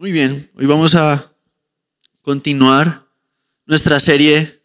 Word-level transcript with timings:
Muy 0.00 0.12
bien, 0.12 0.50
hoy 0.54 0.64
vamos 0.64 0.94
a 0.94 1.30
continuar 2.22 3.06
nuestra 3.66 4.00
serie 4.00 4.62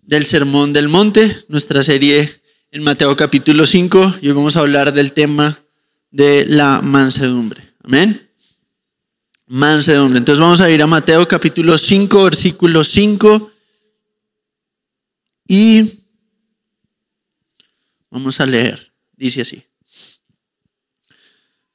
del 0.00 0.24
Sermón 0.24 0.72
del 0.72 0.88
Monte, 0.88 1.44
nuestra 1.48 1.82
serie 1.82 2.40
en 2.70 2.82
Mateo 2.82 3.14
capítulo 3.14 3.66
5, 3.66 4.14
y 4.22 4.28
hoy 4.28 4.32
vamos 4.32 4.56
a 4.56 4.60
hablar 4.60 4.94
del 4.94 5.12
tema 5.12 5.60
de 6.10 6.46
la 6.46 6.80
mansedumbre. 6.80 7.74
Amén. 7.84 8.30
Mansedumbre. 9.48 10.16
Entonces 10.16 10.40
vamos 10.40 10.62
a 10.62 10.70
ir 10.70 10.80
a 10.80 10.86
Mateo 10.86 11.28
capítulo 11.28 11.76
5, 11.76 12.24
versículo 12.24 12.82
5, 12.82 13.52
y 15.46 16.04
vamos 18.08 18.40
a 18.40 18.46
leer. 18.46 18.94
Dice 19.14 19.42
así. 19.42 19.62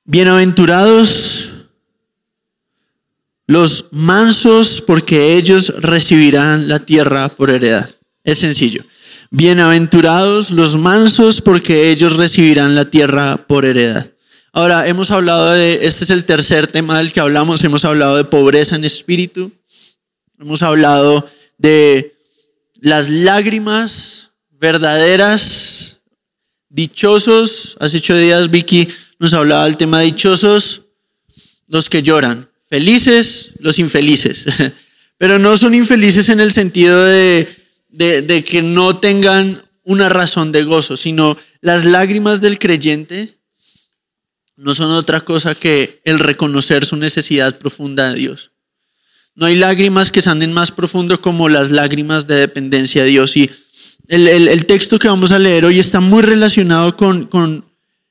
Bienaventurados 0.05 1.51
los 3.47 3.85
mansos, 3.91 4.81
porque 4.81 5.35
ellos 5.35 5.73
recibirán 5.77 6.67
la 6.67 6.79
tierra 6.79 7.29
por 7.29 7.49
heredad. 7.51 7.89
Es 8.23 8.39
sencillo. 8.39 8.83
Bienaventurados 9.29 10.51
los 10.51 10.77
mansos, 10.77 11.41
porque 11.41 11.91
ellos 11.91 12.15
recibirán 12.15 12.75
la 12.75 12.85
tierra 12.85 13.45
por 13.47 13.65
heredad. 13.65 14.11
Ahora, 14.51 14.87
hemos 14.87 15.11
hablado 15.11 15.51
de, 15.51 15.79
este 15.81 16.05
es 16.05 16.09
el 16.09 16.23
tercer 16.23 16.67
tema 16.67 16.97
del 16.97 17.11
que 17.11 17.19
hablamos, 17.19 17.63
hemos 17.63 17.83
hablado 17.83 18.15
de 18.15 18.23
pobreza 18.23 18.75
en 18.75 18.85
espíritu, 18.85 19.51
hemos 20.39 20.61
hablado 20.61 21.29
de 21.57 22.15
las 22.75 23.09
lágrimas 23.09 24.31
verdaderas, 24.51 25.97
dichosos, 26.69 27.75
hace 27.79 27.97
ocho 27.97 28.17
días 28.17 28.49
Vicky 28.49 28.87
nos 29.19 29.33
hablaba 29.33 29.65
del 29.65 29.77
tema 29.77 29.99
dichosos, 29.99 30.81
los 31.67 31.89
que 31.89 32.01
lloran, 32.01 32.49
felices 32.69 33.51
los 33.59 33.79
infelices, 33.79 34.45
pero 35.17 35.39
no 35.39 35.57
son 35.57 35.75
infelices 35.75 36.29
en 36.29 36.39
el 36.39 36.51
sentido 36.51 37.03
de, 37.05 37.47
de, 37.89 38.43
que 38.43 38.61
no 38.61 38.97
tengan 38.97 39.63
una 39.83 40.09
razón 40.09 40.51
de 40.51 40.63
gozo, 40.63 40.97
sino 40.97 41.37
las 41.61 41.85
lágrimas 41.85 42.41
del 42.41 42.59
creyente 42.59 43.35
no 44.57 44.73
son 44.73 44.91
otra 44.91 45.21
cosa 45.21 45.53
que 45.53 46.01
el 46.05 46.19
reconocer 46.19 46.85
su 46.85 46.95
necesidad 46.95 47.57
profunda 47.57 48.09
de 48.09 48.15
Dios. 48.15 48.51
No 49.35 49.45
hay 49.45 49.55
lágrimas 49.55 50.11
que 50.11 50.21
salen 50.21 50.53
más 50.53 50.71
profundo 50.71 51.21
como 51.21 51.49
las 51.49 51.69
lágrimas 51.69 52.25
de 52.25 52.35
dependencia 52.35 53.03
de 53.03 53.09
Dios. 53.09 53.35
Y 53.35 53.51
el, 54.07 54.27
el, 54.27 54.65
texto 54.65 54.97
que 54.97 55.09
vamos 55.09 55.31
a 55.31 55.39
leer 55.39 55.65
hoy 55.65 55.79
está 55.79 55.99
muy 55.99 56.21
relacionado 56.23 56.95
con, 56.95 57.25
con 57.25 57.65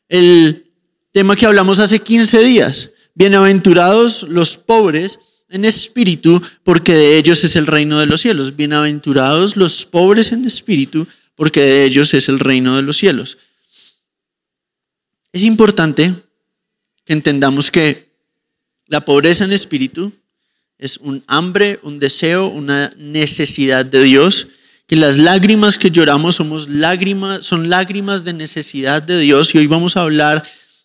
el 0.08 0.66
tema 1.12 1.34
que 1.34 1.46
hablamos 1.46 1.78
hace 1.78 2.00
15 2.00 2.40
días. 2.40 2.90
Bienaventurados 3.16 4.24
los 4.24 4.56
pobres 4.56 5.20
en 5.48 5.64
espíritu, 5.64 6.42
porque 6.64 6.94
de 6.94 7.16
ellos 7.16 7.44
es 7.44 7.54
el 7.54 7.68
reino 7.68 8.00
de 8.00 8.06
los 8.06 8.22
cielos. 8.22 8.56
Bienaventurados 8.56 9.56
los 9.56 9.86
pobres 9.86 10.32
en 10.32 10.44
espíritu, 10.44 11.06
porque 11.36 11.60
de 11.60 11.84
ellos 11.84 12.12
es 12.12 12.28
el 12.28 12.40
reino 12.40 12.74
de 12.74 12.82
los 12.82 12.96
cielos. 12.96 13.38
Es 15.32 15.42
importante 15.42 16.12
que 17.04 17.12
entendamos 17.12 17.70
que 17.70 18.08
la 18.88 19.04
pobreza 19.04 19.44
en 19.44 19.52
espíritu 19.52 20.12
es 20.76 20.96
un 20.96 21.22
hambre, 21.28 21.78
un 21.84 22.00
deseo, 22.00 22.48
una 22.48 22.92
necesidad 22.96 23.84
de 23.84 24.02
Dios, 24.02 24.48
que 24.88 24.96
las 24.96 25.18
lágrimas 25.18 25.78
que 25.78 25.92
lloramos 25.92 26.34
somos 26.34 26.68
lágrimas, 26.68 27.46
son 27.46 27.68
lágrimas 27.70 28.24
de 28.24 28.32
necesidad 28.32 29.02
de 29.02 29.20
Dios 29.20 29.54
y 29.54 29.58
hoy 29.58 29.68
vamos 29.68 29.96
a 29.96 30.00
hablar 30.02 30.42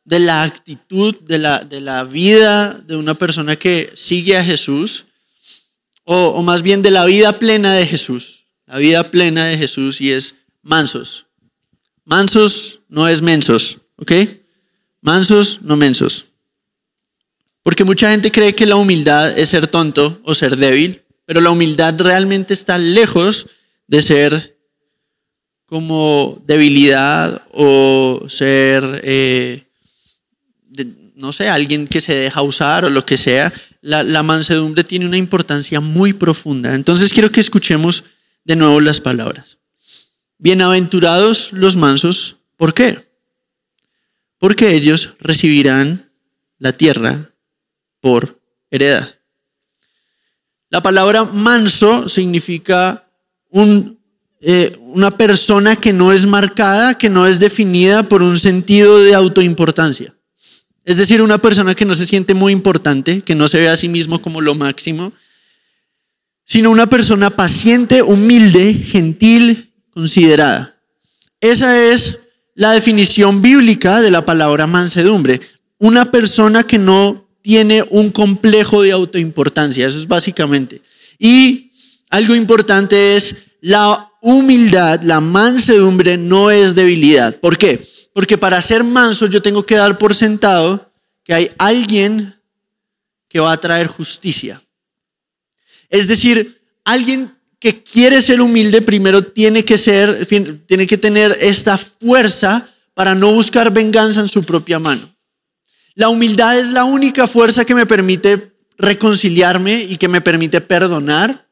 de 0.10 0.20
la 0.20 0.42
actitud, 0.42 1.16
de 1.20 1.38
la, 1.38 1.60
de 1.60 1.82
la 1.82 2.04
vida 2.04 2.74
de 2.74 2.96
una 2.96 3.14
persona 3.14 3.58
que 3.58 3.92
sigue 3.94 4.36
a 4.38 4.44
Jesús, 4.44 5.06
o, 6.04 6.42
más 6.42 6.64
bien 6.64 6.82
de 6.82 6.90
la 6.90 7.06
vida 7.06 7.38
plena 7.38 7.76
de 7.76 7.86
Jesús. 7.86 8.46
La 8.66 8.80
vida 8.80 9.12
plena 9.12 9.46
de 9.46 9.56
Jesús 9.56 10.02
y 10.02 10.12
es 10.12 10.34
mansos. 10.64 11.28
Mansos 12.06 12.80
no 12.90 13.08
es 13.08 13.22
mensos, 13.22 13.78
¿ok? 13.98 14.14
Mansos, 15.00 15.60
no 15.62 15.78
mensos. 15.78 16.26
Porque 17.62 17.84
mucha 17.84 18.10
gente 18.10 18.32
cree 18.32 18.56
que 18.56 18.66
la 18.66 18.78
humildad 18.78 19.38
es 19.38 19.50
ser 19.50 19.68
tonto 19.68 20.20
o 20.24 20.34
ser 20.34 20.58
débil, 20.58 21.04
pero 21.26 21.40
la 21.40 21.52
humildad 21.52 21.94
realmente 22.00 22.56
está 22.56 22.80
lejos 22.80 23.46
de 23.86 24.02
ser 24.02 24.58
como 25.68 26.42
debilidad 26.48 27.44
o 27.54 28.26
ser 28.28 29.02
eh, 29.04 29.69
no 31.20 31.34
sé, 31.34 31.50
alguien 31.50 31.86
que 31.86 32.00
se 32.00 32.16
deja 32.16 32.42
usar 32.42 32.86
o 32.86 32.90
lo 32.90 33.06
que 33.06 33.18
sea, 33.18 33.52
la, 33.82 34.24
mansedumbre 34.24 34.86
tiene 34.86 35.06
una 35.06 35.18
importancia 35.18 35.82
muy 35.82 36.14
profunda. 36.14 36.74
Entonces 36.74 37.12
quiero 37.12 37.30
que 37.30 37.42
escuchemos 37.42 38.06
de 38.46 38.56
nuevo 38.56 38.80
las 38.80 39.02
palabras. 39.02 39.58
Bienaventurados 40.38 41.52
los 41.52 41.76
mansos, 41.76 42.38
¿por 42.56 42.74
qué? 42.74 43.10
Porque 44.38 44.74
ellos 44.74 45.14
recibirán 45.20 46.10
la 46.58 46.72
tierra 46.72 47.32
por 48.00 48.40
heredad. 48.72 49.16
La 50.70 50.82
palabra 50.82 51.26
manso 51.26 52.08
significa 52.08 53.10
eh, 54.40 54.78
una 54.80 55.12
persona 55.12 55.76
que 55.76 55.92
no 55.92 56.14
es 56.14 56.26
marcada, 56.26 56.98
que 56.98 57.10
no 57.10 57.28
es 57.28 57.40
definida 57.40 58.04
por 58.04 58.22
un 58.22 58.40
sentido 58.40 59.00
de 59.00 59.16
autoimportancia. 59.16 60.16
Es 60.90 60.98
decir, 60.98 61.22
una 61.22 61.38
persona 61.38 61.76
que 61.76 61.86
no 61.86 61.94
se 61.94 62.08
siente 62.08 62.34
muy 62.34 62.52
importante, 62.52 63.22
que 63.22 63.36
no 63.36 63.48
se 63.48 63.60
ve 63.60 63.70
a 63.70 63.78
sí 63.78 63.88
mismo 63.88 64.24
como 64.24 64.42
lo 64.42 64.56
máximo, 64.56 65.14
sino 66.46 66.72
una 66.72 66.90
persona 66.90 67.30
paciente, 67.30 68.02
humilde, 68.02 68.74
gentil, 68.74 69.72
considerada. 69.92 70.82
Esa 71.42 71.80
es 71.80 72.18
la 72.56 72.72
definición 72.72 73.44
bíblica 73.44 74.02
de 74.02 74.10
la 74.10 74.26
palabra 74.26 74.66
mansedumbre. 74.66 75.42
Una 75.78 76.10
persona 76.10 76.64
que 76.64 76.80
no 76.80 77.30
tiene 77.44 77.86
un 77.92 78.10
complejo 78.10 78.82
de 78.82 78.92
autoimportancia, 78.92 79.86
eso 79.86 80.00
es 80.00 80.08
básicamente. 80.08 80.82
Y 81.20 81.72
algo 82.10 82.34
importante 82.34 83.16
es 83.16 83.36
la 83.62 84.10
humildad, 84.24 85.04
la 85.04 85.22
mansedumbre 85.22 86.18
no 86.18 86.50
es 86.50 86.74
debilidad. 86.74 87.36
¿Por 87.36 87.60
qué? 87.60 87.88
Porque 88.20 88.38
para 88.38 88.62
ser 88.62 88.84
manso 88.84 89.28
yo 89.28 89.42
tengo 89.42 89.66
que 89.66 89.76
dar 89.76 89.98
por 89.98 90.14
sentado 90.14 90.92
que 91.24 91.34
hay 91.34 91.52
alguien 91.58 92.36
que 93.30 93.40
va 93.40 93.54
a 93.54 93.62
traer 93.62 93.88
justicia. 93.88 94.62
Es 95.88 96.06
decir, 96.06 96.62
alguien 96.84 97.34
que 97.60 97.82
quiere 97.82 98.22
ser 98.22 98.42
humilde 98.42 98.82
primero 98.82 99.24
tiene 99.24 99.64
que 99.64 99.78
ser, 99.78 100.26
tiene 100.26 100.86
que 100.86 100.98
tener 100.98 101.34
esta 101.40 101.78
fuerza 101.78 102.68
para 102.94 103.16
no 103.16 103.32
buscar 103.32 103.72
venganza 103.72 104.20
en 104.20 104.28
su 104.28 104.44
propia 104.44 104.80
mano. 104.80 105.16
La 105.96 106.10
humildad 106.10 106.60
es 106.60 106.68
la 106.68 106.84
única 106.84 107.26
fuerza 107.26 107.64
que 107.64 107.74
me 107.74 107.86
permite 107.86 108.52
reconciliarme 108.78 109.84
y 109.84 109.96
que 109.96 110.10
me 110.10 110.20
permite 110.20 110.60
perdonar. 110.60 111.48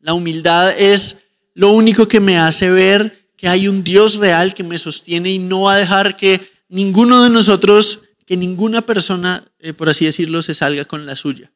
La 0.00 0.14
humildad 0.14 0.76
es 0.76 1.18
lo 1.54 1.70
único 1.70 2.08
que 2.08 2.18
me 2.18 2.38
hace 2.38 2.70
ver 2.70 3.25
que 3.36 3.48
hay 3.48 3.68
un 3.68 3.84
Dios 3.84 4.16
real 4.16 4.54
que 4.54 4.64
me 4.64 4.78
sostiene 4.78 5.30
y 5.30 5.38
no 5.38 5.62
va 5.62 5.74
a 5.74 5.78
dejar 5.78 6.16
que 6.16 6.40
ninguno 6.68 7.22
de 7.22 7.30
nosotros, 7.30 8.00
que 8.26 8.36
ninguna 8.36 8.82
persona, 8.82 9.44
eh, 9.58 9.72
por 9.72 9.88
así 9.88 10.04
decirlo, 10.04 10.42
se 10.42 10.54
salga 10.54 10.84
con 10.84 11.06
la 11.06 11.16
suya. 11.16 11.52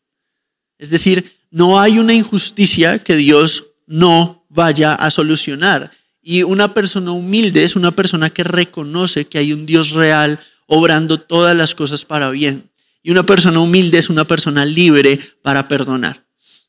Es 0.79 0.91
decir, 0.91 1.37
no 1.51 1.81
hay 1.81 1.99
una 1.99 2.15
injusticia 2.15 2.99
que 2.99 3.17
Dios 3.17 3.65
no 3.87 4.45
vaya 4.49 4.95
a 4.95 5.11
solucionar. 5.11 5.91
Y 6.23 6.43
una 6.43 6.75
persona 6.75 7.13
humilde 7.13 7.65
es 7.65 7.77
una 7.77 7.91
persona 7.91 8.31
que 8.31 8.45
reconoce 8.45 9.27
que 9.27 9.39
hay 9.39 9.53
un 9.53 9.67
Dios 9.67 9.91
real 9.91 10.41
obrando 10.67 11.19
todas 11.19 11.57
las 11.57 11.75
cosas 11.75 12.05
para 12.05 12.31
bien. 12.31 12.71
Y 13.03 13.11
una 13.11 13.25
persona 13.25 13.61
humilde 13.61 13.99
es 13.99 14.11
una 14.11 14.25
persona 14.25 14.65
libre 14.65 15.19
para 15.43 15.67
perdonar. 15.69 16.25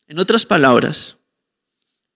En 0.07 0.19
otras 0.19 0.45
palabras, 0.45 1.18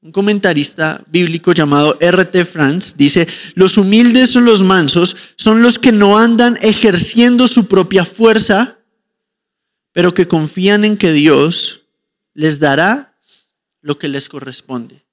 un 0.06 0.12
comentarista 0.12 1.04
bíblico 1.08 1.52
llamado 1.52 1.98
R.T. 2.00 2.46
France 2.46 2.94
dice, 2.96 3.28
los 3.56 3.76
humildes 3.76 4.36
o 4.36 4.40
los 4.40 4.62
mansos 4.62 5.18
son 5.36 5.64
los 5.64 5.80
que 5.80 5.92
no 5.92 6.20
andan 6.20 6.60
ejerciendo 6.62 7.48
su 7.48 7.68
propia 7.68 8.06
fuerza, 8.06 8.78
pero 9.94 10.14
que 10.14 10.28
confían 10.28 10.86
en 10.86 10.98
que 10.98 11.12
Dios 11.12 11.82
les 12.36 12.60
dará 12.60 13.18
lo 13.82 13.98
que 13.98 14.08
les 14.08 14.30
corresponde, 14.30 15.08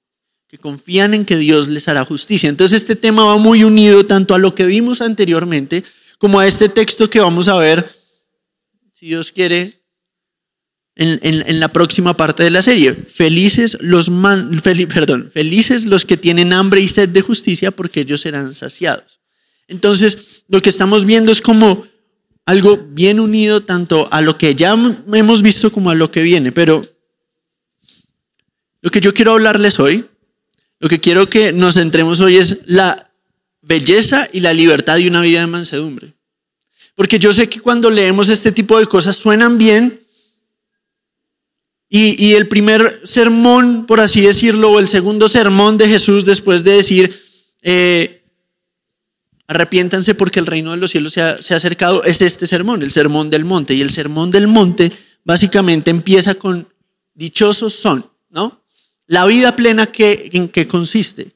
que 0.47 0.59
confían 0.59 1.15
en 1.15 1.25
que 1.25 1.37
Dios 1.37 1.69
les 1.69 1.87
hará 1.87 2.05
justicia. 2.05 2.47
Entonces 2.47 2.83
este 2.83 2.95
tema 2.95 3.25
va 3.25 3.37
muy 3.37 3.63
unido 3.63 4.05
tanto 4.05 4.35
a 4.35 4.37
lo 4.37 4.53
que 4.53 4.67
vimos 4.67 5.01
anteriormente 5.01 5.83
como 6.19 6.39
a 6.39 6.45
este 6.45 6.69
texto 6.69 7.09
que 7.09 7.19
vamos 7.19 7.47
a 7.47 7.57
ver, 7.57 7.89
si 8.91 9.07
Dios 9.07 9.31
quiere, 9.31 9.82
en, 10.95 11.59
la 11.59 11.69
próxima 11.69 12.15
parte 12.15 12.43
de 12.43 12.51
la 12.51 12.61
serie. 12.61 12.93
Felices 12.93 13.77
los, 13.81 14.11
perdón, 14.93 15.31
felices 15.33 15.85
los 15.85 16.05
que 16.05 16.17
tienen 16.17 16.53
hambre 16.53 16.81
y 16.81 16.87
sed 16.87 17.09
de 17.09 17.21
justicia 17.21 17.71
porque 17.71 18.01
ellos 18.01 18.21
serán 18.21 18.53
saciados. 18.55 19.19
Entonces, 19.67 20.43
lo 20.47 20.61
que 20.61 20.69
estamos 20.69 21.05
viendo 21.05 21.31
es 21.31 21.41
como 21.41 21.85
algo 22.45 22.77
bien 22.77 23.19
unido 23.19 23.63
tanto 23.63 24.07
a 24.11 24.21
lo 24.21 24.37
que 24.37 24.55
ya 24.55 24.73
hemos 24.73 25.41
visto 25.41 25.71
como 25.71 25.89
a 25.89 25.95
lo 25.95 26.11
que 26.11 26.21
viene, 26.21 26.51
pero 26.51 26.85
lo 28.81 28.91
que 28.91 28.99
yo 28.99 29.13
quiero 29.13 29.31
hablarles 29.31 29.79
hoy, 29.79 30.05
lo 30.79 30.89
que 30.89 30.99
quiero 30.99 31.29
que 31.29 31.53
nos 31.53 31.75
centremos 31.75 32.19
hoy 32.19 32.35
es 32.35 32.57
la 32.65 33.09
belleza 33.61 34.27
y 34.31 34.41
la 34.41 34.53
libertad 34.53 34.97
de 34.97 35.07
una 35.07 35.21
vida 35.21 35.39
de 35.39 35.47
mansedumbre. 35.47 36.13
Porque 36.93 37.17
yo 37.17 37.33
sé 37.33 37.47
que 37.47 37.61
cuando 37.61 37.89
leemos 37.89 38.27
este 38.27 38.51
tipo 38.51 38.77
de 38.77 38.85
cosas 38.85 39.15
suenan 39.15 39.57
bien 39.57 40.02
y, 41.95 42.33
el 42.33 42.47
primer 42.47 43.01
sermón, 43.03 43.85
por 43.85 43.99
así 43.99 44.21
decirlo, 44.21 44.71
o 44.71 44.79
el 44.79 44.87
segundo 44.87 45.29
sermón 45.29 45.77
de 45.77 45.87
Jesús 45.87 46.25
después 46.25 46.63
de 46.63 46.71
decir, 46.71 47.21
eh, 47.61 48.23
arrepiéntanse 49.45 50.15
porque 50.15 50.39
el 50.39 50.47
reino 50.47 50.71
de 50.71 50.77
los 50.77 50.89
cielos 50.89 51.13
se 51.13 51.21
ha, 51.21 51.39
se 51.43 51.53
ha 51.53 51.57
acercado, 51.57 52.03
es 52.03 52.23
este 52.23 52.47
sermón, 52.47 52.81
el 52.81 52.89
sermón 52.89 53.29
del 53.29 53.45
monte. 53.45 53.75
Y 53.75 53.81
el 53.81 53.91
sermón 53.91 54.31
del 54.31 54.47
monte 54.47 54.91
básicamente 55.23 55.91
empieza 55.91 56.33
con, 56.33 56.67
dichosos 57.13 57.75
son, 57.75 58.09
¿no? 58.31 58.63
La 59.05 59.27
vida 59.27 59.55
plena 59.55 59.85
que, 59.85 60.31
en 60.33 60.49
qué 60.49 60.67
consiste. 60.67 61.35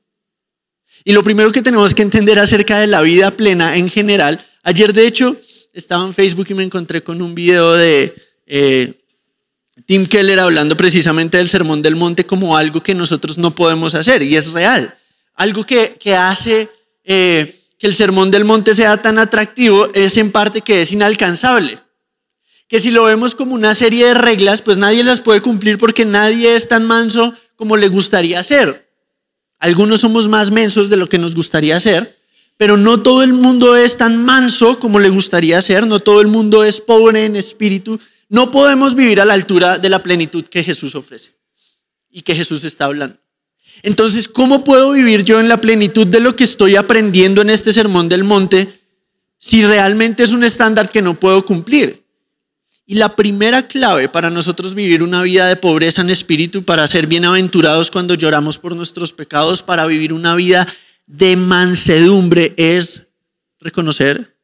Y 1.04 1.13
lo 1.13 1.24
primero 1.24 1.51
que 1.51 1.62
tenemos 1.62 1.94
que 1.94 2.01
entender 2.01 2.39
acerca 2.39 2.80
de 2.80 2.88
la 2.88 3.01
vida 3.01 3.30
plena 3.30 3.77
en 3.77 3.89
general, 3.89 4.44
ayer 4.63 4.92
de 4.92 5.06
hecho 5.06 5.38
estaba 5.71 6.04
en 6.04 6.15
Facebook 6.15 6.48
y 6.50 6.56
me 6.56 6.63
encontré 6.63 7.04
con 7.04 7.21
un 7.21 7.36
video 7.36 7.74
de 7.74 8.15
eh, 8.48 8.96
Tim 9.85 10.06
Keller 10.06 10.39
hablando 10.39 10.75
precisamente 10.75 11.38
del 11.38 11.50
Sermón 11.50 11.81
del 11.81 11.95
Monte 11.95 12.25
como 12.25 12.57
algo 12.57 12.81
que 12.81 12.95
nosotros 12.95 13.38
no 13.38 13.53
podemos 13.53 13.95
hacer, 13.95 14.21
y 14.24 14.35
es 14.35 14.51
real. 14.51 14.97
Algo 15.35 15.65
que, 15.65 15.97
hace 16.15 16.69
eh, 17.03 17.62
que 17.77 17.88
el 17.88 17.94
Sermón 17.94 18.31
del 18.31 18.44
Monte 18.44 18.74
sea 18.74 18.97
tan 19.01 19.19
atractivo 19.19 19.88
es 19.94 20.18
en 20.18 20.31
parte 20.31 20.62
que 20.62 20.81
es 20.81 20.91
inalcanzable. 20.91 21.79
Que 22.68 22.79
si 22.79 22.89
lo 22.89 23.03
vemos 23.06 23.35
como 23.35 23.53
una 23.53 23.75
serie 23.75 24.07
de 24.07 24.13
reglas, 24.13 24.62
pues 24.62 24.77
nadie 24.77 25.03
las 25.03 25.21
puede 25.21 25.41
cumplir 25.41 25.77
porque 25.77 26.06
nadie 26.06 26.56
es 26.56 26.68
tan 26.68 26.85
manso 26.85 27.33
como 27.56 27.77
le 27.77 27.88
gustaría 27.88 28.44
ser. 28.44 28.89
Algunos 29.59 30.01
somos 30.01 30.27
más 30.27 30.51
mensos 30.51 30.89
de 30.89 30.97
lo 30.97 31.07
que 31.07 31.18
nos 31.18 31.33
gustaría 31.33 31.80
ser, 31.80 32.18
pero 32.57 32.77
no 32.77 33.01
todo 33.01 33.23
el 33.23 33.33
mundo 33.33 33.75
es 33.75 33.97
tan 33.97 34.23
manso 34.23 34.80
como 34.80 35.00
le 35.00 35.09
gustaría 35.09 35.62
ser, 35.62 35.85
no 35.85 36.00
todo 36.00 36.19
el 36.21 36.27
mundo 36.27 36.63
es 36.63 36.81
pobre 36.81 37.25
en 37.25 37.35
espíritu, 37.35 38.00
no 38.29 38.51
podemos 38.51 38.95
vivir 38.95 39.21
a 39.21 39.25
la 39.25 39.33
altura 39.33 39.77
de 39.77 39.89
la 39.89 40.03
plenitud 40.03 40.45
que 40.45 40.63
Jesús 40.63 40.95
ofrece 40.95 41.35
y 42.09 42.21
que 42.21 42.35
Jesús 42.35 42.63
está 42.63 42.85
hablando. 42.85 43.18
Entonces, 43.83 44.27
¿cómo 44.27 44.63
puedo 44.63 44.91
vivir 44.91 45.24
yo 45.24 45.39
en 45.39 45.50
la 45.50 45.62
plenitud 45.62 46.07
de 46.07 46.19
lo 46.19 46.35
que 46.35 46.44
estoy 46.44 46.75
aprendiendo 46.75 47.41
en 47.41 47.50
este 47.50 47.71
sermón 47.71 48.09
del 48.09 48.24
monte 48.24 48.81
si 49.38 49.65
realmente 49.65 50.24
es 50.24 50.31
un 50.31 50.44
estándar 50.44 50.89
que 50.89 51.01
no 51.01 51.19
puedo 51.19 51.45
cumplir? 51.45 52.03
Y 52.85 52.95
la 52.95 53.15
primera 53.15 53.68
clave 53.68 54.07
para 54.07 54.30
nosotros 54.30 54.73
vivir 54.73 55.03
una 55.03 55.21
vida 55.21 55.47
de 55.47 55.57
pobreza 55.57 56.01
en 56.01 56.09
espíritu, 56.09 56.63
para 56.63 56.88
ser 56.88 57.06
bienaventurados 57.06 57.91
cuando 57.91 58.15
lloramos 58.15 58.57
por 58.57 58.75
nuestros 58.75 59.12
pecados, 59.12 59.62
para 59.62 59.85
vivir 59.85 60.13
una 60.13 60.35
vida 60.35 60.68
de 61.06 61.35
mansedumbre, 61.35 62.53
es 62.57 63.03
reconocer 63.59 64.38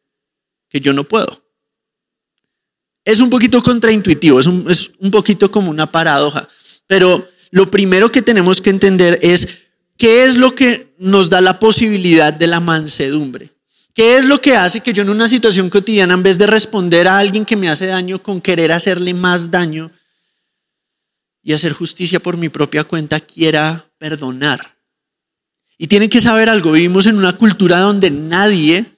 que 0.69 0.79
yo 0.79 0.93
no 0.93 1.05
puedo. 1.05 1.42
Es 3.05 3.19
un 3.19 3.29
poquito 3.29 3.61
contraintuitivo, 3.61 4.39
es 4.39 4.47
un, 4.47 4.65
es 4.69 4.91
un 4.99 5.11
poquito 5.11 5.51
como 5.51 5.69
una 5.69 5.91
paradoja, 5.91 6.47
pero 6.87 7.27
lo 7.51 7.69
primero 7.69 8.11
que 8.11 8.21
tenemos 8.21 8.61
que 8.61 8.69
entender 8.69 9.19
es 9.21 9.47
qué 9.97 10.25
es 10.25 10.35
lo 10.35 10.55
que 10.55 10.93
nos 10.97 11.29
da 11.29 11.41
la 11.41 11.59
posibilidad 11.59 12.33
de 12.33 12.47
la 12.47 12.59
mansedumbre. 12.59 13.51
¿Qué 13.93 14.17
es 14.17 14.25
lo 14.25 14.41
que 14.41 14.55
hace 14.55 14.81
que 14.81 14.91
yo 14.91 15.03
en 15.03 15.09
una 15.09 15.27
situación 15.27 15.69
cotidiana, 15.69 16.15
en 16.15 16.23
vez 16.23 16.37
de 16.37 16.47
responder 16.47 17.07
a 17.07 17.19
alguien 17.19 17.45
que 17.45 17.55
me 17.55 17.69
hace 17.69 17.85
daño 17.85 18.21
con 18.23 18.41
querer 18.41 18.71
hacerle 18.71 19.13
más 19.13 19.51
daño 19.51 19.91
y 21.43 21.53
hacer 21.53 21.73
justicia 21.73 22.19
por 22.19 22.35
mi 22.35 22.49
propia 22.49 22.85
cuenta, 22.85 23.19
quiera 23.19 23.85
perdonar? 23.99 24.75
Y 25.77 25.87
tienen 25.87 26.09
que 26.09 26.21
saber 26.21 26.49
algo, 26.49 26.71
vivimos 26.71 27.05
en 27.05 27.17
una 27.17 27.33
cultura 27.33 27.79
donde 27.79 28.09
nadie, 28.09 28.95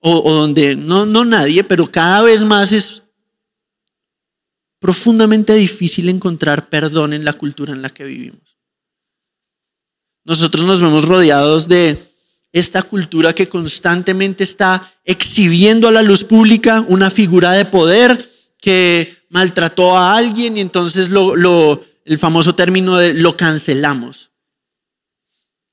o, 0.00 0.30
donde 0.30 0.76
no, 0.76 1.06
no 1.06 1.24
nadie, 1.24 1.64
pero 1.64 1.90
cada 1.90 2.22
vez 2.22 2.44
más 2.44 2.72
es 2.72 3.01
profundamente 4.82 5.54
difícil 5.54 6.08
encontrar 6.08 6.68
perdón 6.68 7.12
en 7.12 7.24
la 7.24 7.32
cultura 7.34 7.72
en 7.72 7.82
la 7.82 7.90
que 7.90 8.04
vivimos. 8.04 8.58
Nosotros 10.24 10.66
nos 10.66 10.80
vemos 10.80 11.06
rodeados 11.06 11.68
de 11.68 12.12
esta 12.52 12.82
cultura 12.82 13.32
que 13.32 13.48
constantemente 13.48 14.42
está 14.42 14.92
exhibiendo 15.04 15.86
a 15.86 15.92
la 15.92 16.02
luz 16.02 16.24
pública 16.24 16.84
una 16.88 17.10
figura 17.10 17.52
de 17.52 17.64
poder 17.64 18.28
que 18.60 19.18
maltrató 19.30 19.96
a 19.96 20.16
alguien 20.16 20.58
y 20.58 20.60
entonces 20.60 21.10
lo, 21.10 21.84
el 22.04 22.18
famoso 22.18 22.56
término 22.56 22.96
de 22.96 23.14
lo 23.14 23.36
cancelamos. 23.36 24.30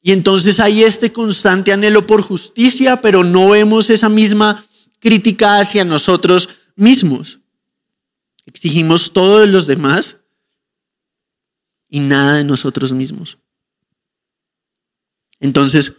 Y 0.04 0.12
entonces 0.12 0.60
hay 0.60 0.84
este 0.84 1.12
constante 1.12 1.74
anhelo 1.74 2.06
por 2.06 2.22
justicia, 2.22 3.02
pero 3.02 3.24
no 3.24 3.50
vemos 3.50 3.90
esa 3.90 4.08
misma 4.08 4.66
crítica 5.00 5.60
hacia 5.60 5.84
nosotros 5.84 6.48
mismos. 6.76 7.39
Exigimos 8.50 9.14
todo 9.14 9.42
de 9.42 9.48
los 9.48 9.68
demás 9.68 10.18
y 11.88 12.00
nada 12.00 12.38
de 12.38 12.44
nosotros 12.44 12.92
mismos. 12.92 13.38
Entonces, 15.40 15.94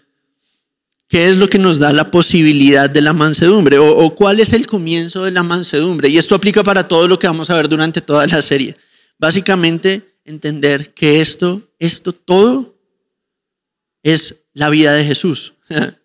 ¿qué 1.06 1.29
es 1.29 1.37
lo 1.37 1.47
que 1.47 1.58
nos 1.58 1.79
da 1.79 1.93
la 1.93 2.11
posibilidad 2.11 2.91
de 2.91 3.02
la 3.02 3.12
mansedumbre? 3.12 3.79
¿O, 3.79 4.14
cuál 4.17 4.41
es 4.41 4.52
el 4.52 4.67
comienzo 4.67 5.23
de 5.23 5.31
la 5.31 5.44
mansedumbre? 5.44 6.08
Y 6.08 6.19
esto 6.19 6.35
aplica 6.35 6.64
para 6.64 6.88
todo 6.88 7.06
lo 7.06 7.20
que 7.20 7.29
vamos 7.29 7.50
a 7.50 7.55
ver 7.55 7.69
durante 7.69 8.00
toda 8.00 8.26
la 8.26 8.43
serie. 8.43 8.76
Básicamente, 9.17 10.19
entender 10.25 10.93
que 10.93 11.20
esto, 11.20 11.62
esto 11.79 12.12
todo 12.12 12.75
es 14.02 14.35
la 14.55 14.70
vida 14.70 14.93
de 14.94 15.05
Jesús. 15.05 15.52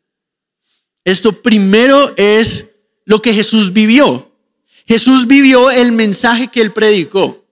Esto 1.03 1.33
primero 1.43 2.15
es 2.17 2.65
lo 3.05 3.21
que 3.21 3.31
Jesús 3.31 3.71
vivió. 3.71 4.34
Jesús 4.87 5.27
vivió 5.27 5.71
el 5.71 5.91
mensaje 5.91 6.47
que 6.47 6.61
él 6.61 6.71
predicó. 6.71 7.43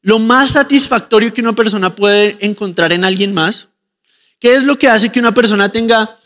Lo 0.00 0.18
más 0.18 0.52
satisfactorio 0.52 1.32
que 1.32 1.40
una 1.40 1.52
persona 1.52 1.94
puede 1.94 2.36
encontrar 2.40 2.92
en 2.92 3.04
alguien 3.04 3.32
más, 3.32 3.68
¿qué 4.40 4.56
es 4.56 4.64
lo 4.64 4.78
que 4.78 4.88
hace 4.88 5.10
que 5.10 5.20
una 5.20 5.32
persona 5.32 5.68
tenga 5.68 6.18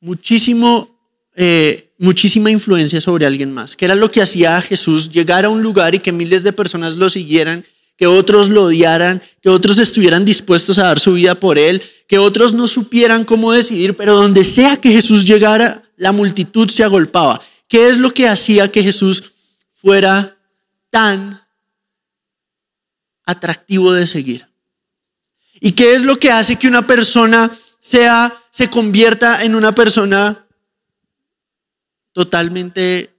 muchísimo, 0.00 0.98
eh, 1.36 1.90
muchísima 1.98 2.50
influencia 2.50 3.00
sobre 3.00 3.26
alguien 3.26 3.52
más? 3.52 3.76
¿Qué 3.76 3.84
era 3.84 3.94
lo 3.94 4.10
que 4.10 4.22
hacía 4.22 4.56
a 4.56 4.62
Jesús 4.62 5.10
llegar 5.10 5.44
a 5.44 5.50
un 5.50 5.62
lugar 5.62 5.94
y 5.94 5.98
que 5.98 6.12
miles 6.12 6.42
de 6.42 6.52
personas 6.52 6.96
lo 6.96 7.10
siguieran, 7.10 7.66
que 7.98 8.06
otros 8.06 8.48
lo 8.48 8.64
odiaran, 8.64 9.22
que 9.42 9.50
otros 9.50 9.78
estuvieran 9.78 10.24
dispuestos 10.24 10.78
a 10.78 10.84
dar 10.84 10.98
su 10.98 11.12
vida 11.12 11.34
por 11.34 11.58
él, 11.58 11.82
que 12.08 12.18
otros 12.18 12.54
no 12.54 12.66
supieran 12.66 13.24
cómo 13.24 13.52
decidir, 13.52 13.94
pero 13.94 14.16
donde 14.16 14.44
sea 14.44 14.78
que 14.78 14.90
Jesús 14.90 15.24
llegara, 15.24 15.82
la 15.96 16.12
multitud 16.12 16.70
se 16.70 16.82
agolpaba. 16.82 17.42
¿Qué 17.68 17.88
es 17.88 17.98
lo 17.98 18.12
que 18.12 18.26
hacía 18.28 18.70
que 18.70 18.82
Jesús 18.82 19.33
fuera 19.84 20.38
tan 20.88 21.46
atractivo 23.26 23.92
de 23.92 24.06
seguir? 24.06 24.48
¿Y 25.60 25.72
qué 25.72 25.94
es 25.94 26.02
lo 26.02 26.18
que 26.18 26.30
hace 26.30 26.56
que 26.56 26.68
una 26.68 26.86
persona 26.86 27.50
sea, 27.82 28.42
se 28.50 28.70
convierta 28.70 29.44
en 29.44 29.54
una 29.54 29.72
persona 29.72 30.46
totalmente 32.12 33.14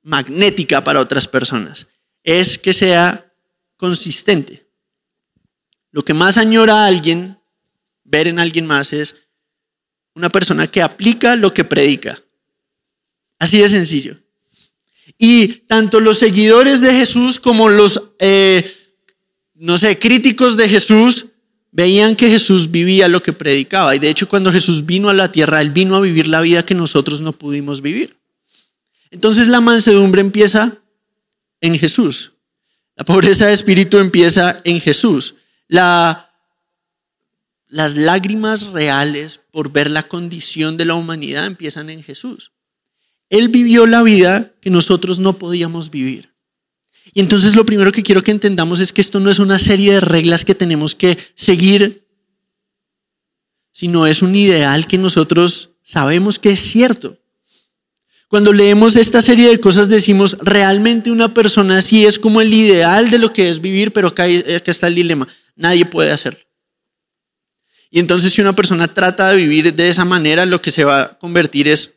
magnética 0.00 0.82
para 0.82 1.00
otras 1.00 1.28
personas? 1.28 1.86
Es 2.22 2.56
que 2.56 2.72
sea 2.72 3.30
consistente. 3.76 4.66
Lo 5.90 6.02
que 6.02 6.14
más 6.14 6.38
añora 6.38 6.84
a 6.84 6.86
alguien, 6.86 7.38
ver 8.04 8.26
en 8.26 8.38
alguien 8.38 8.66
más, 8.66 8.94
es 8.94 9.16
una 10.14 10.30
persona 10.30 10.66
que 10.66 10.80
aplica 10.80 11.36
lo 11.36 11.52
que 11.52 11.64
predica. 11.64 12.22
Así 13.38 13.58
de 13.58 13.68
sencillo. 13.68 14.18
Y 15.22 15.48
tanto 15.66 16.00
los 16.00 16.18
seguidores 16.18 16.80
de 16.80 16.94
Jesús 16.94 17.38
como 17.38 17.68
los, 17.68 18.04
eh, 18.20 18.74
no 19.54 19.76
sé, 19.76 19.98
críticos 19.98 20.56
de 20.56 20.66
Jesús 20.66 21.26
veían 21.70 22.16
que 22.16 22.30
Jesús 22.30 22.70
vivía 22.70 23.06
lo 23.06 23.22
que 23.22 23.34
predicaba. 23.34 23.94
Y 23.94 23.98
de 23.98 24.08
hecho 24.08 24.30
cuando 24.30 24.50
Jesús 24.50 24.86
vino 24.86 25.10
a 25.10 25.14
la 25.14 25.30
tierra, 25.30 25.60
Él 25.60 25.72
vino 25.72 25.94
a 25.94 26.00
vivir 26.00 26.26
la 26.26 26.40
vida 26.40 26.64
que 26.64 26.74
nosotros 26.74 27.20
no 27.20 27.32
pudimos 27.32 27.82
vivir. 27.82 28.16
Entonces 29.10 29.46
la 29.46 29.60
mansedumbre 29.60 30.22
empieza 30.22 30.78
en 31.60 31.78
Jesús. 31.78 32.32
La 32.96 33.04
pobreza 33.04 33.46
de 33.46 33.52
espíritu 33.52 33.98
empieza 33.98 34.62
en 34.64 34.80
Jesús. 34.80 35.34
La, 35.68 36.30
las 37.68 37.94
lágrimas 37.94 38.68
reales 38.68 39.38
por 39.50 39.70
ver 39.70 39.90
la 39.90 40.04
condición 40.04 40.78
de 40.78 40.86
la 40.86 40.94
humanidad 40.94 41.44
empiezan 41.44 41.90
en 41.90 42.02
Jesús. 42.02 42.52
Él 43.30 43.48
vivió 43.48 43.86
la 43.86 44.02
vida 44.02 44.52
que 44.60 44.70
nosotros 44.70 45.18
no 45.18 45.38
podíamos 45.38 45.90
vivir. 45.90 46.30
Y 47.14 47.20
entonces 47.20 47.56
lo 47.56 47.64
primero 47.64 47.92
que 47.92 48.02
quiero 48.02 48.22
que 48.22 48.30
entendamos 48.30 48.80
es 48.80 48.92
que 48.92 49.00
esto 49.00 49.18
no 49.20 49.30
es 49.30 49.38
una 49.38 49.58
serie 49.58 49.94
de 49.94 50.00
reglas 50.00 50.44
que 50.44 50.54
tenemos 50.54 50.94
que 50.94 51.16
seguir, 51.34 52.06
sino 53.72 54.06
es 54.06 54.22
un 54.22 54.34
ideal 54.34 54.86
que 54.86 54.98
nosotros 54.98 55.70
sabemos 55.82 56.38
que 56.38 56.50
es 56.50 56.60
cierto. 56.60 57.18
Cuando 58.28 58.52
leemos 58.52 58.94
esta 58.94 59.22
serie 59.22 59.48
de 59.48 59.58
cosas 59.58 59.88
decimos, 59.88 60.36
realmente 60.40 61.10
una 61.10 61.34
persona 61.34 61.78
así 61.78 62.06
es 62.06 62.18
como 62.18 62.40
el 62.40 62.52
ideal 62.52 63.10
de 63.10 63.18
lo 63.18 63.32
que 63.32 63.48
es 63.48 63.60
vivir, 63.60 63.92
pero 63.92 64.08
acá, 64.08 64.24
acá 64.24 64.70
está 64.70 64.86
el 64.86 64.94
dilema, 64.94 65.26
nadie 65.56 65.84
puede 65.84 66.12
hacerlo. 66.12 66.40
Y 67.90 67.98
entonces 67.98 68.32
si 68.32 68.40
una 68.40 68.54
persona 68.54 68.86
trata 68.86 69.30
de 69.30 69.36
vivir 69.36 69.74
de 69.74 69.88
esa 69.88 70.04
manera, 70.04 70.46
lo 70.46 70.62
que 70.62 70.70
se 70.70 70.84
va 70.84 71.00
a 71.00 71.18
convertir 71.18 71.66
es 71.66 71.94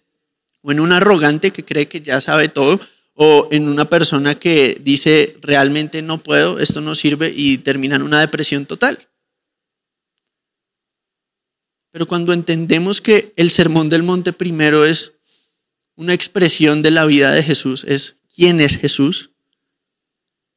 o 0.63 0.71
en 0.71 0.79
un 0.79 0.91
arrogante 0.91 1.51
que 1.51 1.63
cree 1.63 1.87
que 1.87 2.01
ya 2.01 2.19
sabe 2.19 2.49
todo, 2.49 2.79
o 3.13 3.47
en 3.51 3.67
una 3.67 3.85
persona 3.85 4.35
que 4.35 4.79
dice 4.81 5.37
realmente 5.41 6.01
no 6.01 6.17
puedo, 6.17 6.59
esto 6.59 6.81
no 6.81 6.95
sirve 6.95 7.31
y 7.35 7.59
termina 7.59 7.97
en 7.97 8.01
una 8.01 8.19
depresión 8.19 8.65
total. 8.65 9.07
Pero 11.91 12.07
cuando 12.07 12.33
entendemos 12.33 13.01
que 13.01 13.33
el 13.35 13.51
sermón 13.51 13.89
del 13.89 14.01
monte 14.01 14.33
primero 14.33 14.83
es 14.83 15.13
una 15.95 16.13
expresión 16.13 16.81
de 16.81 16.89
la 16.89 17.05
vida 17.05 17.31
de 17.31 17.43
Jesús, 17.43 17.85
es 17.87 18.15
quién 18.33 18.61
es 18.61 18.77
Jesús, 18.77 19.29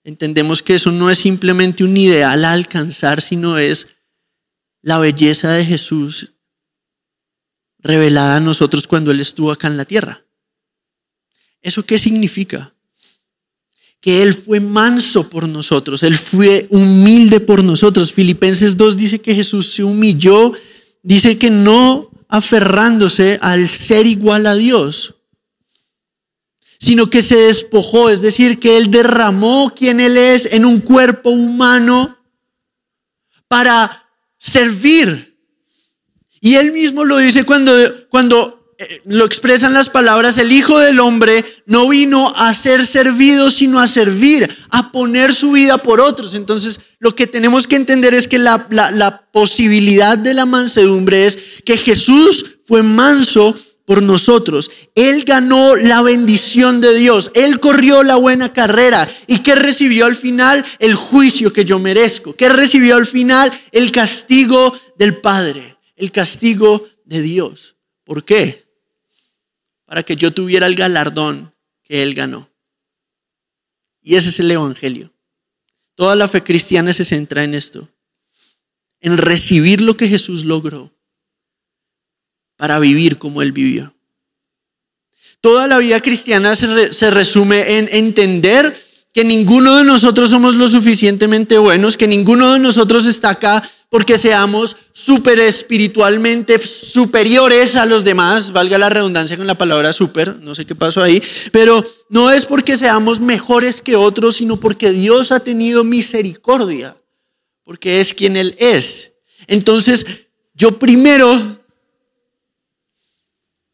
entendemos 0.03 0.63
que 0.63 0.77
eso 0.77 0.93
no 0.93 1.11
es 1.11 1.19
simplemente 1.19 1.85
un 1.85 1.95
ideal 1.97 2.45
a 2.45 2.53
alcanzar, 2.53 3.21
sino 3.21 3.59
es 3.59 3.89
la 4.81 4.99
belleza 4.99 5.51
de 5.51 5.67
Jesús 5.67 6.36
revelada 7.87 8.37
a 8.37 8.41
nosotros 8.41 8.87
cuando 8.87 9.11
Él 9.11 9.21
estuvo 9.21 9.51
acá 9.51 9.69
en 9.69 9.77
la 9.77 9.85
tierra. 9.85 10.25
¿Eso 11.63 11.85
qué 11.85 11.99
significa? 11.99 12.75
Que 14.01 14.23
Él 14.23 14.35
fue 14.35 14.61
manso 14.61 15.29
por 15.29 15.49
nosotros, 15.49 16.03
Él 16.03 16.17
fue 16.19 16.67
humilde 16.71 17.41
por 17.41 17.65
nosotros. 17.65 18.13
Filipenses 18.13 18.77
2 18.77 18.97
dice 18.97 19.19
que 19.21 19.35
Jesús 19.35 19.73
se 19.73 19.83
humilló, 19.83 20.53
dice 21.03 21.39
que 21.39 21.51
no 21.51 22.11
aferrándose 22.29 23.39
al 23.41 23.69
ser 23.69 24.07
igual 24.07 24.47
a 24.47 24.55
Dios, 24.55 25.15
sino 26.79 27.09
que 27.09 27.23
se 27.23 27.37
despojó, 27.37 28.11
es 28.11 28.21
decir, 28.21 28.59
que 28.61 28.77
Él 28.77 28.91
derramó 28.91 29.73
quien 29.75 30.01
Él 30.01 30.17
es 30.17 30.47
en 30.47 30.65
un 30.65 30.81
cuerpo 30.81 31.31
humano 31.31 32.19
para 33.49 34.05
servir. 34.39 35.36
Y 36.47 36.55
Él 36.55 36.71
mismo 36.71 37.05
lo 37.05 37.17
dice 37.17 37.43
cuando, 37.43 37.73
cuando 38.09 38.73
eh, 38.79 39.01
lo 39.05 39.25
expresan 39.25 39.75
las 39.75 39.89
palabras, 39.89 40.39
el 40.39 40.53
Hijo 40.53 40.79
del 40.79 41.01
Hombre 41.01 41.45
no 41.67 41.89
vino 41.89 42.33
a 42.37 42.55
ser 42.55 42.87
servido, 42.87 43.51
sino 43.51 43.81
a 43.81 43.89
servir, 43.89 44.57
a 44.71 44.93
poner 44.93 45.35
su 45.35 45.51
vida 45.51 45.79
por 45.79 46.01
otros. 46.01 46.35
Entonces, 46.35 46.79
lo 47.01 47.17
que 47.17 47.27
tenemos 47.27 47.67
que 47.67 47.75
entender 47.75 48.15
es 48.15 48.29
que 48.29 48.39
la, 48.39 48.69
la, 48.71 48.93
la 48.93 49.23
posibilidad 49.33 50.17
de 50.17 50.35
la 50.35 50.47
mansedumbre 50.47 51.27
es 51.27 51.37
que 51.65 51.77
Jesús 51.77 52.47
fue 52.65 52.85
manso 52.85 53.59
por 53.85 54.01
nosotros. 54.01 54.71
Él 54.95 55.25
ganó 55.25 55.75
la 55.75 56.01
bendición 56.03 56.81
de 56.81 56.97
Dios. 56.97 57.33
Él 57.35 57.59
corrió 57.59 58.05
la 58.05 58.15
buena 58.15 58.53
carrera. 58.53 59.09
¿Y 59.27 59.39
qué 59.39 59.57
recibió 59.57 60.07
al 60.07 60.15
final? 60.15 60.65
El 60.79 60.95
juicio 60.95 61.53
que 61.53 61.65
yo 61.65 61.81
merezco. 61.81 62.37
¿Qué 62.37 62.49
recibió 62.49 62.95
al 62.95 63.07
final? 63.07 63.51
El 63.73 63.91
castigo 63.91 64.79
del 64.97 65.17
Padre. 65.17 65.76
El 65.97 66.13
castigo 66.13 66.87
de 67.05 67.23
Dios. 67.23 67.77
¿Por 68.05 68.25
qué? 68.25 68.67
Para 69.85 70.03
que 70.03 70.15
yo 70.17 70.33
tuviera 70.33 70.67
el 70.67 70.77
galardón 70.77 71.55
que 71.83 72.03
Él 72.03 72.15
ganó. 72.15 72.49
Y 74.03 74.15
ese 74.15 74.29
es 74.29 74.39
el 74.39 74.51
Evangelio. 74.51 75.13
Toda 75.97 76.15
la 76.15 76.29
fe 76.29 76.45
cristiana 76.45 76.93
se 76.93 77.05
centra 77.05 77.43
en 77.43 77.55
esto. 77.55 77.89
En 79.01 79.19
recibir 79.19 79.81
lo 79.81 79.97
que 79.97 80.09
Jesús 80.09 80.45
logró 80.45 80.93
para 82.57 82.79
vivir 82.79 83.19
como 83.19 83.43
Él 83.43 83.53
vivió. 83.53 83.95
Toda 85.41 85.69
la 85.69 85.79
vida 85.79 86.01
cristiana 86.01 86.57
se, 86.57 87.11
resume 87.11 87.79
en 87.79 87.89
entender 87.93 88.83
que 89.13 89.25
ninguno 89.25 89.77
de 89.77 89.85
nosotros 89.85 90.31
somos 90.31 90.57
lo 90.57 90.69
suficientemente 90.69 91.59
buenos, 91.59 91.97
que 91.97 92.09
ninguno 92.09 92.53
de 92.53 92.59
nosotros 92.59 93.07
está 93.07 93.31
acá 93.31 93.69
porque 93.89 94.19
seamos 94.19 94.77
súper 94.93 95.39
espiritualmente 95.39 96.59
superiores 96.59 97.77
a 97.77 97.87
los 97.87 98.05
demás, 98.05 98.53
valga 98.53 98.79
la 98.79 98.89
redundancia 98.89 99.37
con 99.37 99.47
la 99.47 99.59
palabra 99.59 99.93
súper, 99.93 100.37
no 100.37 100.55
sé 100.55 100.65
qué 100.65 100.75
pasó 100.75 101.03
ahí, 101.03 101.23
pero 101.53 101.85
no 102.09 102.31
es 102.31 102.47
porque 102.47 102.77
seamos 102.77 103.21
mejores 103.21 103.81
que 103.81 103.97
otros, 103.97 104.37
sino 104.37 104.59
porque 104.59 104.91
Dios 104.91 105.33
ha 105.33 105.41
tenido 105.41 105.85
misericordia, 105.85 106.97
porque 107.65 108.01
es 108.01 108.13
quien 108.15 108.37
Él 108.37 108.57
es. 108.59 109.13
Entonces, 109.47 110.07
yo 110.55 110.79
primero 110.79 111.57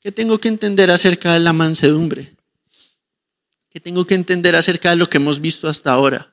¿Qué 0.03 0.11
tengo 0.11 0.39
que 0.39 0.49
entender 0.49 0.91
acerca 0.91 1.33
de 1.33 1.39
la 1.39 1.53
mansedumbre? 1.53 2.35
¿Qué 3.71 3.79
tengo 3.79 4.05
que 4.05 4.17
entender 4.17 4.57
acerca 4.57 4.91
de 4.91 4.97
lo 4.97 5.09
que 5.09 5.19
hemos 5.19 5.41
visto 5.41 5.69
hasta 5.69 5.93
ahora? 5.93 6.32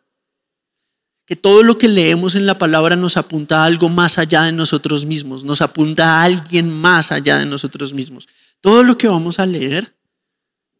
Que 1.29 1.35
todo 1.35 1.61
lo 1.61 1.77
que 1.77 1.87
leemos 1.87 2.33
en 2.33 2.47
la 2.47 2.57
palabra 2.57 2.95
nos 2.95 3.15
apunta 3.15 3.61
a 3.61 3.65
algo 3.65 3.87
más 3.87 4.17
allá 4.17 4.45
de 4.45 4.51
nosotros 4.51 5.05
mismos, 5.05 5.43
nos 5.43 5.61
apunta 5.61 6.15
a 6.15 6.23
alguien 6.23 6.71
más 6.71 7.11
allá 7.11 7.37
de 7.37 7.45
nosotros 7.45 7.93
mismos. 7.93 8.27
Todo 8.61 8.83
lo 8.83 8.97
que 8.97 9.07
vamos 9.07 9.37
a 9.37 9.45
leer 9.45 9.93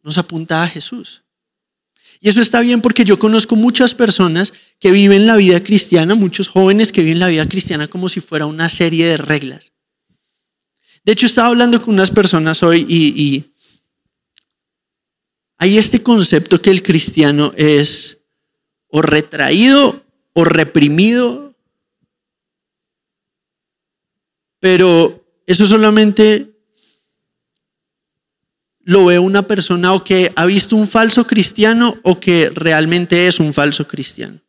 nos 0.02 0.18
apunta 0.18 0.64
a 0.64 0.66
Jesús. 0.66 1.22
Y 2.20 2.30
eso 2.30 2.40
está 2.40 2.58
bien 2.62 2.82
porque 2.82 3.04
yo 3.04 3.16
conozco 3.16 3.54
muchas 3.54 3.94
personas 3.94 4.52
que 4.80 4.90
viven 4.90 5.28
la 5.28 5.36
vida 5.36 5.62
cristiana, 5.62 6.16
muchos 6.16 6.48
jóvenes 6.48 6.90
que 6.90 7.02
viven 7.02 7.20
la 7.20 7.28
vida 7.28 7.48
cristiana 7.48 7.86
como 7.86 8.08
si 8.08 8.20
fuera 8.20 8.46
una 8.46 8.68
serie 8.68 9.06
de 9.06 9.18
reglas. 9.18 9.70
De 11.04 11.12
hecho, 11.12 11.26
estaba 11.26 11.46
hablando 11.46 11.80
con 11.80 11.94
unas 11.94 12.10
personas 12.10 12.62
hoy 12.64 12.84
y, 12.88 13.46
hay 15.62 15.76
este 15.76 16.02
concepto 16.02 16.60
que 16.60 16.70
el 16.70 16.82
cristiano 16.82 17.52
es 17.54 18.16
o 18.88 19.02
retraído 19.02 20.02
o 20.32 20.44
reprimido, 20.44 21.54
pero 24.60 25.24
eso 25.46 25.66
solamente 25.66 26.50
lo 28.82 29.06
ve 29.06 29.18
una 29.18 29.46
persona 29.46 29.92
o 29.92 30.04
que 30.04 30.32
ha 30.36 30.46
visto 30.46 30.76
un 30.76 30.86
falso 30.86 31.26
cristiano 31.26 31.98
o 32.02 32.20
que 32.20 32.50
realmente 32.50 33.26
es 33.26 33.40
un 33.40 33.54
falso 33.54 33.86
cristiano. 33.86 34.40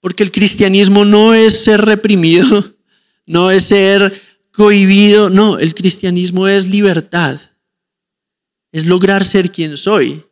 Porque 0.00 0.22
el 0.22 0.32
cristianismo 0.32 1.04
no 1.04 1.34
es 1.34 1.64
ser 1.64 1.80
reprimido, 1.80 2.74
no 3.26 3.50
es 3.50 3.64
ser 3.64 4.20
cohibido. 4.52 5.30
No, 5.30 5.58
el 5.58 5.74
cristianismo 5.74 6.46
es 6.48 6.66
libertad. 6.66 7.40
Es 8.72 8.84
lograr 8.84 9.24
ser 9.24 9.50
quien 9.50 9.76
soy. 9.76 10.24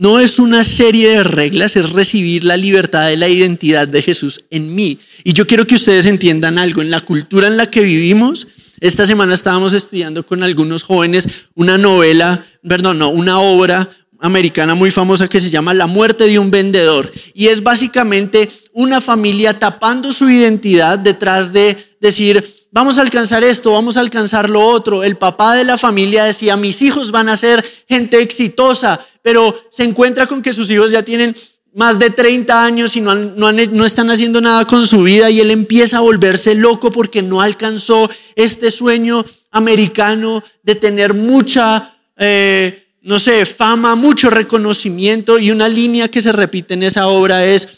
No 0.00 0.18
es 0.18 0.38
una 0.38 0.64
serie 0.64 1.10
de 1.10 1.24
reglas, 1.24 1.76
es 1.76 1.90
recibir 1.90 2.42
la 2.42 2.56
libertad 2.56 3.08
de 3.08 3.18
la 3.18 3.28
identidad 3.28 3.86
de 3.86 4.00
Jesús 4.00 4.46
en 4.48 4.74
mí. 4.74 4.98
Y 5.24 5.34
yo 5.34 5.46
quiero 5.46 5.66
que 5.66 5.74
ustedes 5.74 6.06
entiendan 6.06 6.56
algo. 6.56 6.80
En 6.80 6.90
la 6.90 7.02
cultura 7.02 7.48
en 7.48 7.58
la 7.58 7.70
que 7.70 7.82
vivimos, 7.82 8.46
esta 8.80 9.04
semana 9.04 9.34
estábamos 9.34 9.74
estudiando 9.74 10.24
con 10.24 10.42
algunos 10.42 10.84
jóvenes 10.84 11.28
una 11.54 11.76
novela, 11.76 12.46
perdón, 12.66 12.96
no, 12.96 13.10
una 13.10 13.40
obra 13.40 13.90
americana 14.20 14.74
muy 14.74 14.90
famosa 14.90 15.28
que 15.28 15.38
se 15.38 15.50
llama 15.50 15.74
La 15.74 15.86
muerte 15.86 16.24
de 16.24 16.38
un 16.38 16.50
vendedor. 16.50 17.12
Y 17.34 17.48
es 17.48 17.62
básicamente 17.62 18.48
una 18.72 19.02
familia 19.02 19.58
tapando 19.58 20.14
su 20.14 20.30
identidad 20.30 20.98
detrás 20.98 21.52
de 21.52 21.76
decir, 22.00 22.42
vamos 22.70 22.98
a 22.98 23.02
alcanzar 23.02 23.44
esto, 23.44 23.72
vamos 23.72 23.96
a 23.96 24.00
alcanzar 24.00 24.48
lo 24.48 24.60
otro. 24.60 25.02
El 25.02 25.16
papá 25.16 25.54
de 25.54 25.64
la 25.64 25.78
familia 25.78 26.24
decía, 26.24 26.56
mis 26.56 26.82
hijos 26.82 27.10
van 27.10 27.28
a 27.28 27.36
ser 27.36 27.64
gente 27.88 28.20
exitosa, 28.20 29.04
pero 29.22 29.62
se 29.70 29.84
encuentra 29.84 30.26
con 30.26 30.42
que 30.42 30.52
sus 30.52 30.70
hijos 30.70 30.90
ya 30.90 31.02
tienen 31.02 31.34
más 31.72 31.98
de 31.98 32.10
30 32.10 32.64
años 32.64 32.96
y 32.96 33.00
no, 33.00 33.14
no, 33.14 33.86
están 33.86 34.10
haciendo 34.10 34.40
nada 34.40 34.64
con 34.66 34.86
su 34.86 35.02
vida 35.02 35.30
y 35.30 35.40
él 35.40 35.50
empieza 35.50 35.98
a 35.98 36.00
volverse 36.00 36.54
loco 36.54 36.90
porque 36.90 37.22
no 37.22 37.40
alcanzó 37.40 38.10
este 38.34 38.70
sueño 38.70 39.24
americano 39.52 40.42
de 40.62 40.74
tener 40.74 41.14
mucha, 41.14 41.96
eh, 42.16 42.88
no 43.02 43.18
sé, 43.18 43.46
fama, 43.46 43.94
mucho 43.94 44.30
reconocimiento 44.30 45.38
y 45.38 45.50
una 45.50 45.68
línea 45.68 46.08
que 46.08 46.20
se 46.20 46.32
repite 46.32 46.74
en 46.74 46.82
esa 46.82 47.06
obra 47.06 47.44
es, 47.44 47.68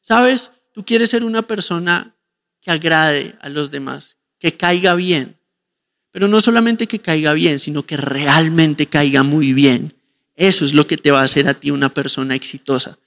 ¿sabes? 0.00 0.52
Tú 0.72 0.84
quieres 0.84 1.10
ser 1.10 1.24
una 1.24 1.42
persona 1.42 2.16
que 2.60 2.70
agrade 2.70 3.34
a 3.40 3.48
los 3.48 3.70
demás, 3.70 4.13
que 4.44 4.58
caiga 4.58 4.94
bien. 4.94 5.38
Pero 6.10 6.28
no 6.28 6.38
solamente 6.38 6.86
que 6.86 6.98
caiga 6.98 7.32
bien, 7.32 7.58
sino 7.58 7.86
que 7.86 7.96
realmente 7.96 8.84
caiga 8.84 9.22
muy 9.22 9.54
bien. 9.54 9.94
Eso 10.36 10.66
es 10.66 10.74
lo 10.74 10.86
que 10.86 10.98
te 10.98 11.10
va 11.10 11.22
a 11.22 11.24
hacer 11.24 11.48
a 11.48 11.54
ti 11.54 11.70
una 11.70 11.88
persona 11.88 12.34
exitosa. 12.34 12.98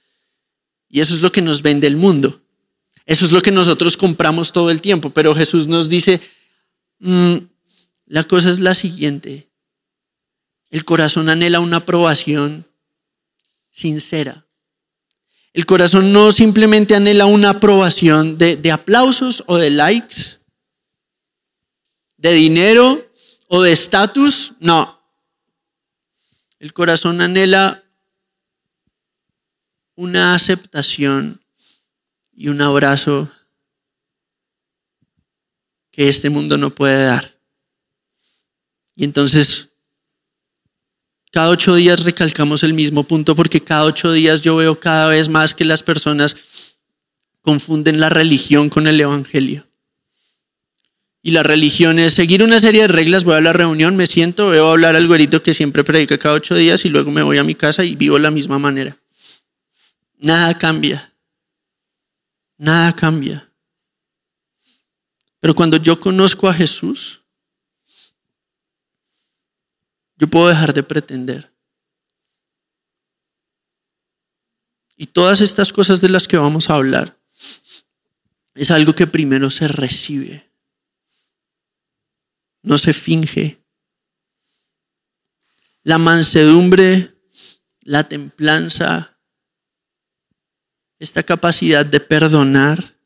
Y 0.88 0.98
eso 0.98 1.14
es 1.14 1.20
lo 1.20 1.30
que 1.30 1.40
nos 1.40 1.62
vende 1.62 1.86
el 1.86 1.96
mundo. 1.96 2.40
Eso 3.06 3.24
es 3.24 3.30
lo 3.30 3.40
que 3.40 3.52
nosotros 3.52 3.96
compramos 3.96 4.50
todo 4.50 4.68
el 4.68 4.82
tiempo. 4.82 5.10
Pero 5.10 5.32
Jesús 5.32 5.68
nos 5.68 5.88
dice, 5.88 6.20
mm, 6.98 7.36
la 8.06 8.24
cosa 8.24 8.50
es 8.50 8.58
la 8.58 8.74
siguiente. 8.74 9.46
El 10.70 10.84
corazón 10.84 11.28
anhela 11.28 11.60
una 11.60 11.76
aprobación 11.76 12.66
sincera. 13.70 14.44
El 15.52 15.66
corazón 15.66 16.12
no 16.12 16.32
simplemente 16.32 16.96
anhela 16.96 17.26
una 17.26 17.50
aprobación 17.50 18.38
de, 18.38 18.56
de 18.56 18.72
aplausos 18.72 19.44
o 19.46 19.56
de 19.56 19.70
likes 19.70 20.37
de 22.18 22.32
dinero 22.32 23.10
o 23.46 23.62
de 23.62 23.72
estatus, 23.72 24.52
no. 24.60 25.00
El 26.58 26.72
corazón 26.72 27.20
anhela 27.20 27.82
una 29.94 30.34
aceptación 30.34 31.40
y 32.32 32.48
un 32.48 32.60
abrazo 32.60 33.30
que 35.90 36.08
este 36.08 36.30
mundo 36.30 36.58
no 36.58 36.70
puede 36.70 37.04
dar. 37.04 37.36
Y 38.94 39.04
entonces, 39.04 39.68
cada 41.30 41.50
ocho 41.50 41.76
días 41.76 42.00
recalcamos 42.02 42.64
el 42.64 42.74
mismo 42.74 43.04
punto 43.04 43.36
porque 43.36 43.62
cada 43.62 43.84
ocho 43.84 44.12
días 44.12 44.40
yo 44.40 44.56
veo 44.56 44.80
cada 44.80 45.08
vez 45.08 45.28
más 45.28 45.54
que 45.54 45.64
las 45.64 45.82
personas 45.84 46.36
confunden 47.42 48.00
la 48.00 48.08
religión 48.08 48.70
con 48.70 48.88
el 48.88 49.00
Evangelio. 49.00 49.67
Y 51.22 51.32
la 51.32 51.42
religión 51.42 51.98
es 51.98 52.14
seguir 52.14 52.42
una 52.42 52.60
serie 52.60 52.82
de 52.82 52.88
reglas, 52.88 53.24
voy 53.24 53.34
a 53.34 53.40
la 53.40 53.52
reunión, 53.52 53.96
me 53.96 54.06
siento, 54.06 54.48
veo 54.48 54.70
hablar 54.70 54.94
al 54.94 55.06
güerito 55.06 55.42
que 55.42 55.52
siempre 55.52 55.84
predica 55.84 56.18
cada 56.18 56.36
ocho 56.36 56.54
días 56.54 56.84
y 56.84 56.88
luego 56.88 57.10
me 57.10 57.22
voy 57.22 57.38
a 57.38 57.44
mi 57.44 57.54
casa 57.54 57.84
y 57.84 57.96
vivo 57.96 58.16
de 58.16 58.22
la 58.22 58.30
misma 58.30 58.58
manera. 58.58 58.96
Nada 60.16 60.56
cambia. 60.56 61.12
Nada 62.56 62.94
cambia. 62.94 63.52
Pero 65.40 65.54
cuando 65.54 65.76
yo 65.76 66.00
conozco 66.00 66.48
a 66.48 66.54
Jesús, 66.54 67.22
yo 70.16 70.26
puedo 70.28 70.48
dejar 70.48 70.74
de 70.74 70.82
pretender. 70.82 71.52
Y 74.96 75.06
todas 75.06 75.40
estas 75.40 75.72
cosas 75.72 76.00
de 76.00 76.08
las 76.08 76.26
que 76.26 76.36
vamos 76.36 76.68
a 76.68 76.74
hablar 76.74 77.16
es 78.54 78.72
algo 78.72 78.94
que 78.94 79.06
primero 79.06 79.48
se 79.50 79.68
recibe, 79.68 80.47
no 82.62 82.78
se 82.78 82.92
finge. 82.92 83.62
La 85.82 85.98
mansedumbre, 85.98 87.14
la 87.82 88.08
templanza, 88.08 89.18
esta 90.98 91.22
capacidad 91.22 91.86
de 91.86 92.00
perdonar, 92.00 92.98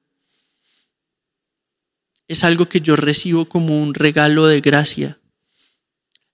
es 2.29 2.45
algo 2.45 2.67
que 2.67 2.81
yo 2.81 2.97
recibo 2.97 3.45
como 3.45 3.83
un 3.83 3.95
regalo 3.95 4.47
de 4.47 4.61
gracia. 4.61 5.21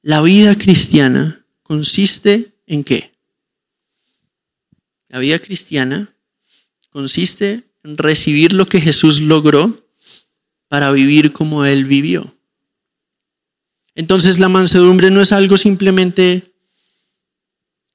La 0.00 0.22
vida 0.22 0.56
cristiana 0.56 1.44
consiste 1.62 2.54
en 2.66 2.84
qué? 2.84 3.18
La 5.08 5.18
vida 5.18 5.38
cristiana 5.38 6.14
consiste 6.90 7.64
en 7.82 7.96
recibir 7.98 8.52
lo 8.52 8.66
que 8.66 8.80
Jesús 8.80 9.20
logró 9.20 9.88
para 10.68 10.92
vivir 10.92 11.32
como 11.32 11.64
Él 11.64 11.84
vivió. 11.84 12.38
Entonces 13.99 14.38
la 14.38 14.49
mansedumbre 14.49 15.11
no 15.11 15.21
es 15.21 15.33
algo 15.33 15.57
simplemente 15.57 16.52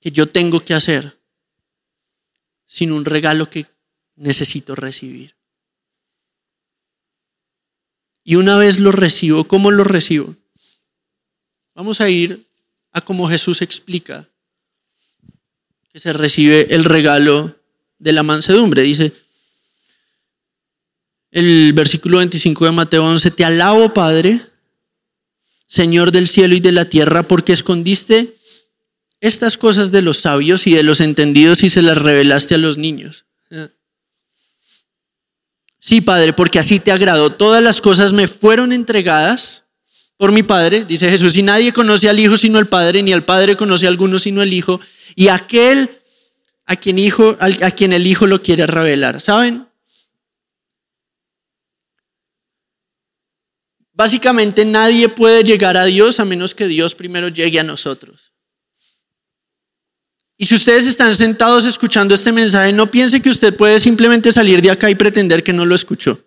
que 0.02 0.12
yo 0.12 0.28
tengo 0.28 0.60
que 0.60 0.74
hacer, 0.74 1.18
sino 2.68 2.98
un 2.98 3.06
regalo 3.06 3.50
que 3.50 3.68
necesito 4.18 4.76
recibir. 4.76 5.38
Y 8.22 8.36
una 8.36 8.58
vez 8.58 8.80
lo 8.80 8.92
recibo, 8.92 9.46
¿cómo 9.46 9.72
lo 9.72 9.86
recibo? 9.86 10.36
Vamos 11.74 12.02
a 12.02 12.10
ir 12.10 12.46
a 12.92 13.00
cómo 13.00 13.30
Jesús 13.30 13.62
explica 13.62 14.28
que 15.90 16.00
se 16.00 16.12
recibe 16.12 16.76
el 16.76 16.84
regalo 16.84 17.58
de 17.98 18.12
la 18.12 18.24
mansedumbre. 18.24 18.82
Dice 18.82 19.14
el 21.32 21.72
versículo 21.72 22.18
25 22.18 22.66
de 22.66 22.72
Mateo 22.74 23.06
11, 23.06 23.32
te 23.32 23.46
alabo 23.46 23.94
Padre, 23.94 24.50
Señor 25.74 26.12
del 26.12 26.27
cielo 26.27 26.53
y 26.53 26.60
de 26.60 26.72
la 26.72 26.86
tierra, 26.86 27.24
porque 27.24 27.51
escondiste 27.51 28.36
estas 29.22 29.58
cosas 29.58 29.92
de 29.92 30.03
los 30.03 30.20
sabios 30.20 30.68
y 30.68 30.75
de 30.75 30.84
los 30.84 31.00
entendidos 31.00 31.63
y 31.63 31.70
se 31.70 31.82
las 31.82 31.98
revelaste 31.98 32.53
a 32.53 32.60
los 32.60 32.77
niños. 32.77 33.25
Sí, 35.80 36.00
Padre, 36.00 36.32
porque 36.34 36.60
así 36.60 36.80
te 36.80 36.92
agradó. 36.92 37.32
Todas 37.32 37.63
las 37.63 37.82
cosas 37.82 38.13
me 38.13 38.27
fueron 38.27 38.72
entregadas 38.72 39.63
por 40.15 40.32
mi 40.32 40.43
Padre, 40.43 40.86
dice 40.86 41.10
Jesús, 41.10 41.36
y 41.38 41.41
nadie 41.41 41.74
conoce 41.74 42.08
al 42.08 42.19
Hijo 42.19 42.38
sino 42.38 42.60
al 42.60 42.67
Padre, 42.67 43.02
ni 43.02 43.12
al 43.12 43.26
Padre 43.26 43.56
conoce 43.56 43.88
a 43.88 43.89
alguno 43.89 44.19
sino 44.19 44.41
al 44.41 44.54
Hijo, 44.54 44.80
y 45.15 45.30
aquel 45.30 45.89
a 46.67 46.76
quien, 46.76 47.00
hijo, 47.00 47.36
a 47.39 47.71
quien 47.71 47.93
el 47.93 48.06
Hijo 48.06 48.28
lo 48.28 48.43
quiere 48.43 48.67
revelar. 48.67 49.19
¿Saben? 49.19 49.65
Básicamente 53.93 54.65
nadie 54.65 55.08
puede 55.08 55.43
llegar 55.43 55.77
a 55.77 55.86
Dios 55.86 56.19
a 56.19 56.25
menos 56.25 56.56
que 56.56 56.67
Dios 56.67 56.95
primero 56.95 57.27
llegue 57.27 57.60
a 57.60 57.63
nosotros. 57.63 58.34
Y 60.38 60.45
si 60.45 60.56
ustedes 60.56 60.88
están 60.88 61.13
sentados 61.15 61.65
escuchando 61.65 62.15
este 62.15 62.32
mensaje, 62.32 62.73
no 62.73 62.89
piense 62.89 63.21
que 63.21 63.29
usted 63.29 63.56
puede 63.56 63.79
simplemente 63.79 64.32
salir 64.32 64.62
de 64.62 64.71
acá 64.71 64.89
y 64.89 64.95
pretender 64.95 65.43
que 65.43 65.53
no 65.53 65.63
lo 65.63 65.75
escuchó. 65.75 66.19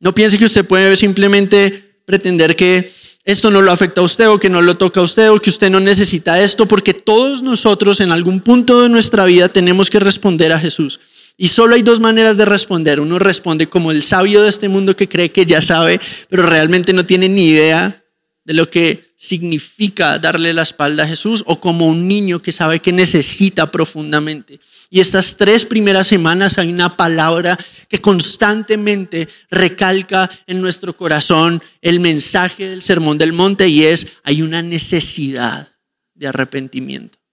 No 0.00 0.14
piense 0.14 0.38
que 0.38 0.44
usted 0.44 0.66
puede 0.66 0.96
simplemente 0.96 2.02
pretender 2.04 2.56
que 2.56 2.92
esto 3.24 3.50
no 3.50 3.62
lo 3.62 3.72
afecta 3.72 4.02
a 4.02 4.04
usted 4.04 4.28
o 4.28 4.38
que 4.38 4.50
no 4.50 4.60
lo 4.60 4.76
toca 4.76 5.00
a 5.00 5.02
usted 5.02 5.30
o 5.30 5.40
que 5.40 5.48
usted 5.48 5.70
no 5.70 5.80
necesita 5.80 6.42
esto, 6.42 6.66
porque 6.66 6.92
todos 6.92 7.42
nosotros 7.42 8.00
en 8.00 8.12
algún 8.12 8.40
punto 8.40 8.82
de 8.82 8.90
nuestra 8.90 9.24
vida 9.24 9.48
tenemos 9.48 9.88
que 9.88 9.98
responder 9.98 10.52
a 10.52 10.60
Jesús. 10.60 11.00
Y 11.36 11.48
solo 11.48 11.74
hay 11.74 11.82
dos 11.82 12.00
maneras 12.00 12.36
de 12.36 12.44
responder. 12.44 13.00
Uno 13.00 13.18
responde 13.18 13.68
como 13.68 13.90
el 13.90 14.02
sabio 14.02 14.42
de 14.42 14.48
este 14.48 14.68
mundo 14.68 14.96
que 14.96 15.08
cree 15.08 15.32
que 15.32 15.46
ya 15.46 15.60
sabe, 15.60 16.00
pero 16.28 16.44
realmente 16.44 16.92
no 16.92 17.04
tiene 17.04 17.28
ni 17.28 17.48
idea 17.48 18.04
de 18.44 18.54
lo 18.54 18.70
que 18.70 19.14
significa 19.16 20.18
darle 20.18 20.52
la 20.52 20.62
espalda 20.62 21.04
a 21.04 21.08
Jesús 21.08 21.42
o 21.46 21.60
como 21.60 21.86
un 21.86 22.06
niño 22.06 22.42
que 22.42 22.52
sabe 22.52 22.80
que 22.80 22.92
necesita 22.92 23.70
profundamente. 23.70 24.60
Y 24.90 25.00
estas 25.00 25.36
tres 25.36 25.64
primeras 25.64 26.06
semanas 26.06 26.58
hay 26.58 26.70
una 26.70 26.96
palabra 26.96 27.58
que 27.88 28.00
constantemente 28.00 29.28
recalca 29.50 30.30
en 30.46 30.60
nuestro 30.60 30.94
corazón 30.94 31.62
el 31.80 32.00
mensaje 32.00 32.68
del 32.68 32.82
Sermón 32.82 33.16
del 33.16 33.32
Monte 33.32 33.66
y 33.68 33.84
es, 33.84 34.06
hay 34.22 34.42
una 34.42 34.62
necesidad 34.62 35.68
de 36.14 36.26
arrepentimiento. 36.28 37.23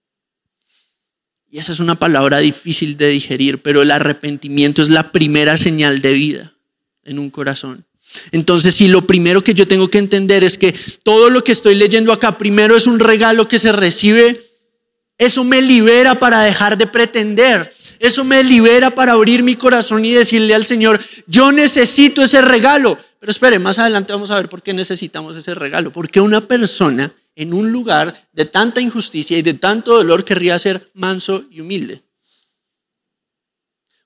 Y 1.52 1.58
esa 1.58 1.72
es 1.72 1.80
una 1.80 1.96
palabra 1.96 2.38
difícil 2.38 2.96
de 2.96 3.10
digerir, 3.10 3.60
pero 3.60 3.82
el 3.82 3.90
arrepentimiento 3.90 4.80
es 4.80 4.88
la 4.88 5.12
primera 5.12 5.58
señal 5.58 6.00
de 6.00 6.14
vida 6.14 6.54
en 7.04 7.18
un 7.18 7.28
corazón. 7.28 7.84
Entonces, 8.30 8.74
si 8.74 8.88
lo 8.88 9.06
primero 9.06 9.44
que 9.44 9.52
yo 9.52 9.68
tengo 9.68 9.88
que 9.88 9.98
entender 9.98 10.44
es 10.44 10.56
que 10.56 10.74
todo 11.04 11.28
lo 11.28 11.44
que 11.44 11.52
estoy 11.52 11.74
leyendo 11.74 12.10
acá 12.10 12.38
primero 12.38 12.74
es 12.74 12.86
un 12.86 12.98
regalo 12.98 13.48
que 13.48 13.58
se 13.58 13.70
recibe, 13.70 14.46
eso 15.18 15.44
me 15.44 15.60
libera 15.60 16.18
para 16.18 16.40
dejar 16.40 16.78
de 16.78 16.86
pretender. 16.86 17.74
Eso 17.98 18.24
me 18.24 18.42
libera 18.42 18.94
para 18.94 19.12
abrir 19.12 19.42
mi 19.42 19.54
corazón 19.54 20.06
y 20.06 20.12
decirle 20.12 20.54
al 20.54 20.64
Señor, 20.64 21.00
yo 21.26 21.52
necesito 21.52 22.22
ese 22.22 22.40
regalo. 22.40 22.96
Pero 23.20 23.30
espere, 23.30 23.58
más 23.58 23.78
adelante 23.78 24.14
vamos 24.14 24.30
a 24.30 24.36
ver 24.36 24.48
por 24.48 24.62
qué 24.62 24.72
necesitamos 24.72 25.36
ese 25.36 25.54
regalo. 25.54 25.92
Porque 25.92 26.18
una 26.18 26.40
persona 26.40 27.12
en 27.34 27.54
un 27.54 27.72
lugar 27.72 28.28
de 28.32 28.44
tanta 28.44 28.80
injusticia 28.80 29.38
y 29.38 29.42
de 29.42 29.54
tanto 29.54 29.94
dolor 29.94 30.24
querría 30.24 30.58
ser 30.58 30.90
manso 30.94 31.44
y 31.50 31.60
humilde. 31.60 32.02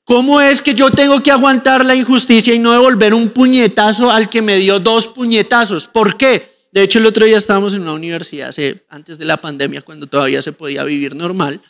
¿Cómo 0.05 0.41
es 0.41 0.63
que 0.63 0.75
yo 0.75 0.91
tengo 0.93 1.21
que 1.21 1.33
aguantar 1.33 1.85
la 1.85 1.97
injusticia 1.97 2.55
y 2.55 2.61
no 2.61 2.73
devolver 2.73 3.13
un 3.13 3.31
puñetazo 3.31 4.09
al 4.11 4.31
que 4.31 4.41
me 4.41 4.57
dio 4.57 4.79
dos 4.79 5.09
puñetazos? 5.09 5.89
¿Por 5.89 6.17
qué? 6.17 6.55
De 6.71 6.83
hecho, 6.83 7.01
el 7.01 7.07
otro 7.07 7.25
día 7.25 7.39
estábamos 7.39 7.75
en 7.75 7.83
una 7.83 7.95
universidad, 7.95 8.55
antes 8.89 9.19
de 9.19 9.25
la 9.25 9.39
pandemia, 9.39 9.83
cuando 9.83 10.07
todavía 10.07 10.43
se 10.43 10.53
podía 10.53 10.85
vivir 10.85 11.17
normal. 11.17 11.61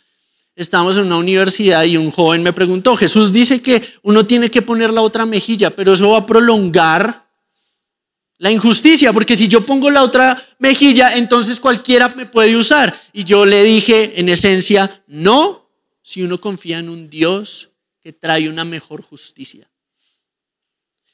Estábamos 0.55 0.99
en 0.99 1.05
una 1.05 1.17
universidad 1.17 1.85
y 1.85 1.97
un 1.97 2.11
joven 2.11 2.43
me 2.43 2.53
preguntó, 2.53 2.97
Jesús 2.97 3.33
dice 3.33 3.63
que 3.63 3.83
uno 4.03 4.27
tiene 4.27 4.51
que 4.51 4.63
poner 4.63 4.93
la 4.93 5.01
otra 5.01 5.25
mejilla, 5.25 5.71
pero 5.71 5.95
eso 5.95 6.11
va 6.11 6.19
a 6.19 6.27
prolongar 6.27 7.26
la 8.39 8.51
injusticia, 8.51 9.13
porque 9.13 9.37
si 9.37 9.49
yo 9.49 9.65
pongo 9.65 9.91
la 9.91 10.03
otra 10.03 10.43
mejilla, 10.59 11.17
entonces 11.17 11.59
cualquiera 11.61 12.09
me 12.11 12.27
puede 12.27 12.57
usar. 12.57 12.99
Y 13.13 13.25
yo 13.25 13.47
le 13.47 13.63
dije, 13.65 14.21
en 14.21 14.29
esencia, 14.29 15.03
no, 15.07 15.71
si 16.03 16.23
uno 16.23 16.39
confía 16.39 16.79
en 16.79 16.89
un 16.89 17.09
Dios 17.09 17.71
que 18.01 18.13
trae 18.13 18.49
una 18.49 18.65
mejor 18.65 19.03
justicia. 19.03 19.69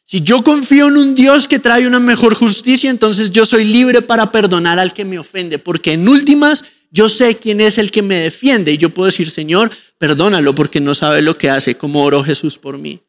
Si 0.05 0.21
yo 0.21 0.43
confío 0.43 0.89
en 0.89 0.97
un 0.97 1.15
Dios 1.15 1.49
que 1.49 1.59
trae 1.59 1.87
una 1.87 2.01
mejor 2.01 2.35
justicia, 2.35 2.91
entonces 2.91 3.31
yo 3.31 3.47
soy 3.47 3.65
libre 3.65 4.03
para 4.03 4.31
perdonar 4.31 4.79
al 4.79 4.93
que 4.93 5.05
me 5.05 5.19
ofende, 5.19 5.59
porque 5.59 5.93
en 5.93 6.09
últimas 6.09 6.65
yo 6.91 7.09
sé 7.09 7.39
quién 7.39 7.63
es 7.63 7.79
el 7.79 7.91
que 7.91 8.03
me 8.03 8.17
defiende 8.17 8.73
y 8.73 8.79
yo 8.79 8.91
puedo 8.91 9.07
decir, 9.07 9.31
Señor, 9.31 9.71
perdónalo 9.97 10.55
porque 10.55 10.81
no 10.81 10.95
sabe 10.95 11.23
lo 11.23 11.35
que 11.35 11.49
hace, 11.49 11.77
como 11.77 12.05
oró 12.05 12.23
Jesús 12.23 12.59
por 12.59 12.77
mí. 12.77 13.01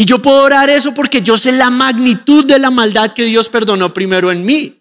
Y 0.00 0.04
yo 0.04 0.22
puedo 0.22 0.44
orar 0.44 0.70
eso 0.70 0.94
porque 0.94 1.22
yo 1.22 1.36
sé 1.36 1.50
la 1.50 1.70
magnitud 1.70 2.44
de 2.44 2.60
la 2.60 2.70
maldad 2.70 3.14
que 3.14 3.24
Dios 3.24 3.48
perdonó 3.48 3.92
primero 3.92 4.30
en 4.30 4.44
mí. 4.46 4.80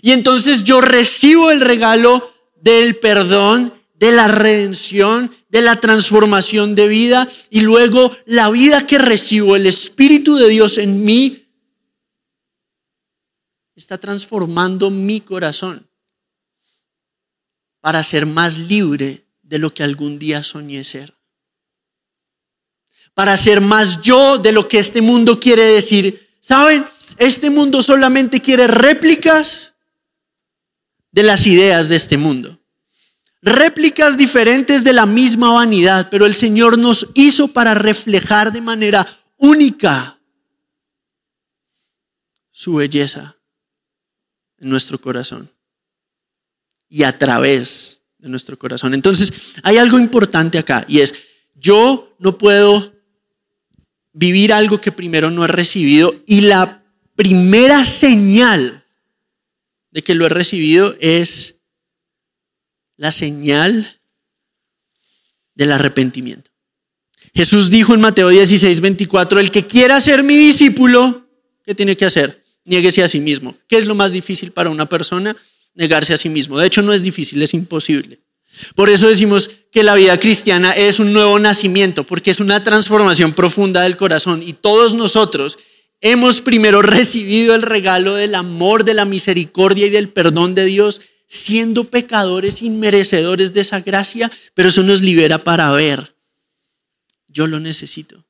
Y 0.00 0.10
entonces 0.10 0.64
yo 0.64 0.80
recibo 0.80 1.52
el 1.52 1.60
regalo 1.60 2.28
del 2.56 2.96
perdón 2.96 3.72
de 3.94 4.10
la 4.10 4.26
redención, 4.26 5.32
de 5.48 5.62
la 5.62 5.76
transformación 5.76 6.74
de 6.74 6.88
vida 6.88 7.28
y 7.50 7.60
luego 7.60 8.10
la 8.26 8.50
vida 8.50 8.84
que 8.84 8.98
recibo, 8.98 9.54
el 9.54 9.68
Espíritu 9.68 10.34
de 10.34 10.48
Dios 10.48 10.76
en 10.76 11.04
mí, 11.04 11.46
está 13.76 13.96
transformando 13.96 14.90
mi 14.90 15.20
corazón. 15.20 15.86
para 17.80 18.02
ser 18.02 18.26
más 18.26 18.58
libre 18.58 19.24
de 19.42 19.58
lo 19.58 19.72
que 19.72 19.84
algún 19.84 20.18
día 20.18 20.42
soñé 20.42 20.82
ser. 20.82 21.14
Para 23.14 23.36
ser 23.36 23.60
más 23.60 24.00
yo 24.00 24.38
de 24.38 24.52
lo 24.52 24.68
que 24.68 24.78
este 24.78 25.02
mundo 25.02 25.38
quiere 25.38 25.62
decir. 25.62 26.30
¿Saben? 26.40 26.86
Este 27.18 27.50
mundo 27.50 27.82
solamente 27.82 28.40
quiere 28.40 28.66
réplicas 28.66 29.74
de 31.10 31.22
las 31.22 31.46
ideas 31.46 31.88
de 31.88 31.96
este 31.96 32.16
mundo. 32.16 32.58
Réplicas 33.42 34.16
diferentes 34.16 34.84
de 34.84 34.92
la 34.92 35.04
misma 35.04 35.52
vanidad, 35.52 36.08
pero 36.10 36.26
el 36.26 36.34
Señor 36.34 36.78
nos 36.78 37.08
hizo 37.14 37.48
para 37.48 37.74
reflejar 37.74 38.52
de 38.52 38.60
manera 38.60 39.06
única 39.36 40.18
su 42.52 42.76
belleza 42.76 43.36
en 44.58 44.70
nuestro 44.70 44.98
corazón 45.00 45.50
y 46.88 47.02
a 47.02 47.18
través 47.18 48.00
de 48.18 48.28
nuestro 48.28 48.56
corazón. 48.56 48.94
Entonces, 48.94 49.32
hay 49.64 49.78
algo 49.78 49.98
importante 49.98 50.58
acá 50.58 50.84
y 50.86 51.00
es, 51.00 51.14
yo 51.54 52.14
no 52.20 52.38
puedo 52.38 52.92
vivir 54.12 54.52
algo 54.52 54.80
que 54.80 54.92
primero 54.92 55.30
no 55.30 55.44
he 55.44 55.48
recibido 55.48 56.14
y 56.26 56.42
la 56.42 56.82
primera 57.16 57.84
señal 57.84 58.84
de 59.90 60.02
que 60.02 60.14
lo 60.14 60.26
he 60.26 60.28
recibido 60.28 60.96
es 61.00 61.56
la 62.96 63.12
señal 63.12 64.00
del 65.54 65.72
arrepentimiento. 65.72 66.50
Jesús 67.34 67.70
dijo 67.70 67.94
en 67.94 68.00
Mateo 68.00 68.28
16, 68.28 68.80
24, 68.80 69.40
el 69.40 69.50
que 69.50 69.66
quiera 69.66 70.00
ser 70.00 70.22
mi 70.22 70.36
discípulo, 70.36 71.26
¿qué 71.64 71.74
tiene 71.74 71.96
que 71.96 72.04
hacer? 72.04 72.42
Niéguese 72.64 73.02
a 73.02 73.08
sí 73.08 73.20
mismo. 73.20 73.56
¿Qué 73.68 73.78
es 73.78 73.86
lo 73.86 73.94
más 73.94 74.12
difícil 74.12 74.52
para 74.52 74.70
una 74.70 74.88
persona? 74.88 75.36
Negarse 75.74 76.12
a 76.12 76.18
sí 76.18 76.28
mismo. 76.28 76.58
De 76.58 76.66
hecho, 76.66 76.82
no 76.82 76.92
es 76.92 77.02
difícil, 77.02 77.42
es 77.42 77.54
imposible. 77.54 78.20
Por 78.74 78.90
eso 78.90 79.08
decimos 79.08 79.50
que 79.70 79.82
la 79.82 79.94
vida 79.94 80.18
cristiana 80.20 80.72
es 80.72 80.98
un 80.98 81.12
nuevo 81.12 81.38
nacimiento, 81.38 82.04
porque 82.04 82.30
es 82.30 82.40
una 82.40 82.62
transformación 82.62 83.32
profunda 83.32 83.82
del 83.82 83.96
corazón. 83.96 84.42
Y 84.42 84.52
todos 84.52 84.94
nosotros 84.94 85.58
hemos 86.00 86.40
primero 86.40 86.82
recibido 86.82 87.54
el 87.54 87.62
regalo 87.62 88.14
del 88.14 88.34
amor, 88.34 88.84
de 88.84 88.94
la 88.94 89.04
misericordia 89.04 89.86
y 89.86 89.90
del 89.90 90.08
perdón 90.08 90.54
de 90.54 90.66
Dios, 90.66 91.00
siendo 91.26 91.84
pecadores 91.84 92.60
inmerecedores 92.60 93.54
de 93.54 93.62
esa 93.62 93.80
gracia, 93.80 94.30
pero 94.54 94.68
eso 94.68 94.82
nos 94.82 95.00
libera 95.00 95.42
para 95.44 95.70
ver 95.72 96.12
yo 97.32 97.46
lo 97.46 97.58
necesito. 97.58 98.24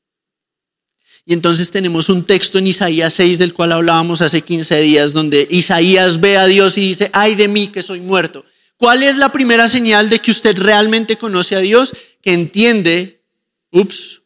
Y 1.25 1.35
entonces 1.35 1.71
tenemos 1.71 2.09
un 2.09 2.25
texto 2.25 2.59
en 2.59 2.67
Isaías 2.67 3.15
6 3.15 3.39
del 3.39 3.55
cual 3.55 3.73
hablábamos 3.73 4.23
hace 4.23 4.43
15 4.43 4.81
días, 4.81 5.13
donde 5.13 5.47
Isaías 5.51 6.21
ve 6.21 6.37
a 6.37 6.47
Dios 6.47 6.79
y 6.79 6.89
dice, 6.89 7.11
ay 7.13 7.35
de 7.35 7.49
mí 7.49 7.69
que 7.69 7.83
soy 7.83 8.01
muerto. 8.01 8.45
¿Cuál 8.83 9.05
es 9.05 9.17
la 9.17 9.31
primera 9.31 9.69
señal 9.69 10.11
de 10.11 10.19
que 10.19 10.33
usted 10.33 10.59
realmente 10.59 11.17
conoce 11.17 11.55
a 11.55 11.61
Dios? 11.61 11.95
Que 12.21 12.33
entiende, 12.33 13.23
ups, 13.71 14.23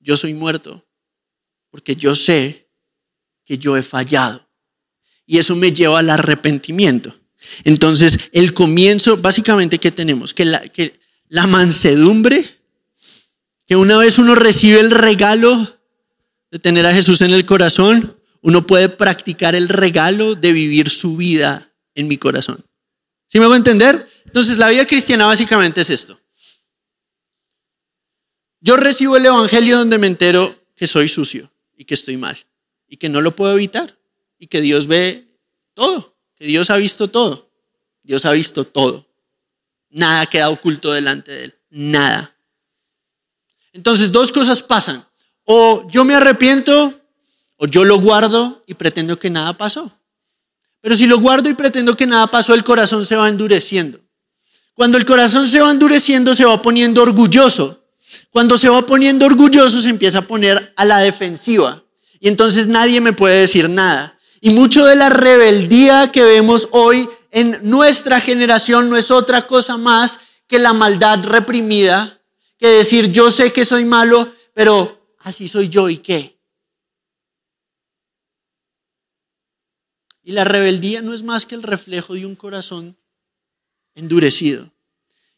yo 0.00 0.16
soy 0.16 0.34
muerto, 0.34 0.84
porque 1.70 1.94
yo 1.94 2.16
sé 2.16 2.68
que 3.44 3.56
yo 3.56 3.76
he 3.76 3.84
fallado. 3.84 4.44
Y 5.24 5.38
eso 5.38 5.54
me 5.54 5.70
lleva 5.70 6.00
al 6.00 6.10
arrepentimiento. 6.10 7.14
Entonces, 7.62 8.18
el 8.32 8.54
comienzo, 8.54 9.18
básicamente, 9.18 9.78
¿qué 9.78 9.92
tenemos? 9.92 10.34
Que 10.34 10.44
la, 10.44 10.68
que 10.68 10.98
la 11.28 11.46
mansedumbre 11.46 12.44
que 13.68 13.76
una 13.76 13.98
vez 13.98 14.18
uno 14.18 14.34
recibe 14.34 14.80
el 14.80 14.90
regalo 14.90 15.78
de 16.50 16.58
tener 16.58 16.86
a 16.86 16.92
Jesús 16.92 17.20
en 17.20 17.30
el 17.30 17.46
corazón, 17.46 18.18
uno 18.40 18.66
puede 18.66 18.88
practicar 18.88 19.54
el 19.54 19.68
regalo 19.68 20.34
de 20.34 20.52
vivir 20.52 20.90
su 20.90 21.16
vida 21.16 21.72
en 21.94 22.08
mi 22.08 22.18
corazón. 22.18 22.64
¿Sí 23.28 23.38
me 23.38 23.44
hago 23.44 23.54
entender? 23.54 24.08
Entonces 24.24 24.58
la 24.58 24.68
vida 24.68 24.86
cristiana 24.86 25.26
básicamente 25.26 25.82
es 25.82 25.90
esto. 25.90 26.20
Yo 28.60 28.76
recibo 28.76 29.16
el 29.16 29.26
Evangelio 29.26 29.78
donde 29.78 29.98
me 29.98 30.08
entero 30.08 30.58
que 30.74 30.86
soy 30.86 31.08
sucio 31.08 31.50
y 31.76 31.84
que 31.84 31.94
estoy 31.94 32.16
mal 32.16 32.44
y 32.88 32.96
que 32.96 33.08
no 33.08 33.20
lo 33.20 33.36
puedo 33.36 33.52
evitar 33.52 33.96
y 34.38 34.48
que 34.48 34.60
Dios 34.60 34.86
ve 34.86 35.28
todo, 35.74 36.16
que 36.34 36.46
Dios 36.46 36.70
ha 36.70 36.76
visto 36.76 37.08
todo. 37.08 37.50
Dios 38.02 38.24
ha 38.24 38.32
visto 38.32 38.64
todo. 38.64 39.06
Nada 39.90 40.26
queda 40.26 40.48
oculto 40.48 40.92
delante 40.92 41.30
de 41.30 41.44
Él. 41.44 41.54
Nada. 41.70 42.34
Entonces, 43.72 44.10
dos 44.10 44.32
cosas 44.32 44.62
pasan. 44.62 45.06
O 45.44 45.88
yo 45.90 46.04
me 46.04 46.14
arrepiento, 46.14 47.00
o 47.56 47.66
yo 47.66 47.84
lo 47.84 47.98
guardo 48.00 48.64
y 48.66 48.74
pretendo 48.74 49.18
que 49.18 49.30
nada 49.30 49.56
pasó. 49.56 49.97
Pero 50.80 50.96
si 50.96 51.06
lo 51.06 51.18
guardo 51.18 51.48
y 51.48 51.54
pretendo 51.54 51.96
que 51.96 52.06
nada 52.06 52.26
pasó, 52.28 52.54
el 52.54 52.64
corazón 52.64 53.04
se 53.04 53.16
va 53.16 53.28
endureciendo. 53.28 54.00
Cuando 54.74 54.96
el 54.96 55.04
corazón 55.04 55.48
se 55.48 55.60
va 55.60 55.70
endureciendo, 55.70 56.34
se 56.34 56.44
va 56.44 56.62
poniendo 56.62 57.02
orgulloso. 57.02 57.84
Cuando 58.30 58.56
se 58.56 58.68
va 58.68 58.86
poniendo 58.86 59.26
orgulloso, 59.26 59.80
se 59.80 59.88
empieza 59.88 60.18
a 60.18 60.22
poner 60.22 60.72
a 60.76 60.84
la 60.84 60.98
defensiva. 60.98 61.82
Y 62.20 62.28
entonces 62.28 62.68
nadie 62.68 63.00
me 63.00 63.12
puede 63.12 63.40
decir 63.40 63.68
nada. 63.68 64.18
Y 64.40 64.50
mucho 64.50 64.84
de 64.84 64.94
la 64.94 65.08
rebeldía 65.08 66.12
que 66.12 66.22
vemos 66.22 66.68
hoy 66.70 67.08
en 67.30 67.58
nuestra 67.62 68.20
generación 68.20 68.88
no 68.88 68.96
es 68.96 69.10
otra 69.10 69.46
cosa 69.46 69.76
más 69.76 70.20
que 70.46 70.58
la 70.58 70.72
maldad 70.72 71.24
reprimida 71.24 72.20
que 72.58 72.68
decir 72.68 73.12
yo 73.12 73.30
sé 73.30 73.52
que 73.52 73.64
soy 73.64 73.84
malo, 73.84 74.32
pero 74.54 75.00
así 75.20 75.48
soy 75.48 75.68
yo 75.68 75.88
y 75.88 75.98
qué. 75.98 76.37
Y 80.28 80.32
la 80.32 80.44
rebeldía 80.44 81.00
no 81.00 81.14
es 81.14 81.22
más 81.22 81.46
que 81.46 81.54
el 81.54 81.62
reflejo 81.62 82.12
de 82.12 82.26
un 82.26 82.36
corazón 82.36 82.98
endurecido. 83.94 84.70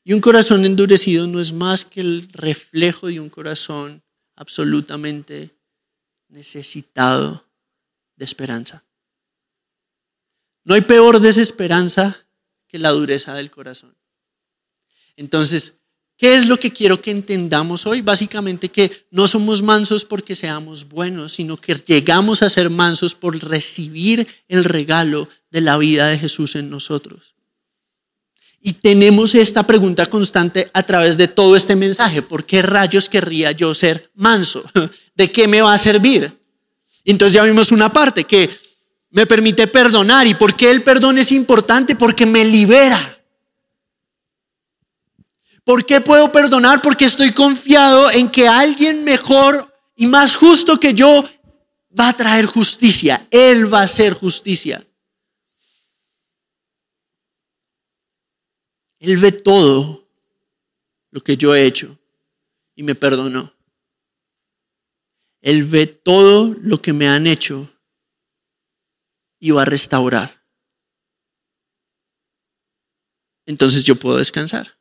Y 0.03 0.15
un 0.15 0.21
corazón 0.21 0.65
endurecido 0.65 1.29
no 1.29 1.39
es 1.39 1.53
más 1.53 1.85
que 1.85 2.01
el 2.01 2.29
reflejo 2.33 3.07
de 3.07 3.21
un 3.21 3.31
corazón 3.31 4.03
absolutamente 4.35 5.55
necesitado 6.27 7.47
de 8.17 8.25
esperanza. 8.25 8.83
No 10.65 10.75
hay 10.75 10.81
peor 10.81 11.21
desesperanza 11.21 12.27
que 12.67 12.81
la 12.81 12.91
dureza 12.91 13.33
del 13.35 13.53
corazón. 13.53 13.95
Entonces, 15.15 15.75
¿Qué 16.21 16.35
es 16.35 16.47
lo 16.47 16.61
que 16.61 16.71
quiero 16.71 17.01
que 17.01 17.11
entendamos 17.11 17.87
hoy? 17.87 18.03
Básicamente 18.03 18.69
que 18.69 19.07
no 19.11 19.27
somos 19.27 19.63
mansos 19.63 20.05
porque 20.05 20.35
seamos 20.35 20.87
buenos, 20.87 21.33
sino 21.33 21.57
que 21.57 21.77
llegamos 21.77 22.43
a 22.43 22.51
ser 22.51 22.69
mansos 22.69 23.15
por 23.15 23.43
recibir 23.43 24.29
el 24.47 24.65
regalo 24.65 25.31
de 25.51 25.63
la 25.63 25.79
vida 25.79 26.09
de 26.09 26.19
Jesús 26.19 26.57
en 26.57 26.69
nosotros. 26.69 27.35
Y 28.61 28.75
tenemos 28.75 29.35
esta 29.35 29.63
pregunta 29.63 30.05
constante 30.05 30.71
a 30.75 30.83
través 30.83 31.17
de 31.17 31.27
todo 31.27 31.57
este 31.57 31.75
mensaje. 31.75 32.21
¿Por 32.21 32.45
qué 32.45 32.61
rayos 32.61 33.09
querría 33.09 33.53
yo 33.53 33.75
ser 33.75 34.11
manso? 34.15 34.63
¿De 35.15 35.33
qué 35.33 35.49
me 35.49 35.63
va 35.63 35.73
a 35.73 35.79
servir? 35.79 36.39
Entonces 37.03 37.33
ya 37.33 37.45
vimos 37.45 37.73
una 37.73 37.91
parte 37.91 38.25
que 38.25 38.51
me 39.09 39.25
permite 39.25 39.67
perdonar. 39.69 40.27
¿Y 40.27 40.35
por 40.35 40.55
qué 40.55 40.71
el 40.71 40.83
perdón 40.83 41.17
es 41.17 41.33
importante? 41.33 41.97
Porque 41.97 42.27
me 42.27 42.45
libera. 42.45 43.20
¿Por 45.65 45.85
qué 45.85 46.01
puedo 46.01 46.33
perdonar? 46.33 46.83
Porque 46.83 47.05
estoy 47.05 47.33
confiado 47.33 48.11
en 48.11 48.31
que 48.31 48.49
alguien 48.49 49.05
mejor 49.05 49.75
y 49.97 50.07
más 50.07 50.37
justo 50.37 50.81
que 50.81 50.95
yo 50.95 51.29
va 51.99 52.09
a 52.09 52.17
traer 52.17 52.47
justicia. 52.47 53.27
Él 53.31 53.73
va 53.73 53.81
a 53.81 53.85
hacer 53.85 54.15
justicia. 54.15 54.87
Él 58.99 59.17
ve 59.17 59.33
todo 59.33 60.09
lo 61.11 61.23
que 61.23 61.37
yo 61.37 61.55
he 61.55 61.65
hecho 61.65 61.99
y 62.75 62.83
me 62.83 62.95
perdonó. 62.95 63.55
Él 65.41 65.65
ve 65.65 65.87
todo 65.87 66.55
lo 66.61 66.83
que 66.83 66.93
me 66.93 67.09
han 67.09 67.27
hecho 67.27 67.71
y 69.39 69.51
va 69.51 69.63
a 69.63 69.67
restaurar. 69.67 70.45
Entonces 73.47 73.85
yo 73.85 73.97
puedo 73.97 74.19
descansar. 74.19 74.80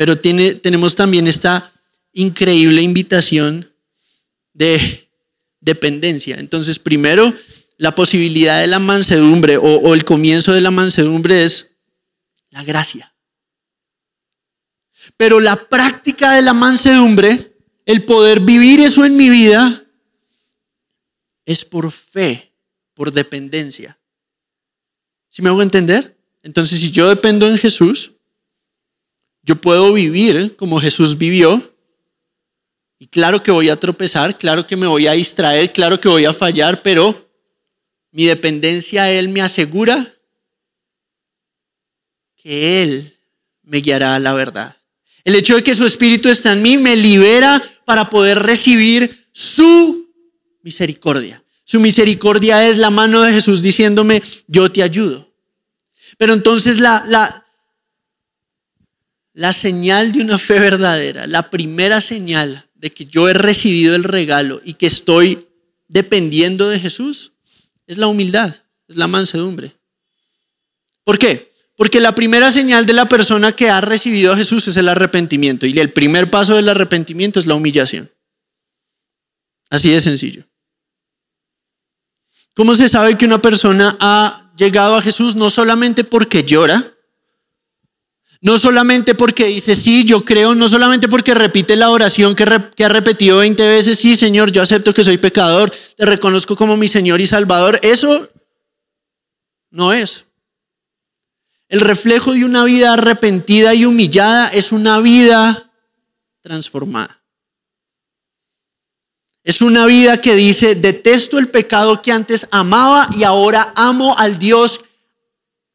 Pero 0.00 0.16
tiene, 0.16 0.54
tenemos 0.54 0.96
también 0.96 1.28
esta 1.28 1.74
increíble 2.14 2.80
invitación 2.80 3.70
de 4.54 5.10
dependencia. 5.60 6.36
Entonces, 6.38 6.78
primero, 6.78 7.34
la 7.76 7.94
posibilidad 7.94 8.62
de 8.62 8.66
la 8.66 8.78
mansedumbre 8.78 9.58
o, 9.58 9.62
o 9.62 9.92
el 9.92 10.06
comienzo 10.06 10.54
de 10.54 10.62
la 10.62 10.70
mansedumbre 10.70 11.44
es 11.44 11.72
la 12.48 12.64
gracia. 12.64 13.14
Pero 15.18 15.38
la 15.38 15.68
práctica 15.68 16.32
de 16.32 16.40
la 16.40 16.54
mansedumbre, 16.54 17.58
el 17.84 18.02
poder 18.06 18.40
vivir 18.40 18.80
eso 18.80 19.04
en 19.04 19.18
mi 19.18 19.28
vida, 19.28 19.84
es 21.44 21.66
por 21.66 21.92
fe, 21.92 22.54
por 22.94 23.12
dependencia. 23.12 23.98
¿Sí 25.28 25.42
me 25.42 25.50
hago 25.50 25.60
entender? 25.60 26.16
Entonces, 26.42 26.80
si 26.80 26.90
yo 26.90 27.06
dependo 27.06 27.46
en 27.46 27.58
Jesús, 27.58 28.12
yo 29.50 29.56
puedo 29.56 29.92
vivir 29.92 30.54
como 30.54 30.80
Jesús 30.80 31.18
vivió. 31.18 31.74
Y 33.00 33.08
claro 33.08 33.42
que 33.42 33.50
voy 33.50 33.68
a 33.68 33.74
tropezar, 33.74 34.38
claro 34.38 34.64
que 34.64 34.76
me 34.76 34.86
voy 34.86 35.08
a 35.08 35.12
distraer, 35.12 35.72
claro 35.72 35.98
que 35.98 36.08
voy 36.08 36.24
a 36.24 36.32
fallar, 36.32 36.82
pero 36.82 37.28
mi 38.12 38.26
dependencia 38.26 39.02
a 39.02 39.10
Él 39.10 39.28
me 39.28 39.42
asegura 39.42 40.14
que 42.36 42.80
Él 42.84 43.18
me 43.64 43.78
guiará 43.78 44.14
a 44.14 44.20
la 44.20 44.34
verdad. 44.34 44.76
El 45.24 45.34
hecho 45.34 45.56
de 45.56 45.64
que 45.64 45.74
su 45.74 45.84
Espíritu 45.84 46.28
está 46.28 46.52
en 46.52 46.62
mí 46.62 46.76
me 46.76 46.94
libera 46.94 47.60
para 47.84 48.08
poder 48.08 48.38
recibir 48.38 49.26
su 49.32 50.12
misericordia. 50.62 51.42
Su 51.64 51.80
misericordia 51.80 52.68
es 52.68 52.76
la 52.76 52.90
mano 52.90 53.22
de 53.22 53.32
Jesús 53.32 53.62
diciéndome, 53.62 54.22
yo 54.46 54.70
te 54.70 54.84
ayudo. 54.84 55.28
Pero 56.18 56.34
entonces 56.34 56.78
la, 56.78 57.04
la, 57.08 57.49
la 59.32 59.52
señal 59.52 60.12
de 60.12 60.22
una 60.22 60.38
fe 60.38 60.58
verdadera, 60.58 61.26
la 61.26 61.50
primera 61.50 62.00
señal 62.00 62.68
de 62.74 62.90
que 62.90 63.06
yo 63.06 63.28
he 63.28 63.34
recibido 63.34 63.94
el 63.94 64.04
regalo 64.04 64.60
y 64.64 64.74
que 64.74 64.86
estoy 64.86 65.46
dependiendo 65.88 66.68
de 66.68 66.80
Jesús, 66.80 67.32
es 67.86 67.98
la 67.98 68.06
humildad, 68.06 68.54
es 68.88 68.96
la 68.96 69.06
mansedumbre. 69.06 69.76
¿Por 71.04 71.18
qué? 71.18 71.52
Porque 71.76 72.00
la 72.00 72.14
primera 72.14 72.52
señal 72.52 72.86
de 72.86 72.92
la 72.92 73.08
persona 73.08 73.52
que 73.52 73.70
ha 73.70 73.80
recibido 73.80 74.32
a 74.32 74.36
Jesús 74.36 74.68
es 74.68 74.76
el 74.76 74.88
arrepentimiento 74.88 75.66
y 75.66 75.78
el 75.78 75.92
primer 75.92 76.30
paso 76.30 76.54
del 76.54 76.68
arrepentimiento 76.68 77.40
es 77.40 77.46
la 77.46 77.54
humillación. 77.54 78.10
Así 79.70 79.90
de 79.90 80.00
sencillo. 80.00 80.44
¿Cómo 82.54 82.74
se 82.74 82.88
sabe 82.88 83.16
que 83.16 83.24
una 83.24 83.40
persona 83.40 83.96
ha 84.00 84.52
llegado 84.56 84.96
a 84.96 85.02
Jesús 85.02 85.36
no 85.36 85.48
solamente 85.48 86.04
porque 86.04 86.44
llora, 86.44 86.92
no 88.42 88.58
solamente 88.58 89.14
porque 89.14 89.46
dice, 89.46 89.74
sí, 89.74 90.04
yo 90.04 90.24
creo, 90.24 90.54
no 90.54 90.66
solamente 90.68 91.08
porque 91.08 91.34
repite 91.34 91.76
la 91.76 91.90
oración 91.90 92.34
que, 92.34 92.44
ha 92.44 92.88
repetido 92.88 93.38
20 93.38 93.66
veces, 93.68 93.98
sí, 93.98 94.16
Señor, 94.16 94.50
yo 94.50 94.62
acepto 94.62 94.94
que 94.94 95.04
soy 95.04 95.18
pecador, 95.18 95.70
te 95.96 96.06
reconozco 96.06 96.56
como 96.56 96.76
mi 96.76 96.88
Señor 96.88 97.20
y 97.20 97.26
Salvador. 97.26 97.78
Eso 97.82 98.30
no 99.70 99.92
es. 99.92 100.24
El 101.68 101.80
reflejo 101.80 102.32
de 102.32 102.44
una 102.44 102.64
vida 102.64 102.94
arrepentida 102.94 103.74
y 103.74 103.84
humillada 103.84 104.48
es 104.48 104.72
una 104.72 105.00
vida 105.00 105.70
transformada. 106.40 107.20
Es 109.44 109.60
una 109.60 109.84
vida 109.86 110.20
que 110.20 110.34
dice, 110.34 110.74
detesto 110.74 111.38
el 111.38 111.48
pecado 111.48 112.00
que 112.02 112.12
antes 112.12 112.48
amaba 112.50 113.08
y 113.16 113.24
ahora 113.24 113.72
amo 113.76 114.16
al 114.18 114.38
Dios 114.38 114.80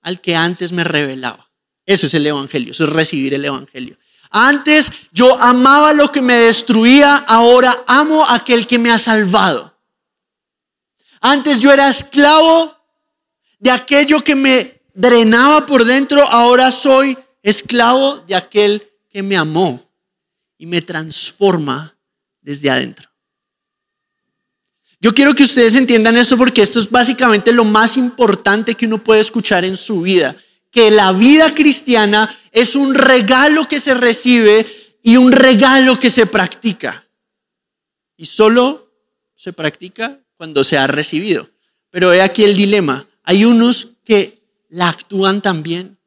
al 0.01 0.19
que 0.19 0.36
antes 0.36 0.71
me 0.71 0.84
revelaba. 0.84 1.44
Eso 1.86 2.08
es 2.08 2.13
el 2.13 2.26
Evangelio, 2.26 2.71
eso 2.71 2.86
es 2.86 2.89
recibir 2.89 3.34
el 3.34 3.45
Evangelio. 3.45 3.98
Antes 4.32 4.91
yo 5.12 5.41
amaba 5.41 5.93
lo 5.93 6.12
que 6.12 6.21
me 6.21 6.36
destruía, 6.36 7.15
ahora 7.15 7.84
amo 7.88 8.26
a 8.26 8.36
aquel 8.36 8.67
que 8.67 8.80
me 8.80 8.91
ha 8.91 8.98
salvado. 8.98 9.78
Antes 11.21 11.60
yo 11.60 11.71
era 11.71 11.89
esclavo 11.89 12.76
de 13.60 13.71
aquello 13.71 14.24
que 14.24 14.36
me 14.36 14.82
drenaba 14.93 15.65
por 15.65 15.86
dentro, 15.86 16.21
ahora 16.21 16.71
soy 16.71 17.17
esclavo 17.43 18.17
de 18.28 18.36
aquel 18.36 18.89
que 19.10 19.21
me 19.21 19.38
amó 19.38 19.84
y 20.58 20.65
me 20.65 20.82
transforma 20.82 21.95
desde 22.41 22.69
adentro. 22.69 23.10
Yo 25.00 25.13
quiero 25.13 25.36
que 25.36 25.43
ustedes 25.43 25.76
entiendan 25.76 26.17
esto 26.17 26.38
porque 26.38 26.62
esto 26.62 26.80
es 26.80 26.89
básicamente 26.89 27.52
lo 27.54 27.63
más 27.63 27.95
importante 27.98 28.76
que 28.76 28.88
uno 28.88 29.04
puede 29.04 29.21
escuchar 29.21 29.63
en 29.63 29.78
su 29.78 30.02
vida 30.02 30.36
que 30.75 30.91
la 30.91 31.13
vida 31.13 31.55
cristiana 31.55 32.38
es 32.51 32.75
un 32.75 32.95
regalo 32.95 33.65
que 33.65 33.79
se 33.79 33.93
recibe 33.93 34.67
y 35.01 35.15
un 35.15 35.31
regalo 35.31 35.97
que 35.97 36.09
se 36.09 36.25
practica. 36.25 37.07
Y 38.17 38.25
solo 38.25 38.91
se 39.38 39.53
practica 39.53 40.19
cuando 40.35 40.65
se 40.65 40.77
ha 40.77 40.85
recibido. 40.85 41.49
Pero 41.91 42.11
he 42.11 42.21
aquí 42.21 42.43
el 42.43 42.57
dilema. 42.57 43.07
Hay 43.23 43.45
unos 43.45 43.88
que 44.03 44.41
la 44.67 44.89
actúan 44.89 45.41
también. 45.41 45.97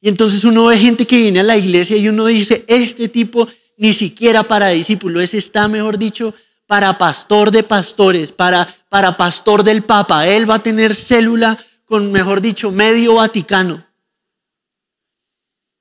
Y 0.00 0.08
entonces 0.08 0.42
uno 0.44 0.64
ve 0.64 0.78
gente 0.78 1.06
que 1.06 1.18
viene 1.18 1.40
a 1.40 1.42
la 1.42 1.58
iglesia 1.58 1.98
y 1.98 2.08
uno 2.08 2.24
dice, 2.24 2.64
este 2.68 3.10
tipo 3.10 3.46
ni 3.76 3.92
siquiera 3.92 4.44
para 4.44 4.68
discípulo, 4.68 5.20
ese 5.20 5.36
está, 5.36 5.68
mejor 5.68 5.98
dicho, 5.98 6.32
para 6.66 6.96
pastor 6.96 7.50
de 7.50 7.64
pastores, 7.64 8.32
para, 8.32 8.74
para 8.88 9.18
pastor 9.18 9.62
del 9.62 9.82
Papa. 9.82 10.26
Él 10.26 10.48
va 10.48 10.54
a 10.54 10.62
tener 10.62 10.94
célula 10.94 11.62
con, 11.90 12.12
mejor 12.12 12.40
dicho, 12.40 12.70
medio 12.70 13.14
Vaticano, 13.14 13.84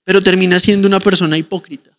pero 0.04 0.24
termina 0.24 0.60
siendo 0.60 0.88
una 0.88 1.00
persona 1.00 1.38
hipócrita. 1.38 1.92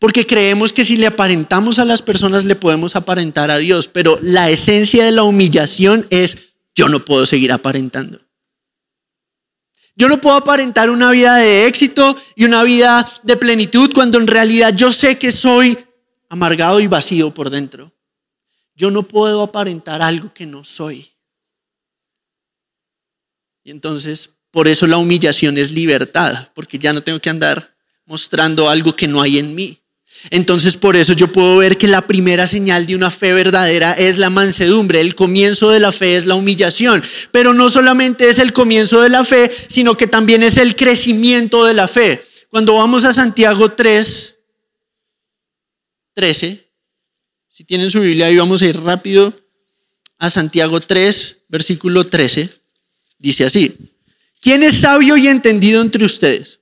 Porque 0.00 0.26
creemos 0.26 0.72
que 0.72 0.86
si 0.86 0.96
le 0.96 1.06
aparentamos 1.06 1.78
a 1.78 1.84
las 1.84 2.00
personas 2.00 2.46
le 2.46 2.56
podemos 2.56 2.96
aparentar 2.96 3.50
a 3.50 3.58
Dios, 3.58 3.86
pero 3.86 4.18
la 4.22 4.48
esencia 4.48 5.04
de 5.04 5.12
la 5.12 5.24
humillación 5.24 6.06
es 6.08 6.38
yo 6.74 6.88
no 6.88 7.04
puedo 7.04 7.26
seguir 7.26 7.52
aparentando. 7.52 8.18
Yo 9.94 10.08
no 10.08 10.18
puedo 10.18 10.36
aparentar 10.36 10.88
una 10.88 11.10
vida 11.10 11.36
de 11.36 11.66
éxito 11.66 12.16
y 12.34 12.46
una 12.46 12.62
vida 12.62 13.12
de 13.24 13.36
plenitud 13.36 13.92
cuando 13.92 14.16
en 14.16 14.26
realidad 14.26 14.74
yo 14.74 14.90
sé 14.90 15.18
que 15.18 15.32
soy 15.32 15.76
amargado 16.30 16.80
y 16.80 16.86
vacío 16.86 17.34
por 17.34 17.50
dentro. 17.50 17.92
Yo 18.74 18.90
no 18.90 19.02
puedo 19.02 19.42
aparentar 19.42 20.00
algo 20.00 20.32
que 20.32 20.46
no 20.46 20.64
soy. 20.64 21.11
Y 23.64 23.70
entonces, 23.70 24.30
por 24.50 24.68
eso 24.68 24.86
la 24.86 24.98
humillación 24.98 25.56
es 25.58 25.70
libertad, 25.70 26.48
porque 26.54 26.78
ya 26.78 26.92
no 26.92 27.02
tengo 27.02 27.20
que 27.20 27.30
andar 27.30 27.74
mostrando 28.04 28.68
algo 28.68 28.96
que 28.96 29.08
no 29.08 29.22
hay 29.22 29.38
en 29.38 29.54
mí. 29.54 29.78
Entonces, 30.30 30.76
por 30.76 30.94
eso 30.94 31.14
yo 31.14 31.32
puedo 31.32 31.56
ver 31.58 31.78
que 31.78 31.88
la 31.88 32.06
primera 32.06 32.46
señal 32.46 32.86
de 32.86 32.94
una 32.94 33.10
fe 33.10 33.32
verdadera 33.32 33.92
es 33.92 34.18
la 34.18 34.30
mansedumbre. 34.30 35.00
El 35.00 35.14
comienzo 35.14 35.70
de 35.70 35.80
la 35.80 35.90
fe 35.90 36.16
es 36.16 36.26
la 36.26 36.34
humillación. 36.34 37.02
Pero 37.32 37.54
no 37.54 37.70
solamente 37.70 38.28
es 38.28 38.38
el 38.38 38.52
comienzo 38.52 39.00
de 39.00 39.08
la 39.08 39.24
fe, 39.24 39.50
sino 39.68 39.96
que 39.96 40.06
también 40.06 40.42
es 40.42 40.58
el 40.58 40.76
crecimiento 40.76 41.64
de 41.64 41.74
la 41.74 41.88
fe. 41.88 42.22
Cuando 42.50 42.74
vamos 42.74 43.04
a 43.04 43.12
Santiago 43.12 43.72
3, 43.72 44.36
13, 46.14 46.68
si 47.48 47.64
tienen 47.64 47.90
su 47.90 48.00
Biblia 48.00 48.26
ahí 48.26 48.36
vamos 48.36 48.62
a 48.62 48.66
ir 48.66 48.80
rápido 48.80 49.32
a 50.18 50.30
Santiago 50.30 50.78
3, 50.80 51.38
versículo 51.48 52.06
13. 52.06 52.61
Dice 53.22 53.44
así, 53.44 53.72
¿quién 54.40 54.64
es 54.64 54.80
sabio 54.80 55.16
y 55.16 55.28
entendido 55.28 55.80
entre 55.80 56.04
ustedes? 56.04 56.58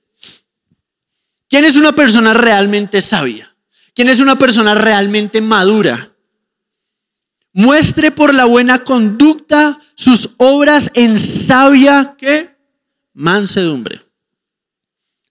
¿Quién 1.49 1.65
es 1.65 1.75
una 1.75 1.91
persona 1.91 2.35
realmente 2.35 3.01
sabia? 3.01 3.55
¿Quién 3.95 4.09
es 4.09 4.19
una 4.19 4.37
persona 4.37 4.75
realmente 4.75 5.41
madura? 5.41 6.13
Muestre 7.51 8.11
por 8.11 8.31
la 8.33 8.45
buena 8.45 8.83
conducta 8.83 9.81
sus 9.95 10.29
obras 10.37 10.91
en 10.93 11.17
sabia 11.17 12.15
¿qué? 12.17 12.55
mansedumbre. 13.13 14.00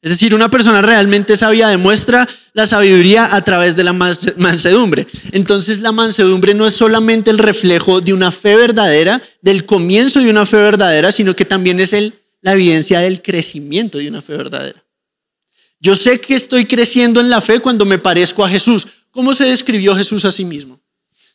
Es 0.02 0.10
decir, 0.10 0.34
una 0.34 0.50
persona 0.50 0.80
realmente 0.80 1.36
sabia 1.36 1.68
demuestra 1.68 2.26
la 2.54 2.66
sabiduría 2.66 3.34
a 3.34 3.44
través 3.44 3.76
de 3.76 3.84
la 3.84 3.92
mansedumbre. 3.92 5.06
Entonces 5.32 5.80
la 5.80 5.92
mansedumbre 5.92 6.54
no 6.54 6.66
es 6.66 6.74
solamente 6.74 7.30
el 7.30 7.36
reflejo 7.36 8.00
de 8.00 8.14
una 8.14 8.32
fe 8.32 8.56
verdadera, 8.56 9.22
del 9.42 9.66
comienzo 9.66 10.20
de 10.20 10.30
una 10.30 10.46
fe 10.46 10.56
verdadera, 10.56 11.12
sino 11.12 11.36
que 11.36 11.44
también 11.44 11.80
es 11.80 11.94
la 12.40 12.52
evidencia 12.52 13.00
del 13.00 13.20
crecimiento 13.20 13.98
de 13.98 14.08
una 14.08 14.22
fe 14.22 14.36
verdadera. 14.36 14.82
Yo 15.80 15.94
sé 15.94 16.18
que 16.18 16.34
estoy 16.34 16.64
creciendo 16.64 17.20
en 17.20 17.28
la 17.28 17.42
fe 17.42 17.60
cuando 17.60 17.84
me 17.84 17.98
parezco 17.98 18.42
a 18.42 18.48
Jesús. 18.48 18.86
¿Cómo 19.10 19.34
se 19.34 19.44
describió 19.44 19.94
Jesús 19.94 20.24
a 20.24 20.32
sí 20.32 20.46
mismo? 20.46 20.80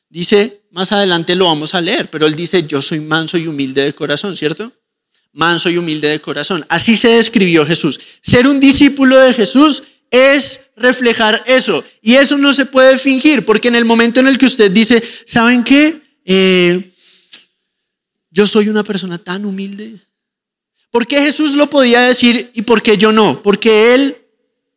Dice, 0.10 0.62
más 0.71 0.91
adelante 0.91 1.36
lo 1.36 1.45
vamos 1.45 1.75
a 1.75 1.82
leer, 1.82 2.10
pero 2.10 2.25
él 2.25 2.36
dice, 2.36 2.63
yo 2.63 2.82
soy 2.82 2.99
manso 2.99 3.38
y 3.38 3.47
humilde 3.47 3.84
de 3.84 3.93
corazón, 3.93 4.36
¿cierto? 4.36 4.71
Manso 5.36 5.69
y 5.69 5.78
humilde 5.78 6.08
de 6.08 6.21
corazón. 6.21 6.65
Así 6.69 6.95
se 6.95 7.10
describió 7.10 7.65
Jesús. 7.65 8.00
Ser 8.21 8.48
un 8.48 8.60
discípulo 8.60 9.19
de 9.19 9.34
Jesús 9.34 9.84
es 10.10 10.62
reflejar 10.78 11.43
eso. 11.45 11.84
Y 12.02 12.15
eso 12.15 12.38
no 12.38 12.54
se 12.54 12.65
puede 12.65 12.98
fingir, 12.98 13.45
porque 13.45 13.67
en 13.67 13.76
el 13.76 13.86
momento 13.86 14.21
en 14.21 14.28
el 14.28 14.38
que 14.38 14.45
usted 14.45 14.71
dice, 14.71 15.04
¿saben 15.26 15.63
qué? 15.63 16.02
Eh, 16.24 16.91
yo 18.32 18.48
soy 18.48 18.69
una 18.69 18.84
persona 18.84 19.17
tan 19.17 19.45
humilde. 19.45 20.00
¿Por 20.89 21.06
qué 21.06 21.21
Jesús 21.21 21.54
lo 21.56 21.69
podía 21.69 22.02
decir 22.02 22.52
y 22.54 22.62
por 22.62 22.82
qué 22.82 22.98
yo 22.98 23.12
no? 23.12 23.43
Porque 23.43 23.93
Él 23.93 24.17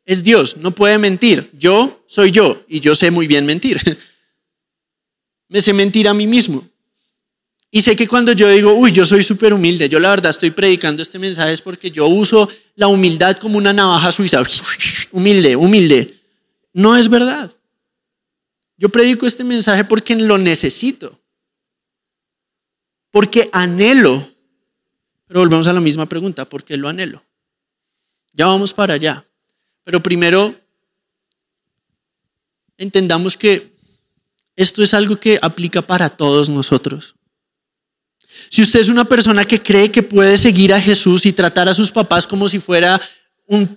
es 0.04 0.24
Dios, 0.24 0.56
no 0.56 0.72
puede 0.72 0.98
mentir. 0.98 1.50
Yo 1.52 2.04
soy 2.08 2.32
yo 2.32 2.64
y 2.66 2.80
yo 2.80 2.96
sé 2.96 3.12
muy 3.12 3.28
bien 3.28 3.46
mentir. 3.46 3.80
Me 5.48 5.60
sé 5.60 5.72
mentir 5.72 6.08
a 6.08 6.14
mí 6.14 6.26
mismo. 6.26 6.68
Y 7.70 7.82
sé 7.82 7.94
que 7.96 8.08
cuando 8.08 8.32
yo 8.32 8.48
digo, 8.48 8.72
uy, 8.72 8.92
yo 8.92 9.04
soy 9.04 9.22
súper 9.22 9.52
humilde, 9.52 9.88
yo 9.88 10.00
la 10.00 10.08
verdad 10.08 10.30
estoy 10.30 10.50
predicando 10.50 11.02
este 11.02 11.18
mensaje 11.18 11.52
es 11.52 11.60
porque 11.60 11.90
yo 11.90 12.06
uso 12.06 12.48
la 12.76 12.88
humildad 12.88 13.36
como 13.36 13.58
una 13.58 13.72
navaja 13.72 14.10
suiza. 14.10 14.42
Humilde, 15.12 15.54
humilde. 15.54 16.18
No 16.72 16.96
es 16.96 17.08
verdad. 17.08 17.50
Yo 18.78 18.88
predico 18.88 19.26
este 19.26 19.44
mensaje 19.44 19.84
porque 19.84 20.14
lo 20.16 20.38
necesito. 20.38 21.20
Porque 23.10 23.50
anhelo. 23.52 24.30
Pero 25.26 25.40
volvemos 25.40 25.66
a 25.66 25.72
la 25.72 25.80
misma 25.80 26.06
pregunta, 26.06 26.48
¿por 26.48 26.64
qué 26.64 26.76
lo 26.76 26.88
anhelo? 26.88 27.22
Ya 28.32 28.46
vamos 28.46 28.72
para 28.72 28.94
allá. 28.94 29.26
Pero 29.84 30.02
primero, 30.02 30.54
entendamos 32.78 33.36
que 33.36 33.76
esto 34.56 34.82
es 34.82 34.94
algo 34.94 35.16
que 35.16 35.38
aplica 35.42 35.82
para 35.82 36.08
todos 36.08 36.48
nosotros. 36.48 37.17
Si 38.48 38.62
usted 38.62 38.80
es 38.80 38.88
una 38.88 39.04
persona 39.04 39.44
que 39.44 39.62
cree 39.62 39.90
que 39.90 40.02
puede 40.02 40.38
seguir 40.38 40.72
a 40.72 40.80
Jesús 40.80 41.26
y 41.26 41.32
tratar 41.32 41.68
a 41.68 41.74
sus 41.74 41.90
papás 41.90 42.26
como 42.26 42.48
si 42.48 42.58
fuera 42.58 43.00
un, 43.46 43.74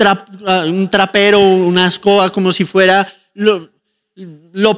trapero, 0.89 1.39
una 1.39 1.87
escoba, 1.87 2.31
como 2.31 2.51
si 2.51 2.65
fuera 2.65 3.13
lo, 3.33 3.69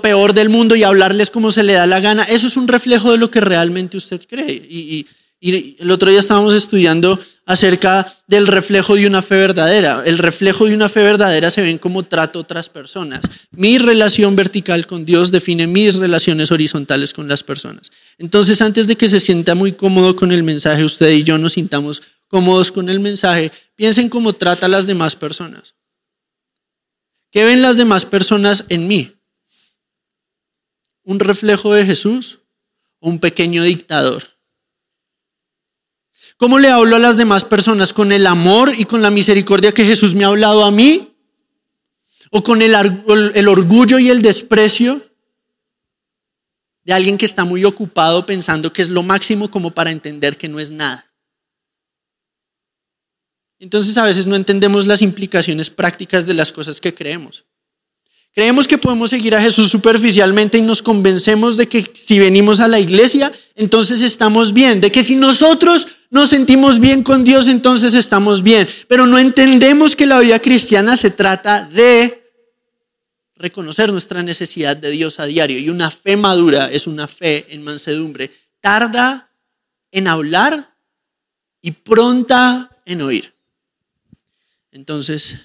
peor 0.02 0.34
del 0.34 0.50
mundo 0.50 0.76
y 0.76 0.84
hablarles 0.84 1.30
como 1.30 1.52
se 1.52 1.64
le 1.64 1.74
da 1.74 1.88
la 1.88 2.00
gana, 2.00 2.24
eso 2.24 2.48
es 2.48 2.58
un 2.58 2.68
reflejo 2.68 3.12
de 3.12 3.18
lo 3.18 3.32
que 3.32 3.42
realmente 3.42 3.98
usted 3.98 4.22
cree. 4.28 5.06
El 5.52 5.92
otro 5.92 6.10
día 6.10 6.20
estábamos 6.20 6.54
estudiando 6.54 7.20
acerca 7.46 8.16
del 8.28 8.48
reflejo 8.48 8.96
de 8.96 9.08
una 9.08 9.22
fe 9.22 9.36
verdadera. 9.36 10.04
El 10.06 10.18
reflejo 10.18 10.66
de 10.66 10.74
una 10.74 10.88
fe 10.88 11.04
verdadera 11.04 11.52
se 11.52 11.62
ven 11.62 11.78
como 11.78 12.04
trato 12.04 12.40
otras 12.40 12.70
personas. 12.70 13.22
Mi 13.52 13.78
relación 13.78 14.36
vertical 14.36 14.88
con 14.88 15.06
Dios 15.06 15.32
define 15.32 15.68
mis 15.68 15.96
relaciones 15.96 16.52
horizontales 16.52 17.12
con 17.12 17.28
las 17.28 17.44
personas. 17.44 17.92
Entonces, 18.18 18.62
antes 18.62 18.88
de 18.88 18.96
que 18.96 19.10
se 19.10 19.20
sienta 19.20 19.56
muy 19.56 19.74
cómodo 19.74 20.16
con 20.16 20.32
el 20.32 20.44
mensaje, 20.44 20.86
usted 20.86 21.12
y 21.12 21.24
yo 21.24 21.38
nos 21.38 21.54
sintamos 21.54 22.02
cómodos 22.30 22.72
con 22.72 22.90
el 22.90 23.00
mensaje, 23.00 23.52
piensen 23.76 24.10
cómo 24.10 24.34
trata 24.34 24.68
a 24.68 24.70
las 24.70 24.88
demás 24.88 25.16
personas. 25.16 25.76
¿Qué 27.32 27.44
ven 27.44 27.62
las 27.62 27.78
demás 27.78 28.06
personas 28.06 28.64
en 28.70 28.88
mí? 28.88 29.12
¿Un 31.04 31.20
reflejo 31.20 31.74
de 31.74 31.86
Jesús 31.86 32.40
o 33.00 33.10
un 33.10 33.20
pequeño 33.20 33.64
dictador? 33.64 34.33
¿Cómo 36.38 36.60
le 36.60 36.70
hablo 36.70 36.96
a 36.96 37.00
las 37.00 37.18
demás 37.18 37.44
personas? 37.44 37.94
¿Con 37.94 38.12
el 38.12 38.26
amor 38.28 38.74
y 38.78 38.86
con 38.86 39.02
la 39.02 39.10
misericordia 39.10 39.74
que 39.74 39.86
Jesús 39.86 40.16
me 40.16 40.24
ha 40.24 40.28
hablado 40.28 40.64
a 40.64 40.72
mí? 40.72 41.16
¿O 42.32 42.44
con 42.44 42.62
el, 42.62 42.74
orgullo 43.48 44.00
y 44.00 44.10
el 44.10 44.22
desprecio 44.22 45.02
de 46.84 46.94
alguien 46.94 47.18
que 47.18 47.26
está 47.26 47.46
muy 47.46 47.64
ocupado 47.64 48.26
pensando 48.26 48.74
que 48.74 48.82
es 48.82 48.90
lo 48.90 49.04
máximo 49.04 49.50
como 49.52 49.72
para 49.72 49.92
entender 49.92 50.38
que 50.38 50.50
no 50.50 50.60
es 50.60 50.72
nada? 50.72 51.12
Entonces 53.60 53.98
a 53.98 54.04
veces 54.04 54.26
no 54.26 54.36
entendemos 54.36 54.88
las 54.88 55.02
implicaciones 55.02 55.70
prácticas 55.70 56.26
de 56.26 56.34
las 56.34 56.52
cosas 56.52 56.82
que 56.82 56.94
creemos. 56.94 57.46
Creemos 58.34 58.68
que 58.68 58.80
podemos 58.80 59.12
seguir 59.12 59.36
a 59.36 59.42
Jesús 59.42 59.70
superficialmente 59.70 60.58
y 60.58 60.64
nos 60.64 60.82
convencemos 60.82 61.56
de 61.56 61.68
que 61.68 61.86
si 61.94 62.18
venimos 62.18 62.60
a 62.60 62.68
la 62.68 62.80
iglesia, 62.80 63.32
entonces 63.56 64.02
estamos 64.02 64.54
bien, 64.54 64.82
de 64.82 64.92
que 64.92 65.04
si 65.04 65.16
nosotros 65.16 65.88
nos 66.14 66.30
sentimos 66.30 66.80
bien 66.80 67.04
con 67.04 67.26
Dios, 67.26 67.50
entonces 67.50 67.94
estamos 67.94 68.42
bien. 68.42 68.70
Pero 68.88 69.06
no 69.06 69.20
entendemos 69.20 69.98
que 69.98 70.06
la 70.06 70.22
vida 70.22 70.40
cristiana 70.40 70.96
se 70.96 71.12
trata 71.12 71.66
de 71.66 72.32
reconocer 73.36 73.92
nuestra 73.92 74.24
necesidad 74.24 74.78
de 74.78 74.92
Dios 74.92 75.20
a 75.20 75.26
diario. 75.26 75.60
Y 75.60 75.70
una 75.70 75.92
fe 75.92 76.16
madura 76.16 76.72
es 76.72 76.88
una 76.88 77.10
fe 77.10 77.54
en 77.54 77.64
mansedumbre. 77.64 78.32
Tarda 78.62 79.30
en 79.92 80.08
hablar 80.08 80.74
y 81.62 81.72
pronta 81.72 82.70
en 82.86 83.02
oír. 83.02 83.34
Entonces, 84.72 85.36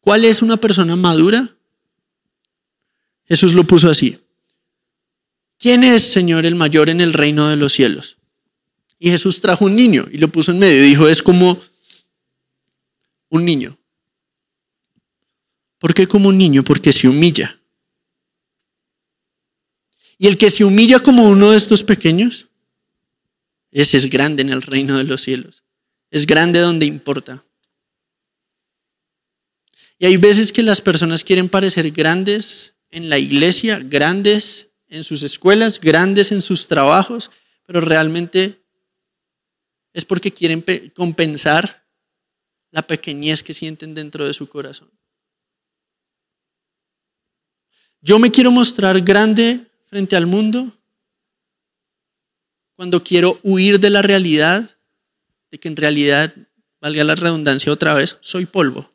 ¿Cuál 0.00 0.24
es 0.24 0.42
una 0.42 0.56
persona 0.56 0.96
madura? 0.96 1.54
Jesús 3.26 3.52
lo 3.52 3.64
puso 3.64 3.90
así. 3.90 4.18
¿Quién 5.58 5.84
es, 5.84 6.10
Señor, 6.10 6.46
el 6.46 6.54
mayor 6.54 6.88
en 6.88 7.00
el 7.00 7.12
reino 7.12 7.48
de 7.48 7.56
los 7.56 7.74
cielos? 7.74 8.16
Y 9.02 9.10
Jesús 9.10 9.40
trajo 9.40 9.64
un 9.64 9.74
niño 9.74 10.06
y 10.12 10.18
lo 10.18 10.28
puso 10.28 10.52
en 10.52 10.58
medio 10.58 10.84
y 10.84 10.88
dijo, 10.88 11.08
es 11.08 11.22
como 11.22 11.60
un 13.30 13.44
niño. 13.46 13.78
¿Por 15.78 15.94
qué 15.94 16.06
como 16.06 16.28
un 16.28 16.36
niño? 16.36 16.62
Porque 16.62 16.92
se 16.92 17.08
humilla. 17.08 17.58
Y 20.18 20.26
el 20.26 20.36
que 20.36 20.50
se 20.50 20.64
humilla 20.64 21.00
como 21.00 21.24
uno 21.24 21.50
de 21.50 21.56
estos 21.56 21.82
pequeños, 21.82 22.48
ese 23.70 23.96
es 23.96 24.10
grande 24.10 24.42
en 24.42 24.50
el 24.50 24.60
reino 24.60 24.98
de 24.98 25.04
los 25.04 25.22
cielos. 25.22 25.64
Es 26.10 26.26
grande 26.26 26.60
donde 26.60 26.84
importa. 26.84 27.42
Y 29.98 30.04
hay 30.04 30.18
veces 30.18 30.52
que 30.52 30.62
las 30.62 30.82
personas 30.82 31.24
quieren 31.24 31.48
parecer 31.48 31.90
grandes 31.90 32.74
en 32.90 33.08
la 33.08 33.18
iglesia, 33.18 33.78
grandes 33.78 34.68
en 34.88 35.04
sus 35.04 35.22
escuelas, 35.22 35.80
grandes 35.80 36.32
en 36.32 36.42
sus 36.42 36.68
trabajos, 36.68 37.30
pero 37.64 37.80
realmente 37.80 38.59
es 39.92 40.04
porque 40.04 40.32
quieren 40.32 40.64
compensar 40.94 41.86
la 42.70 42.82
pequeñez 42.82 43.42
que 43.42 43.54
sienten 43.54 43.94
dentro 43.94 44.26
de 44.26 44.32
su 44.32 44.48
corazón. 44.48 44.90
Yo 48.00 48.18
me 48.18 48.30
quiero 48.30 48.50
mostrar 48.50 49.00
grande 49.00 49.66
frente 49.86 50.16
al 50.16 50.26
mundo 50.26 50.72
cuando 52.74 53.04
quiero 53.04 53.38
huir 53.42 53.78
de 53.78 53.90
la 53.90 54.00
realidad, 54.00 54.70
de 55.50 55.60
que 55.60 55.68
en 55.68 55.76
realidad, 55.76 56.34
valga 56.80 57.04
la 57.04 57.14
redundancia 57.14 57.70
otra 57.70 57.92
vez, 57.92 58.16
soy 58.22 58.46
polvo. 58.46 58.90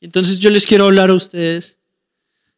Entonces 0.00 0.38
yo 0.38 0.50
les 0.50 0.66
quiero 0.66 0.84
hablar 0.84 1.08
a 1.08 1.14
ustedes 1.14 1.78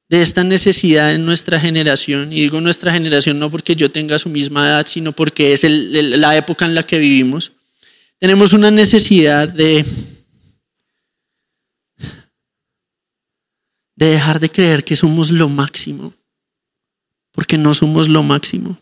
de 0.09 0.23
esta 0.23 0.43
necesidad 0.43 1.15
en 1.15 1.27
nuestra 1.27 1.61
generación, 1.61 2.33
y 2.33 2.41
digo 2.41 2.61
nuestra 2.61 2.93
generación 2.93 3.39
no 3.39 3.51
porque 3.51 3.77
yo 3.77 3.91
tenga 3.91 4.19
su 4.19 4.31
misma 4.31 4.67
edad, 4.67 4.87
sino 4.87 5.13
porque 5.13 5.53
es 5.53 5.65
la 5.65 6.37
época 6.37 6.65
en 6.65 6.75
la 6.75 6.83
que 6.83 6.99
vivimos. 6.99 7.53
Tenemos 8.19 8.53
una 8.55 8.71
necesidad 8.71 9.49
de, 9.49 9.85
de 13.97 14.07
dejar 14.07 14.41
de 14.41 14.51
creer 14.51 14.83
que 14.83 14.97
somos 14.97 15.31
lo 15.31 15.49
máximo, 15.49 16.15
porque 17.33 17.59
no 17.59 17.75
somos 17.75 18.09
lo 18.09 18.23
máximo. 18.23 18.81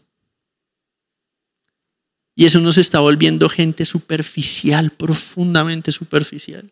Y 2.37 2.45
eso 2.45 2.61
nos 2.61 2.79
está 2.79 3.01
volviendo 3.01 3.49
gente 3.49 3.85
superficial, 3.85 4.91
profundamente 4.91 5.91
superficial 5.91 6.71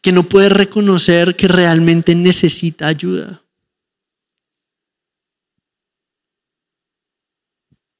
que 0.00 0.12
no 0.12 0.28
puede 0.28 0.48
reconocer 0.48 1.36
que 1.36 1.48
realmente 1.48 2.14
necesita 2.14 2.86
ayuda. 2.86 3.42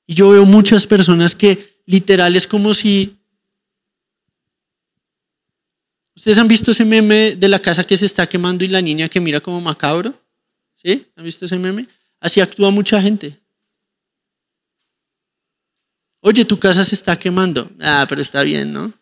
Y 0.06 0.14
yo 0.14 0.30
veo 0.30 0.44
muchas 0.46 0.86
personas 0.86 1.34
que 1.34 1.82
literal 1.86 2.34
es 2.34 2.46
como 2.46 2.72
si... 2.72 3.16
¿Ustedes 6.16 6.38
han 6.38 6.48
visto 6.48 6.70
ese 6.72 6.84
meme 6.84 7.36
de 7.36 7.48
la 7.48 7.60
casa 7.60 7.84
que 7.84 7.96
se 7.96 8.06
está 8.06 8.26
quemando 8.26 8.64
y 8.64 8.68
la 8.68 8.80
niña 8.80 9.08
que 9.08 9.20
mira 9.20 9.40
como 9.40 9.60
macabro? 9.60 10.14
¿Sí? 10.76 11.06
¿Han 11.14 11.24
visto 11.24 11.44
ese 11.44 11.58
meme? 11.58 11.86
Así 12.20 12.40
actúa 12.40 12.70
mucha 12.70 13.00
gente. 13.00 13.38
Oye, 16.20 16.44
tu 16.44 16.58
casa 16.58 16.82
se 16.82 16.94
está 16.94 17.16
quemando. 17.18 17.70
Ah, 17.80 18.04
pero 18.08 18.20
está 18.20 18.42
bien, 18.42 18.72
¿no? 18.72 18.92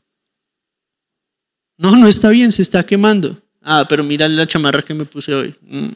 No, 1.77 1.95
no 1.97 2.07
está 2.09 2.31
bien, 2.31 2.53
se 2.53 2.63
está 2.63 2.85
quemando. 2.85 3.43
Ah, 3.61 3.85
pero 3.89 4.05
mira 4.05 4.29
la 4.29 4.47
chamarra 4.47 4.83
que 4.83 4.95
me 4.95 5.05
puse 5.05 5.35
hoy. 5.35 5.55
Mm. 5.63 5.91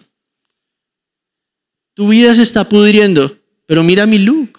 Tu 1.94 2.08
vida 2.08 2.34
se 2.34 2.42
está 2.42 2.68
pudriendo, 2.68 3.38
pero 3.66 3.82
mira 3.82 4.06
mi 4.06 4.18
look. 4.18 4.58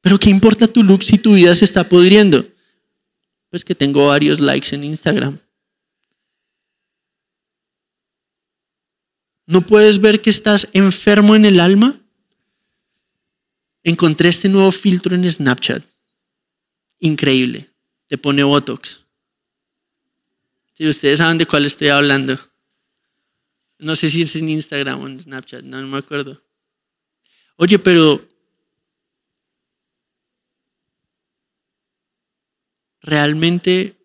Pero 0.00 0.18
¿qué 0.18 0.30
importa 0.30 0.66
tu 0.66 0.82
look 0.82 1.02
si 1.02 1.18
tu 1.18 1.34
vida 1.34 1.54
se 1.54 1.64
está 1.64 1.88
pudriendo? 1.88 2.46
Pues 3.50 3.64
que 3.64 3.74
tengo 3.74 4.06
varios 4.06 4.40
likes 4.40 4.74
en 4.74 4.84
Instagram. 4.84 5.38
¿No 9.46 9.60
puedes 9.60 10.00
ver 10.00 10.22
que 10.22 10.30
estás 10.30 10.68
enfermo 10.72 11.36
en 11.36 11.44
el 11.44 11.60
alma? 11.60 12.00
Encontré 13.82 14.28
este 14.28 14.48
nuevo 14.48 14.72
filtro 14.72 15.14
en 15.14 15.30
Snapchat. 15.30 15.84
Increíble. 17.00 17.68
Te 18.06 18.16
pone 18.16 18.44
Botox. 18.44 19.01
Si 20.82 20.88
ustedes 20.88 21.18
saben 21.18 21.38
de 21.38 21.46
cuál 21.46 21.64
estoy 21.64 21.90
hablando. 21.90 22.36
No 23.78 23.94
sé 23.94 24.08
si 24.10 24.22
es 24.22 24.34
en 24.34 24.48
Instagram 24.48 25.00
o 25.00 25.06
en 25.06 25.20
Snapchat, 25.20 25.62
no, 25.62 25.80
me 25.86 25.98
acuerdo. 25.98 26.42
Oye, 27.56 27.78
pero 27.78 28.20
realmente 33.00 33.96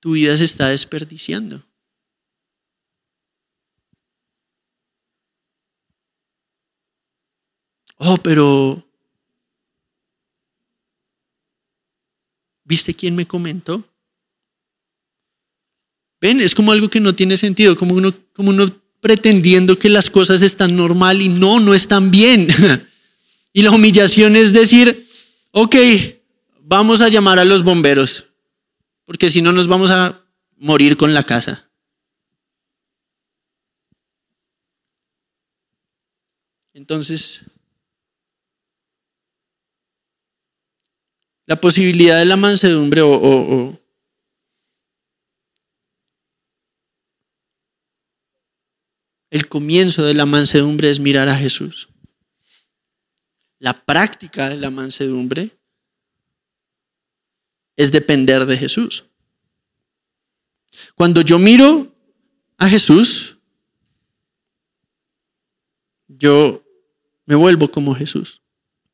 tu 0.00 0.12
vida 0.12 0.36
se 0.36 0.44
está 0.44 0.68
desperdiciando. 0.68 1.66
Oh, 7.96 8.18
pero 8.22 8.85
¿Viste 12.66 12.94
quién 12.94 13.14
me 13.14 13.26
comentó? 13.26 13.84
¿Ven? 16.20 16.40
Es 16.40 16.54
como 16.54 16.72
algo 16.72 16.88
que 16.88 17.00
no 17.00 17.14
tiene 17.14 17.36
sentido, 17.36 17.76
como 17.76 17.94
uno, 17.94 18.12
como 18.32 18.50
uno 18.50 18.70
pretendiendo 19.00 19.78
que 19.78 19.88
las 19.88 20.10
cosas 20.10 20.42
están 20.42 20.74
normal 20.74 21.22
y 21.22 21.28
no, 21.28 21.60
no 21.60 21.74
están 21.74 22.10
bien. 22.10 22.48
y 23.52 23.62
la 23.62 23.70
humillación 23.70 24.34
es 24.34 24.52
decir, 24.52 25.08
ok, 25.52 25.76
vamos 26.60 27.00
a 27.00 27.08
llamar 27.08 27.38
a 27.38 27.44
los 27.44 27.62
bomberos, 27.62 28.24
porque 29.04 29.30
si 29.30 29.42
no 29.42 29.52
nos 29.52 29.68
vamos 29.68 29.92
a 29.92 30.24
morir 30.56 30.96
con 30.96 31.14
la 31.14 31.22
casa. 31.22 31.70
Entonces, 36.74 37.42
la 41.46 41.60
posibilidad 41.60 42.18
de 42.18 42.24
la 42.24 42.36
mansedumbre 42.36 43.02
o, 43.02 43.78
el 49.30 49.48
comienzo 49.48 50.04
de 50.04 50.14
la 50.14 50.26
mansedumbre 50.26 50.90
es 50.90 50.98
mirar 50.98 51.28
a 51.28 51.36
Jesús. 51.36 51.88
La 53.58 53.84
práctica 53.84 54.48
de 54.48 54.56
la 54.56 54.70
mansedumbre 54.70 55.50
es 57.76 57.92
depender 57.92 58.46
de 58.46 58.56
Jesús. 58.56 59.04
Cuando 60.94 61.20
yo 61.20 61.38
miro 61.38 61.94
a 62.56 62.68
Jesús, 62.68 63.36
yo 66.08 66.62
me 67.24 67.34
vuelvo 67.34 67.70
como 67.70 67.94
Jesús. 67.94 68.40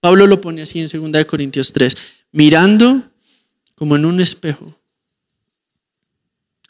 Pablo 0.00 0.26
lo 0.26 0.40
pone 0.40 0.62
así 0.62 0.80
en 0.80 1.12
2 1.12 1.24
Corintios 1.26 1.72
3, 1.72 1.96
mirando 2.32 3.12
como 3.74 3.96
en 3.96 4.06
un 4.06 4.20
espejo 4.20 4.74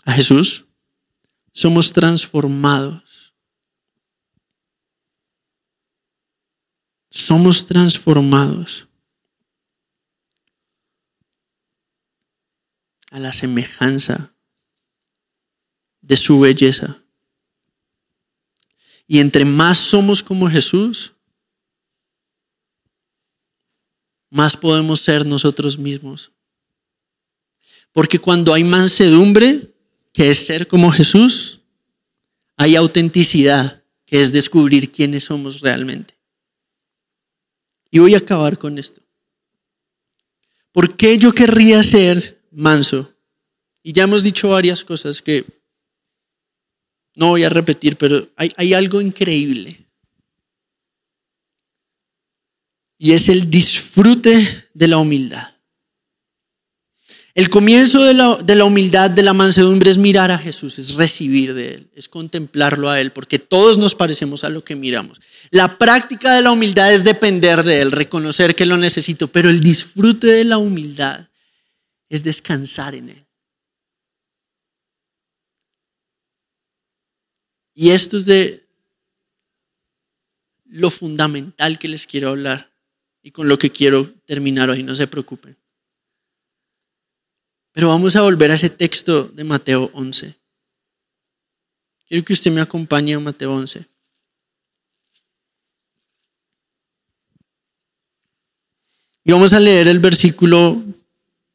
a 0.05 0.13
Jesús, 0.13 0.65
somos 1.53 1.93
transformados. 1.93 3.33
Somos 7.11 7.67
transformados 7.67 8.89
a 13.11 13.19
la 13.19 13.33
semejanza 13.33 14.35
de 16.01 16.17
su 16.17 16.41
belleza. 16.41 16.97
Y 19.07 19.19
entre 19.19 19.45
más 19.45 19.77
somos 19.77 20.23
como 20.23 20.49
Jesús, 20.49 21.13
más 24.33 24.57
podemos 24.57 25.01
ser 25.01 25.27
nosotros 25.27 25.77
mismos. 25.77 26.33
Porque 27.93 28.19
cuando 28.19 28.55
hay 28.55 28.65
mansedumbre, 28.65 29.75
que 30.11 30.31
es 30.31 30.47
ser 30.47 30.67
como 30.67 30.91
Jesús, 30.91 31.61
hay 32.57 32.75
autenticidad, 32.75 33.83
que 34.07 34.23
es 34.23 34.33
descubrir 34.33 34.91
quiénes 34.91 35.25
somos 35.25 35.61
realmente. 35.61 36.15
Y 37.91 37.99
voy 37.99 38.15
a 38.15 38.19
acabar 38.19 38.57
con 38.59 38.79
esto. 38.79 39.03
¿Por 40.73 40.97
qué 40.97 41.19
yo 41.19 41.35
querría 41.35 41.83
ser 41.83 42.41
manso? 42.51 43.13
Y 43.83 43.93
ya 43.93 44.05
hemos 44.05 44.23
dicho 44.23 44.49
varias 44.49 44.83
cosas 44.83 45.21
que 45.21 45.45
no 47.15 47.29
voy 47.29 47.45
a 47.45 47.51
repetir, 47.51 47.99
pero 47.99 48.31
hay, 48.37 48.51
hay 48.57 48.73
algo 48.73 48.99
increíble. 49.03 49.85
Y 53.03 53.15
es 53.15 53.29
el 53.29 53.51
disfrute 53.51 54.69
de 54.75 54.87
la 54.87 54.99
humildad. 54.99 55.57
El 57.35 57.51
comienzo 57.51 58.05
de 58.05 58.15
la, 58.15 58.37
de 58.37 58.55
la, 58.55 58.65
humildad, 58.65 59.11
de 59.11 59.25
la 59.25 59.33
mansedumbre 59.33 59.91
es 59.91 59.99
mirar 59.99 60.31
a 60.31 60.39
Jesús, 60.39 60.79
es 60.79 60.95
recibir 60.95 61.53
de 61.53 61.75
Él, 61.75 61.91
es 61.97 62.09
contemplarlo 62.09 62.89
a 62.89 63.01
Él, 63.01 63.11
porque 63.11 63.41
todos 63.41 63.77
nos 63.77 63.97
parecemos 63.97 64.45
a 64.45 64.51
lo 64.51 64.63
que 64.63 64.77
miramos. 64.77 65.21
La 65.51 65.79
práctica 65.79 66.35
de 66.35 66.43
la 66.43 66.53
humildad 66.53 66.95
es 66.95 67.03
depender 67.03 67.65
de 67.65 67.81
Él, 67.81 67.91
reconocer 67.91 68.55
que 68.55 68.67
lo 68.67 68.77
necesito, 68.77 69.27
pero 69.27 69.51
el 69.51 69.59
disfrute 69.59 70.29
de 70.29 70.45
la 70.45 70.59
humildad 70.59 71.27
es 72.09 72.23
descansar 72.23 72.95
en 72.95 73.09
Él. 73.09 73.27
Y 77.75 77.91
esto 77.91 78.17
es 78.17 78.27
de 78.27 78.65
lo 80.67 80.89
fundamental 80.89 81.81
que 81.81 81.89
les 81.89 82.07
quiero 82.07 82.29
hablar 82.29 82.72
y 83.23 83.31
con 83.31 83.49
lo 83.49 83.59
que 83.59 83.71
quiero 83.71 84.13
terminar 84.27 84.69
hoy, 84.71 84.83
no 84.83 84.97
se 84.97 85.07
preocupen. 85.07 85.57
Pero 87.73 87.89
vamos 87.89 88.17
a 88.17 88.23
volver 88.23 88.51
a 88.51 88.55
ese 88.55 88.69
texto 88.69 89.25
de 89.25 89.45
Mateo 89.45 89.91
11. 89.95 90.35
Quiero 92.07 92.25
que 92.25 92.33
usted 92.33 92.51
me 92.51 92.61
acompañe 92.61 93.15
a 93.15 93.21
Mateo 93.21 93.55
11. 93.55 93.87
Y 99.25 99.33
vamos 99.33 99.53
a 99.53 99.61
leer 99.61 99.87
el 99.87 100.01
versículo 100.01 100.83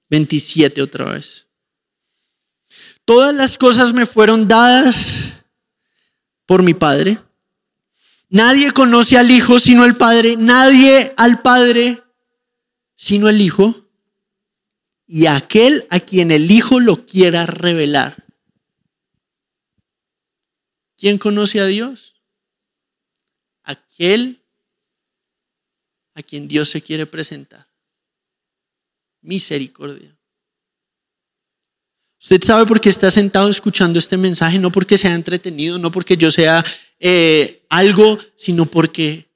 27 0.09 0.81
otra 0.81 1.11
vez. 1.11 1.45
Todas 3.03 3.35
las 3.35 3.57
cosas 3.57 3.93
me 3.93 4.05
fueron 4.05 4.47
dadas 4.47 5.15
por 6.45 6.63
mi 6.63 6.73
Padre. 6.73 7.19
Nadie 8.29 8.71
conoce 8.71 9.17
al 9.17 9.31
Hijo 9.31 9.59
sino 9.59 9.85
el 9.85 9.95
Padre, 9.95 10.35
nadie 10.37 11.13
al 11.17 11.41
Padre 11.41 12.03
sino 12.95 13.29
el 13.29 13.41
Hijo, 13.41 13.87
y 15.05 15.27
aquel 15.27 15.85
a 15.89 15.99
quien 15.99 16.31
el 16.31 16.51
Hijo 16.51 16.79
lo 16.79 17.05
quiera 17.05 17.45
revelar. 17.45 18.25
¿Quién 20.97 21.19
conoce 21.19 21.61
a 21.61 21.67
Dios? 21.67 22.15
Aquel 23.63 24.41
a 26.15 26.23
quien 26.23 26.47
Dios 26.47 26.69
se 26.69 26.81
quiere 26.81 27.05
presentar. 27.05 27.67
Misericordia. 29.21 30.16
Usted 32.19 32.43
sabe 32.43 32.65
por 32.65 32.81
qué 32.81 32.89
está 32.89 33.11
sentado 33.11 33.49
escuchando 33.49 33.99
este 33.99 34.17
mensaje, 34.17 34.57
no 34.57 34.71
porque 34.71 34.97
sea 34.97 35.13
entretenido, 35.13 35.77
no 35.77 35.91
porque 35.91 36.17
yo 36.17 36.31
sea 36.31 36.65
eh, 36.99 37.65
algo, 37.69 38.17
sino 38.35 38.65
porque 38.65 39.29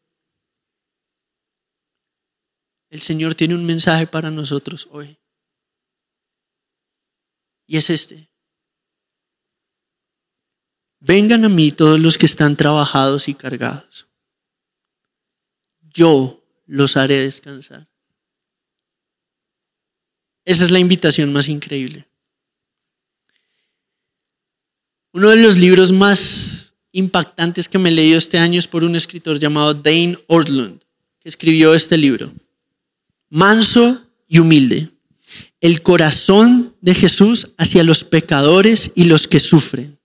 el 2.90 3.02
Señor 3.02 3.36
tiene 3.36 3.56
un 3.56 3.66
mensaje 3.66 4.08
para 4.08 4.32
nosotros 4.32 4.88
hoy. 4.92 5.18
Y 7.68 7.78
es 7.78 7.90
este. 7.90 8.30
Vengan 11.00 11.46
a 11.46 11.50
mí 11.50 11.72
todos 11.72 12.00
los 12.00 12.18
que 12.18 12.26
están 12.26 12.56
trabajados 12.56 13.28
y 13.28 13.34
cargados. 13.34 14.08
Yo 15.82 16.44
los 16.66 16.98
haré 16.98 17.20
descansar. 17.20 17.90
Esa 20.44 20.64
es 20.64 20.72
la 20.72 20.80
invitación 20.80 21.32
más 21.32 21.48
increíble. 21.48 22.11
Uno 25.14 25.30
de 25.30 25.36
los 25.36 25.58
libros 25.58 25.92
más 25.92 26.74
impactantes 26.94 27.68
que 27.68 27.78
me 27.78 27.90
he 27.90 27.94
leído 27.94 28.18
este 28.18 28.38
año 28.38 28.60
es 28.60 28.68
por 28.68 28.84
un 28.84 28.96
escritor 28.96 29.40
llamado 29.40 29.74
Dane 29.74 30.18
Ortlund, 30.28 30.82
que 31.20 31.28
escribió 31.28 31.74
este 31.74 31.98
libro. 31.98 32.32
Manso 33.30 34.08
y 34.28 34.40
humilde. 34.40 34.90
El 35.60 35.82
corazón 35.82 36.76
de 36.80 36.96
Jesús 36.96 37.50
hacia 37.58 37.84
los 37.84 38.04
pecadores 38.04 38.92
y 38.96 39.04
los 39.04 39.28
que 39.28 39.40
sufren. 39.40 40.00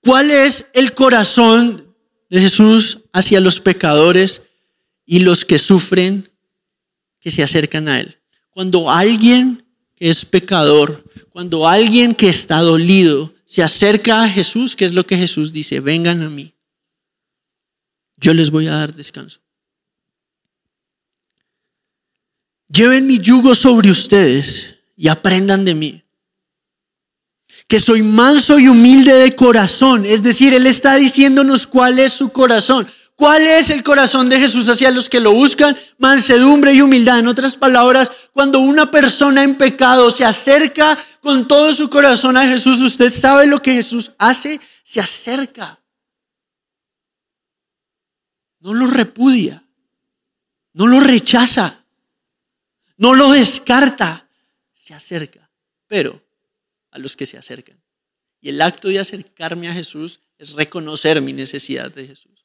¿Cuál 0.00 0.30
es 0.30 0.64
el 0.72 0.94
corazón 0.94 1.94
de 2.30 2.40
Jesús 2.40 2.98
hacia 3.12 3.40
los 3.40 3.60
pecadores 3.60 4.42
y 5.04 5.20
los 5.20 5.44
que 5.44 5.58
sufren 5.58 6.30
que 7.18 7.32
se 7.32 7.42
acercan 7.42 7.88
a 7.88 8.00
Él? 8.00 8.18
Cuando 8.50 8.88
alguien 8.88 9.64
que 9.96 10.10
es 10.10 10.24
pecador, 10.24 11.05
cuando 11.36 11.68
alguien 11.68 12.14
que 12.14 12.30
está 12.30 12.62
dolido 12.62 13.34
se 13.44 13.62
acerca 13.62 14.24
a 14.24 14.28
Jesús, 14.30 14.74
¿qué 14.74 14.86
es 14.86 14.94
lo 14.94 15.06
que 15.06 15.18
Jesús 15.18 15.52
dice? 15.52 15.80
Vengan 15.80 16.22
a 16.22 16.30
mí. 16.30 16.54
Yo 18.16 18.32
les 18.32 18.50
voy 18.50 18.68
a 18.68 18.76
dar 18.76 18.94
descanso. 18.94 19.40
Lleven 22.68 23.06
mi 23.06 23.18
yugo 23.18 23.54
sobre 23.54 23.90
ustedes 23.90 24.76
y 24.96 25.08
aprendan 25.08 25.66
de 25.66 25.74
mí. 25.74 26.04
Que 27.68 27.80
soy 27.80 28.02
manso 28.02 28.58
y 28.58 28.68
humilde 28.68 29.12
de 29.12 29.36
corazón. 29.36 30.06
Es 30.06 30.22
decir, 30.22 30.54
Él 30.54 30.66
está 30.66 30.94
diciéndonos 30.94 31.66
cuál 31.66 31.98
es 31.98 32.14
su 32.14 32.30
corazón. 32.30 32.88
¿Cuál 33.16 33.46
es 33.46 33.70
el 33.70 33.82
corazón 33.82 34.28
de 34.28 34.38
Jesús 34.38 34.68
hacia 34.68 34.90
los 34.90 35.08
que 35.08 35.20
lo 35.20 35.32
buscan? 35.32 35.76
Mansedumbre 35.96 36.74
y 36.74 36.82
humildad. 36.82 37.18
En 37.18 37.28
otras 37.28 37.56
palabras, 37.56 38.12
cuando 38.32 38.60
una 38.60 38.90
persona 38.90 39.42
en 39.42 39.56
pecado 39.56 40.10
se 40.10 40.22
acerca 40.22 41.02
con 41.22 41.48
todo 41.48 41.72
su 41.72 41.88
corazón 41.88 42.36
a 42.36 42.46
Jesús, 42.46 42.78
usted 42.82 43.10
sabe 43.10 43.46
lo 43.46 43.62
que 43.62 43.72
Jesús 43.72 44.12
hace, 44.18 44.60
se 44.84 45.00
acerca. 45.00 45.80
No 48.60 48.74
lo 48.74 48.86
repudia, 48.86 49.64
no 50.74 50.86
lo 50.86 51.00
rechaza, 51.00 51.84
no 52.98 53.14
lo 53.14 53.32
descarta, 53.32 54.28
se 54.74 54.92
acerca, 54.92 55.50
pero 55.86 56.22
a 56.90 56.98
los 56.98 57.16
que 57.16 57.24
se 57.24 57.38
acercan. 57.38 57.80
Y 58.42 58.50
el 58.50 58.60
acto 58.60 58.88
de 58.88 58.98
acercarme 58.98 59.68
a 59.68 59.72
Jesús 59.72 60.20
es 60.36 60.52
reconocer 60.52 61.22
mi 61.22 61.32
necesidad 61.32 61.90
de 61.90 62.08
Jesús. 62.08 62.35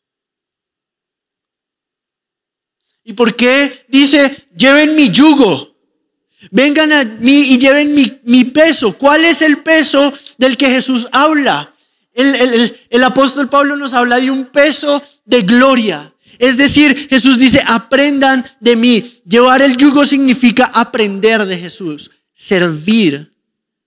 ¿Y 3.04 3.14
por 3.14 3.36
qué 3.36 3.86
dice, 3.88 4.48
lleven 4.56 4.96
mi 4.96 5.10
yugo? 5.10 5.76
Vengan 6.50 6.92
a 6.92 7.04
mí 7.04 7.54
y 7.54 7.58
lleven 7.60 7.94
mi, 8.24 8.46
peso. 8.46 8.98
¿Cuál 8.98 9.26
es 9.26 9.42
el 9.42 9.58
peso 9.58 10.14
del 10.38 10.58
que 10.58 10.70
Jesús 10.70 11.08
habla? 11.12 11.74
El, 12.14 12.76
el, 12.90 13.04
apóstol 13.04 13.48
Pablo 13.48 13.76
nos 13.76 13.94
habla 13.94 14.20
de 14.20 14.32
un 14.32 14.46
peso 14.46 15.04
de 15.24 15.44
gloria. 15.44 16.14
Es 16.40 16.58
decir, 16.58 17.08
Jesús 17.10 17.38
dice, 17.38 17.64
aprendan 17.66 18.46
de 18.60 18.76
mí. 18.76 19.22
Llevar 19.26 19.62
el 19.62 19.78
yugo 19.78 20.04
significa 20.06 20.66
aprender 20.74 21.46
de 21.46 21.58
Jesús, 21.58 22.10
servir, 22.34 23.32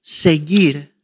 seguir. 0.00 0.94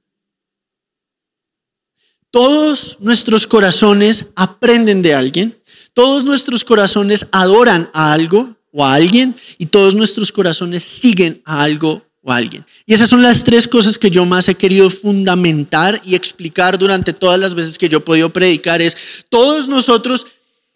Todos 2.31 2.97
nuestros 3.01 3.47
corazones 3.47 4.27
aprenden 4.37 5.03
de 5.03 5.15
alguien, 5.15 5.60
todos 5.95 6.25
nuestros 6.25 6.65
corazones 6.65 7.27
adoran 7.33 7.91
a 7.93 8.13
algo 8.13 8.57
o 8.73 8.85
a 8.85 8.95
alguien 8.95 9.37
y 9.59 9.67
todos 9.67 9.95
nuestros 9.95 10.33
corazones 10.33 10.85
siguen 10.85 11.43
a 11.45 11.63
algo 11.63 12.03
o 12.23 12.33
a 12.33 12.37
alguien. 12.37 12.65
Y 12.87 12.95
esas 12.95 13.09
son 13.09 13.23
las 13.23 13.45
tres 13.45 13.67
cosas 13.67 13.99
que 13.99 14.11
yo 14.11 14.25
más 14.25 14.49
he 14.49 14.55
querido 14.55 14.91
fundamentar 14.91 16.01
y 16.05 16.15
explicar 16.15 16.79
durante 16.79 17.13
todas 17.13 17.39
las 17.39 17.55
veces 17.55 17.79
que 17.79 17.89
yo 17.89 17.99
he 17.99 18.03
podido 18.03 18.31
predicar. 18.31 18.81
Es 18.83 18.97
todos 19.29 19.69
nosotros 19.69 20.27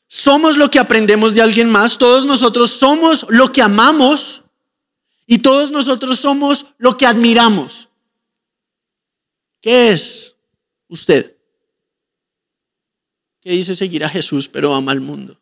somos 0.08 0.56
lo 0.56 0.70
que 0.70 0.78
aprendemos 0.78 1.34
de 1.34 1.42
alguien 1.42 1.70
más, 1.70 1.98
todos 1.98 2.24
nosotros 2.24 2.70
somos 2.70 3.26
lo 3.28 3.52
que 3.52 3.62
amamos 3.62 4.42
y 5.26 5.38
todos 5.38 5.70
nosotros 5.70 6.18
somos 6.18 6.66
lo 6.78 6.96
que 6.96 7.06
admiramos. 7.06 7.88
¿Qué 9.60 9.92
es 9.92 10.34
usted? 10.88 11.33
¿Qué 13.44 13.50
dice 13.50 13.74
seguir 13.74 14.02
a 14.04 14.08
Jesús 14.08 14.48
pero 14.48 14.74
ama 14.74 14.92
al 14.92 15.02
mundo? 15.02 15.38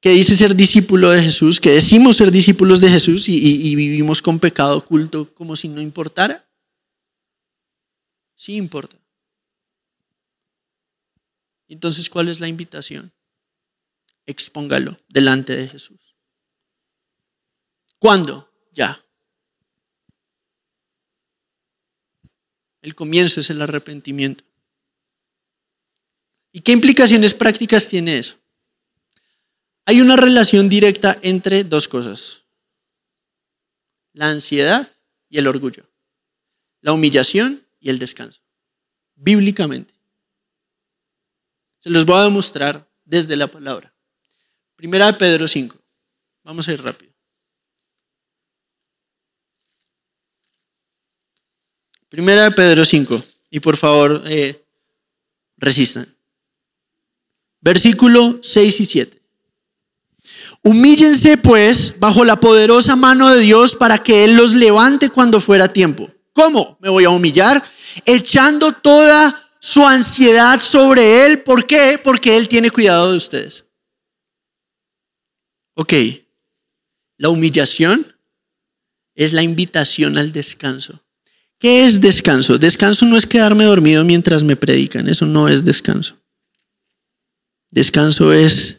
¿Qué 0.00 0.10
dice 0.10 0.36
ser 0.36 0.54
discípulo 0.54 1.10
de 1.10 1.20
Jesús? 1.20 1.58
¿Qué 1.58 1.70
decimos 1.70 2.16
ser 2.16 2.30
discípulos 2.30 2.80
de 2.80 2.88
Jesús 2.88 3.28
y, 3.28 3.36
y 3.36 3.74
vivimos 3.74 4.22
con 4.22 4.38
pecado 4.38 4.78
oculto 4.78 5.34
como 5.34 5.56
si 5.56 5.66
no 5.66 5.80
importara? 5.80 6.48
Sí 8.36 8.54
importa. 8.54 8.96
Entonces, 11.66 12.08
¿cuál 12.08 12.28
es 12.28 12.38
la 12.38 12.48
invitación? 12.48 13.12
Expóngalo 14.26 15.00
delante 15.08 15.56
de 15.56 15.68
Jesús. 15.68 16.16
¿Cuándo? 17.98 18.52
Ya. 18.72 19.04
El 22.80 22.94
comienzo 22.94 23.40
es 23.40 23.50
el 23.50 23.62
arrepentimiento. 23.62 24.44
¿Y 26.52 26.60
qué 26.60 26.72
implicaciones 26.72 27.32
prácticas 27.32 27.88
tiene 27.88 28.18
eso? 28.18 28.36
Hay 29.86 30.00
una 30.00 30.16
relación 30.16 30.68
directa 30.68 31.18
entre 31.22 31.64
dos 31.64 31.88
cosas. 31.88 32.42
La 34.12 34.28
ansiedad 34.28 34.92
y 35.28 35.38
el 35.38 35.46
orgullo. 35.46 35.88
La 36.82 36.92
humillación 36.92 37.66
y 37.80 37.88
el 37.88 37.98
descanso. 37.98 38.40
Bíblicamente. 39.14 39.94
Se 41.78 41.90
los 41.90 42.04
voy 42.04 42.18
a 42.18 42.24
demostrar 42.24 42.86
desde 43.04 43.34
la 43.34 43.46
palabra. 43.46 43.92
Primera 44.76 45.06
de 45.06 45.14
Pedro 45.14 45.48
5. 45.48 45.76
Vamos 46.44 46.68
a 46.68 46.72
ir 46.72 46.82
rápido. 46.82 47.12
Primera 52.08 52.44
de 52.44 52.50
Pedro 52.50 52.84
5. 52.84 53.24
Y 53.50 53.60
por 53.60 53.76
favor, 53.76 54.22
eh, 54.26 54.62
resistan. 55.56 56.06
Versículo 57.62 58.40
6 58.42 58.80
y 58.80 58.86
7. 58.86 59.22
Humíllense 60.64 61.36
pues 61.38 61.98
bajo 61.98 62.24
la 62.24 62.38
poderosa 62.38 62.94
mano 62.94 63.30
de 63.30 63.40
Dios 63.40 63.74
para 63.74 64.02
que 64.02 64.24
Él 64.24 64.34
los 64.36 64.54
levante 64.54 65.10
cuando 65.10 65.40
fuera 65.40 65.72
tiempo. 65.72 66.10
¿Cómo 66.32 66.76
me 66.80 66.88
voy 66.88 67.04
a 67.04 67.10
humillar? 67.10 67.62
Echando 68.04 68.72
toda 68.72 69.48
su 69.58 69.86
ansiedad 69.86 70.60
sobre 70.60 71.24
Él. 71.24 71.42
¿Por 71.42 71.66
qué? 71.66 72.00
Porque 72.02 72.36
Él 72.36 72.48
tiene 72.48 72.70
cuidado 72.70 73.10
de 73.12 73.16
ustedes. 73.16 73.64
Ok, 75.74 75.92
la 77.16 77.28
humillación 77.28 78.14
es 79.14 79.32
la 79.32 79.42
invitación 79.42 80.18
al 80.18 80.32
descanso. 80.32 81.02
¿Qué 81.58 81.84
es 81.84 82.00
descanso? 82.00 82.58
Descanso 82.58 83.06
no 83.06 83.16
es 83.16 83.26
quedarme 83.26 83.64
dormido 83.64 84.04
mientras 84.04 84.42
me 84.42 84.56
predican, 84.56 85.08
eso 85.08 85.26
no 85.26 85.48
es 85.48 85.64
descanso. 85.64 86.21
Descanso 87.72 88.32
es 88.32 88.78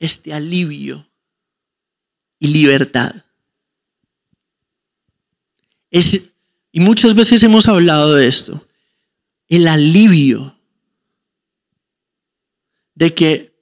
este 0.00 0.32
alivio 0.32 1.08
y 2.40 2.48
libertad 2.48 3.22
y 5.90 6.80
muchas 6.80 7.14
veces 7.14 7.42
hemos 7.42 7.66
hablado 7.66 8.14
de 8.14 8.28
esto, 8.28 8.66
el 9.48 9.66
alivio 9.68 10.56
de 12.94 13.14
que 13.14 13.54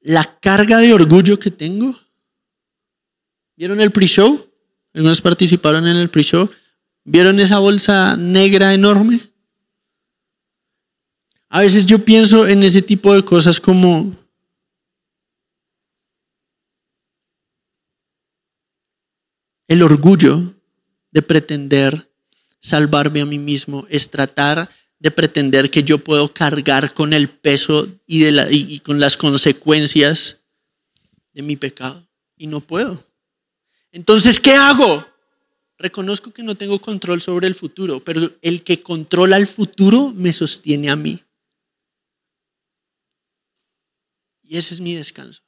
la 0.00 0.38
carga 0.40 0.78
de 0.78 0.92
orgullo 0.92 1.38
que 1.38 1.50
tengo, 1.50 1.98
¿vieron 3.56 3.80
el 3.80 3.92
pre-show? 3.92 4.49
Algunos 4.94 5.20
participaron 5.20 5.86
en 5.86 5.96
el 5.96 6.10
pre-show. 6.10 6.50
¿Vieron 7.04 7.40
esa 7.40 7.58
bolsa 7.58 8.16
negra 8.16 8.74
enorme? 8.74 9.20
A 11.48 11.62
veces 11.62 11.86
yo 11.86 12.04
pienso 12.04 12.46
en 12.46 12.62
ese 12.62 12.82
tipo 12.82 13.14
de 13.14 13.24
cosas 13.24 13.60
como 13.60 14.16
El 19.70 19.84
orgullo 19.84 20.52
de 21.12 21.22
pretender 21.22 22.10
salvarme 22.58 23.20
a 23.20 23.24
mí 23.24 23.38
mismo 23.38 23.86
es 23.88 24.10
tratar 24.10 24.68
de 24.98 25.12
pretender 25.12 25.70
que 25.70 25.84
yo 25.84 25.98
puedo 25.98 26.34
cargar 26.34 26.92
con 26.92 27.12
el 27.12 27.28
peso 27.28 27.86
y 28.04 28.80
con 28.80 28.98
las 28.98 29.16
consecuencias 29.16 30.38
de 31.32 31.42
mi 31.42 31.54
pecado. 31.54 32.04
Y 32.36 32.48
no 32.48 32.60
puedo. 32.60 33.09
Entonces, 33.92 34.38
¿qué 34.38 34.52
hago? 34.52 35.06
Reconozco 35.78 36.30
que 36.30 36.42
no 36.42 36.56
tengo 36.56 36.80
control 36.80 37.20
sobre 37.20 37.46
el 37.46 37.54
futuro, 37.54 38.00
pero 38.00 38.32
el 38.42 38.62
que 38.62 38.82
controla 38.82 39.36
el 39.36 39.46
futuro 39.46 40.12
me 40.14 40.32
sostiene 40.32 40.90
a 40.90 40.96
mí. 40.96 41.22
Y 44.42 44.58
ese 44.58 44.74
es 44.74 44.80
mi 44.80 44.94
descanso. 44.94 45.42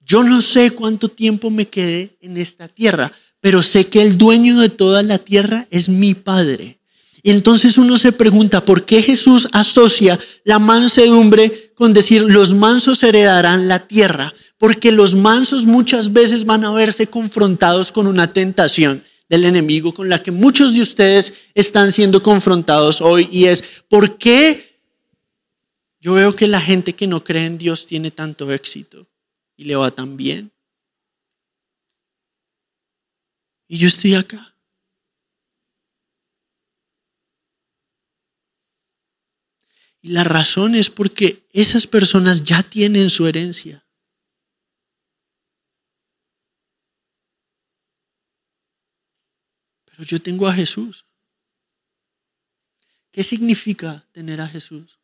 Yo 0.00 0.22
no 0.22 0.42
sé 0.42 0.72
cuánto 0.72 1.08
tiempo 1.08 1.50
me 1.50 1.68
quedé 1.68 2.16
en 2.20 2.36
esta 2.36 2.68
tierra, 2.68 3.12
pero 3.40 3.62
sé 3.62 3.86
que 3.88 4.02
el 4.02 4.18
dueño 4.18 4.58
de 4.58 4.68
toda 4.68 5.02
la 5.02 5.18
tierra 5.18 5.66
es 5.70 5.88
mi 5.88 6.14
Padre. 6.14 6.80
Y 7.24 7.32
entonces 7.32 7.76
uno 7.76 7.96
se 7.96 8.12
pregunta, 8.12 8.64
¿por 8.64 8.84
qué 8.84 9.02
Jesús 9.02 9.48
asocia 9.50 10.20
la 10.44 10.60
mansedumbre 10.60 11.72
con 11.74 11.92
decir 11.92 12.22
los 12.22 12.54
mansos 12.54 13.02
heredarán 13.02 13.66
la 13.66 13.88
tierra? 13.88 14.32
Porque 14.58 14.92
los 14.92 15.16
mansos 15.16 15.66
muchas 15.66 16.12
veces 16.12 16.44
van 16.44 16.64
a 16.64 16.70
verse 16.70 17.08
confrontados 17.08 17.90
con 17.90 18.06
una 18.06 18.32
tentación 18.32 19.02
del 19.28 19.44
enemigo 19.44 19.92
con 19.92 20.08
la 20.08 20.22
que 20.22 20.30
muchos 20.30 20.72
de 20.72 20.82
ustedes 20.82 21.34
están 21.54 21.90
siendo 21.90 22.22
confrontados 22.22 23.00
hoy 23.00 23.28
y 23.32 23.46
es, 23.46 23.64
¿por 23.88 24.18
qué 24.18 24.78
yo 25.98 26.14
veo 26.14 26.36
que 26.36 26.46
la 26.46 26.60
gente 26.60 26.92
que 26.92 27.08
no 27.08 27.24
cree 27.24 27.46
en 27.46 27.58
Dios 27.58 27.88
tiene 27.88 28.12
tanto 28.12 28.52
éxito? 28.52 29.08
y 29.56 29.64
le 29.64 29.76
va 29.76 29.90
tan 29.90 30.16
bien. 30.16 30.52
Y 33.68 33.78
yo 33.78 33.88
estoy 33.88 34.14
acá. 34.14 34.53
Y 40.04 40.08
la 40.08 40.22
razón 40.22 40.74
es 40.74 40.90
porque 40.90 41.48
esas 41.50 41.86
personas 41.86 42.44
ya 42.44 42.62
tienen 42.62 43.08
su 43.08 43.26
herencia. 43.26 43.82
Pero 49.86 50.04
yo 50.04 50.20
tengo 50.20 50.46
a 50.46 50.52
Jesús. 50.52 51.06
¿Qué 53.12 53.22
significa 53.22 54.06
tener 54.12 54.42
a 54.42 54.46
Jesús? 54.46 54.98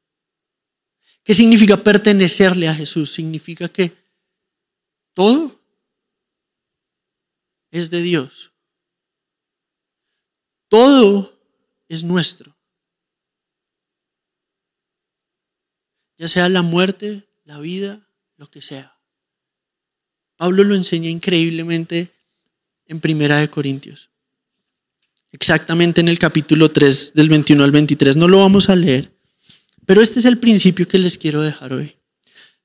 ¿Qué 1.24 1.32
significa 1.32 1.78
pertenecerle 1.78 2.68
a 2.68 2.74
Jesús? 2.74 3.10
Significa 3.10 3.70
que 3.70 3.96
todo 5.14 5.58
es 7.70 7.88
de 7.88 8.02
Dios. 8.02 8.52
Todo 10.68 11.40
es 11.88 12.04
nuestro. 12.04 12.59
Ya 16.20 16.28
sea 16.28 16.50
la 16.50 16.60
muerte, 16.60 17.24
la 17.46 17.58
vida, 17.60 18.06
lo 18.36 18.50
que 18.50 18.60
sea. 18.60 18.94
Pablo 20.36 20.64
lo 20.64 20.74
enseña 20.74 21.08
increíblemente 21.08 22.12
en 22.84 23.00
Primera 23.00 23.38
de 23.38 23.48
Corintios. 23.48 24.10
Exactamente 25.32 26.02
en 26.02 26.08
el 26.08 26.18
capítulo 26.18 26.72
3 26.72 27.14
del 27.14 27.30
21 27.30 27.64
al 27.64 27.70
23. 27.70 28.18
No 28.18 28.28
lo 28.28 28.40
vamos 28.40 28.68
a 28.68 28.76
leer, 28.76 29.14
pero 29.86 30.02
este 30.02 30.18
es 30.18 30.26
el 30.26 30.36
principio 30.36 30.86
que 30.86 30.98
les 30.98 31.16
quiero 31.16 31.40
dejar 31.40 31.72
hoy. 31.72 31.96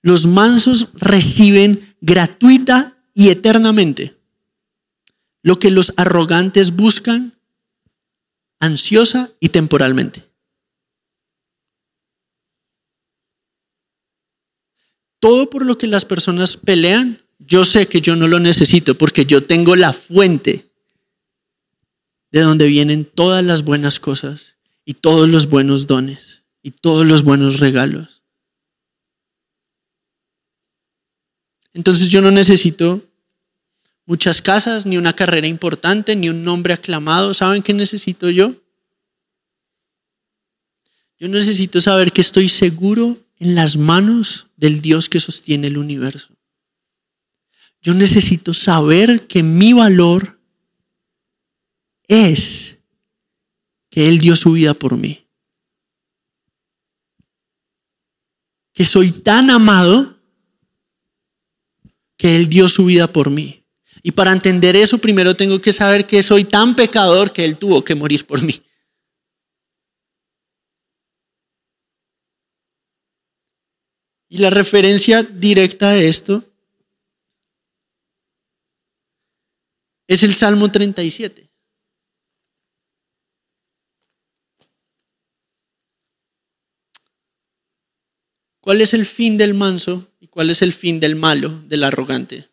Los 0.02 0.26
mansos 0.26 0.90
reciben 0.92 1.96
gratuita 2.02 2.98
y 3.14 3.30
eternamente 3.30 4.18
lo 5.44 5.60
que 5.60 5.72
los 5.72 5.94
arrogantes 5.96 6.76
buscan 6.76 7.40
ansiosa 8.60 9.30
y 9.40 9.48
temporalmente. 9.48 10.35
Todo 15.26 15.50
por 15.50 15.66
lo 15.66 15.80
que 15.80 15.88
las 15.88 16.06
personas 16.06 16.56
pelean, 16.56 17.20
yo 17.40 17.66
sé 17.66 17.88
que 17.88 18.00
yo 18.00 18.16
no 18.16 18.28
lo 18.28 18.40
necesito 18.40 18.94
porque 18.94 19.26
yo 19.26 19.44
tengo 19.44 19.76
la 19.76 19.92
fuente 19.92 20.70
de 22.30 22.42
donde 22.42 22.68
vienen 22.68 23.06
todas 23.06 23.44
las 23.44 23.64
buenas 23.64 24.00
cosas 24.00 24.56
y 24.86 24.94
todos 24.94 25.28
los 25.28 25.50
buenos 25.50 25.88
dones 25.88 26.44
y 26.62 26.70
todos 26.70 27.08
los 27.08 27.24
buenos 27.24 27.60
regalos. 27.60 28.22
Entonces 31.74 32.10
yo 32.10 32.22
no 32.22 32.30
necesito 32.30 33.02
muchas 34.06 34.44
casas, 34.44 34.86
ni 34.86 34.96
una 34.96 35.14
carrera 35.14 35.48
importante, 35.48 36.16
ni 36.16 36.30
un 36.30 36.44
nombre 36.44 36.72
aclamado. 36.72 37.34
¿Saben 37.34 37.64
qué 37.64 37.74
necesito 37.74 38.30
yo? 38.30 38.54
Yo 41.18 41.28
necesito 41.30 41.82
saber 41.82 42.12
que 42.12 42.22
estoy 42.22 42.48
seguro 42.48 43.25
en 43.40 43.56
las 43.56 43.76
manos 43.78 44.48
del 44.56 44.82
Dios 44.82 45.10
que 45.10 45.20
sostiene 45.20 45.68
el 45.68 45.78
universo. 45.78 46.36
Yo 47.82 47.94
necesito 47.94 48.54
saber 48.54 49.28
que 49.28 49.44
mi 49.44 49.74
valor 49.74 50.40
es 52.08 52.78
que 53.90 54.08
Él 54.10 54.20
dio 54.20 54.36
su 54.36 54.54
vida 54.54 54.74
por 54.74 54.98
mí. 54.98 55.28
Que 58.74 58.86
soy 58.86 59.12
tan 59.12 59.50
amado 59.50 60.20
que 62.18 62.36
Él 62.36 62.48
dio 62.48 62.68
su 62.70 62.86
vida 62.86 63.12
por 63.12 63.30
mí. 63.30 63.64
Y 64.02 64.12
para 64.12 64.32
entender 64.32 64.76
eso, 64.76 64.98
primero 64.98 65.36
tengo 65.36 65.62
que 65.62 65.74
saber 65.74 66.06
que 66.06 66.22
soy 66.24 66.44
tan 66.44 66.76
pecador 66.76 67.34
que 67.34 67.44
Él 67.44 67.58
tuvo 67.58 67.84
que 67.84 67.96
morir 67.96 68.26
por 68.26 68.42
mí. 68.42 68.62
Y 74.28 74.40
la 74.40 74.50
referencia 74.50 75.24
directa 75.24 75.92
a 75.92 75.98
esto 75.98 76.44
es 80.08 80.24
el 80.24 80.34
Salmo 80.34 80.72
37. 80.72 81.50
¿Cuál 88.60 88.82
es 88.82 88.96
el 88.96 89.06
fin 89.06 89.38
del 89.38 89.54
manso 89.54 90.12
y 90.20 90.28
cuál 90.28 90.50
es 90.50 90.64
el 90.64 90.74
fin 90.74 91.00
del 91.00 91.16
malo, 91.16 91.62
del 91.68 91.84
arrogante? 91.84 92.50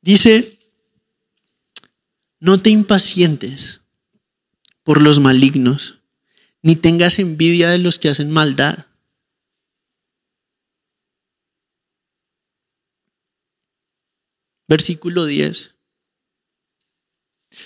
Dice, 0.00 0.58
no 2.38 2.62
te 2.62 2.70
impacientes 2.70 3.80
por 4.88 5.02
los 5.02 5.20
malignos, 5.20 5.98
ni 6.62 6.74
tengas 6.74 7.18
envidia 7.18 7.68
de 7.68 7.76
los 7.76 7.98
que 7.98 8.08
hacen 8.08 8.30
maldad. 8.30 8.86
Versículo 14.66 15.26
10. 15.26 15.74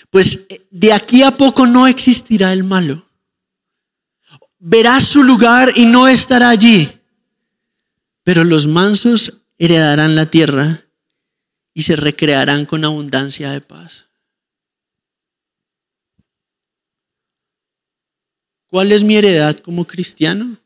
Pues 0.09 0.41
eh, 0.49 0.67
de 0.69 0.91
aquí 0.91 1.23
a 1.23 1.37
poco 1.37 1.65
no 1.65 1.87
existirá 1.87 2.51
el 2.51 2.65
malo. 2.65 3.07
Verás 4.59 5.05
su 5.05 5.23
lugar 5.23 5.71
y 5.77 5.85
no 5.85 6.09
estará 6.09 6.49
allí. 6.49 6.99
Pero 8.23 8.43
los 8.43 8.67
mansos 8.67 9.39
heredarán 9.57 10.17
la 10.17 10.29
tierra 10.29 10.87
y 11.73 11.83
se 11.83 11.95
recrearán 11.95 12.65
con 12.65 12.83
abundancia 12.83 13.49
de 13.51 13.61
paz. 13.61 14.07
¿Cuál 18.73 18.91
es 18.91 19.03
mi 19.03 19.15
heredad 19.15 19.59
como 19.59 19.85
cristiano? 19.85 20.57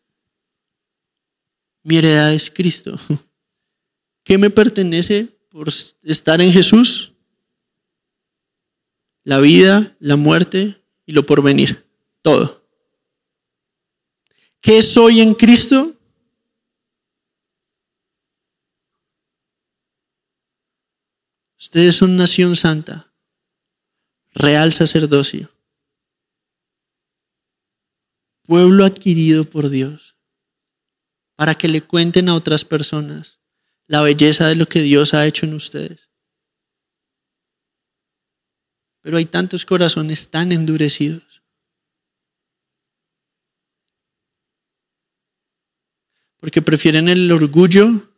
Mi 1.83 1.97
heredad 1.97 2.33
es 2.33 2.49
Cristo. 2.49 2.97
¿Qué 4.23 4.37
me 4.37 4.49
pertenece 4.49 5.27
por 5.49 5.67
estar 6.03 6.39
en 6.39 6.53
Jesús? 6.53 7.11
La 9.25 9.39
vida, 9.39 9.93
la 9.99 10.15
muerte 10.15 10.81
y 11.05 11.11
lo 11.11 11.25
porvenir. 11.25 11.85
Todo. 12.21 12.65
¿Qué 14.61 14.81
soy 14.81 15.19
en 15.19 15.33
Cristo? 15.33 15.93
Ustedes 21.59 21.95
son 21.97 22.15
nación 22.15 22.55
santa, 22.55 23.11
real 24.33 24.71
sacerdocio 24.71 25.51
pueblo 28.47 28.85
adquirido 28.85 29.47
por 29.47 29.69
Dios, 29.69 30.15
para 31.35 31.53
que 31.55 31.67
le 31.67 31.81
cuenten 31.81 32.29
a 32.29 32.35
otras 32.35 32.65
personas 32.65 33.39
la 33.85 34.01
belleza 34.01 34.47
de 34.47 34.55
lo 34.55 34.67
que 34.67 34.81
Dios 34.81 35.13
ha 35.13 35.25
hecho 35.27 35.45
en 35.45 35.53
ustedes. 35.53 36.09
Pero 39.01 39.17
hay 39.17 39.25
tantos 39.25 39.65
corazones 39.65 40.29
tan 40.29 40.51
endurecidos. 40.51 41.43
Porque 46.39 46.61
prefieren 46.61 47.07
el 47.09 47.31
orgullo 47.31 48.13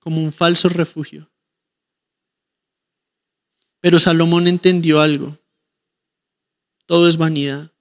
como 0.00 0.22
un 0.22 0.32
falso 0.32 0.68
refugio. 0.68 1.30
Pero 3.80 3.98
Salomón 3.98 4.48
entendió 4.48 5.00
algo. 5.00 5.38
Todo 6.86 7.08
es 7.08 7.16
vanidad. 7.16 7.72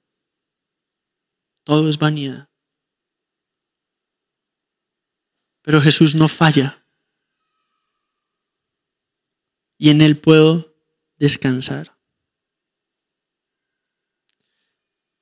Todo 1.64 1.90
es 1.90 1.98
vanidad. 1.98 2.50
Pero 5.62 5.82
Jesús 5.82 6.14
no 6.14 6.28
falla. 6.28 6.84
Y 9.78 9.90
en 9.90 10.02
Él 10.02 10.18
puedo 10.18 10.76
descansar. 11.18 11.96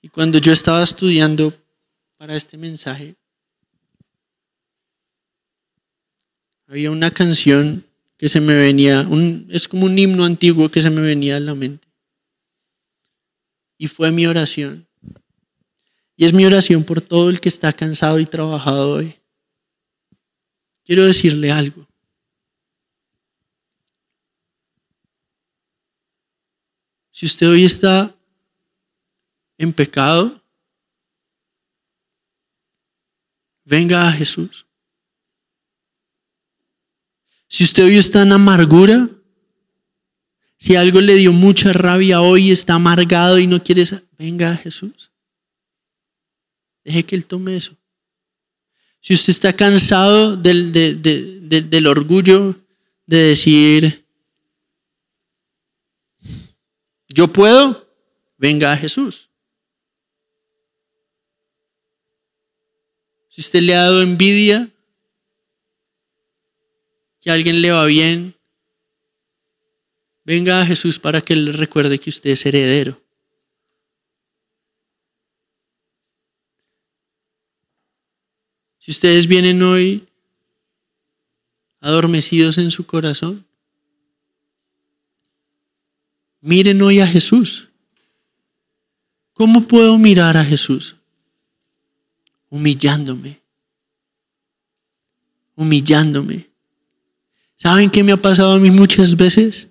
Y 0.01 0.09
cuando 0.09 0.38
yo 0.38 0.51
estaba 0.51 0.84
estudiando 0.84 1.53
para 2.17 2.36
este 2.36 2.57
mensaje, 2.57 3.15
había 6.67 6.91
una 6.91 7.11
canción 7.11 7.86
que 8.17 8.27
se 8.27 8.41
me 8.41 8.53
venía, 8.53 9.01
un, 9.01 9.47
es 9.49 9.67
como 9.67 9.86
un 9.86 9.97
himno 9.97 10.25
antiguo 10.25 10.69
que 10.69 10.81
se 10.81 10.89
me 10.89 11.01
venía 11.01 11.38
a 11.38 11.39
la 11.39 11.55
mente. 11.55 11.93
Y 13.84 13.88
fue 13.88 14.13
mi 14.13 14.25
oración. 14.25 14.88
Y 16.15 16.23
es 16.23 16.31
mi 16.31 16.45
oración 16.45 16.86
por 16.86 17.01
todo 17.01 17.29
el 17.29 17.41
que 17.41 17.49
está 17.49 17.73
cansado 17.73 18.17
y 18.17 18.25
trabajado 18.25 18.93
hoy. 18.93 19.19
Quiero 20.86 21.05
decirle 21.05 21.51
algo. 21.51 21.86
Si 27.11 27.25
usted 27.25 27.49
hoy 27.49 27.65
está 27.65 28.15
en 29.57 29.73
pecado, 29.73 30.41
venga 33.65 34.07
a 34.07 34.13
Jesús. 34.13 34.65
Si 37.49 37.65
usted 37.65 37.84
hoy 37.84 37.97
está 37.97 38.21
en 38.21 38.31
amargura, 38.31 39.09
si 40.64 40.78
algo 40.78 41.01
le 41.01 41.16
dio 41.16 41.34
mucha 41.34 41.74
rabia 41.74 42.22
hoy, 42.22 42.49
está 42.49 42.76
amargado 42.76 43.38
y 43.38 43.47
no 43.47 43.61
quiere, 43.61 43.84
venga 44.18 44.55
Jesús. 44.55 45.11
Deje 46.86 47.03
que 47.03 47.18
Él 47.18 47.28
tome 47.28 47.57
eso. 47.57 47.76
Si 49.01 49.14
usted 49.14 49.32
está 49.32 49.51
cansado 49.51 50.38
del, 50.38 50.72
del 50.72 51.88
orgullo 51.88 52.55
de 53.05 53.18
decir, 53.18 54.05
yo 57.09 57.28
puedo, 57.28 57.86
venga 58.38 58.72
a 58.72 58.78
Jesús. 58.78 59.30
Si 63.28 63.41
usted 63.41 63.64
le 63.64 63.76
ha 63.76 63.82
dado 63.82 64.01
envidia, 64.01 64.70
que 67.20 67.30
a 67.30 67.34
alguien 67.34 67.61
le 67.61 67.72
va 67.72 67.84
bien, 67.84 68.34
Venga 70.26 70.61
a 70.61 70.65
Jesús 70.65 70.99
para 70.99 71.21
que 71.21 71.36
le 71.36 71.51
recuerde 71.51 71.99
que 71.99 72.09
usted 72.09 72.32
es 72.32 72.45
heredero. 72.45 73.01
Si 78.80 78.91
ustedes 78.91 79.28
vienen 79.28 79.61
hoy 79.61 80.07
adormecidos 81.80 82.57
en 82.57 82.71
su 82.71 82.86
corazón, 82.86 83.45
miren 86.41 86.82
hoy 86.82 86.99
a 86.99 87.07
Jesús. 87.07 87.69
¿Cómo 89.34 89.67
puedo 89.67 89.97
mirar 89.97 90.38
a 90.38 90.45
Jesús? 90.45 90.95
humillándome, 92.53 93.41
humillándome. 95.55 96.51
¿Saben 97.55 97.89
qué 97.89 98.03
me 98.03 98.11
ha 98.11 98.21
pasado 98.21 98.51
a 98.51 98.59
mí 98.59 98.69
muchas 98.69 99.17
veces? 99.17 99.69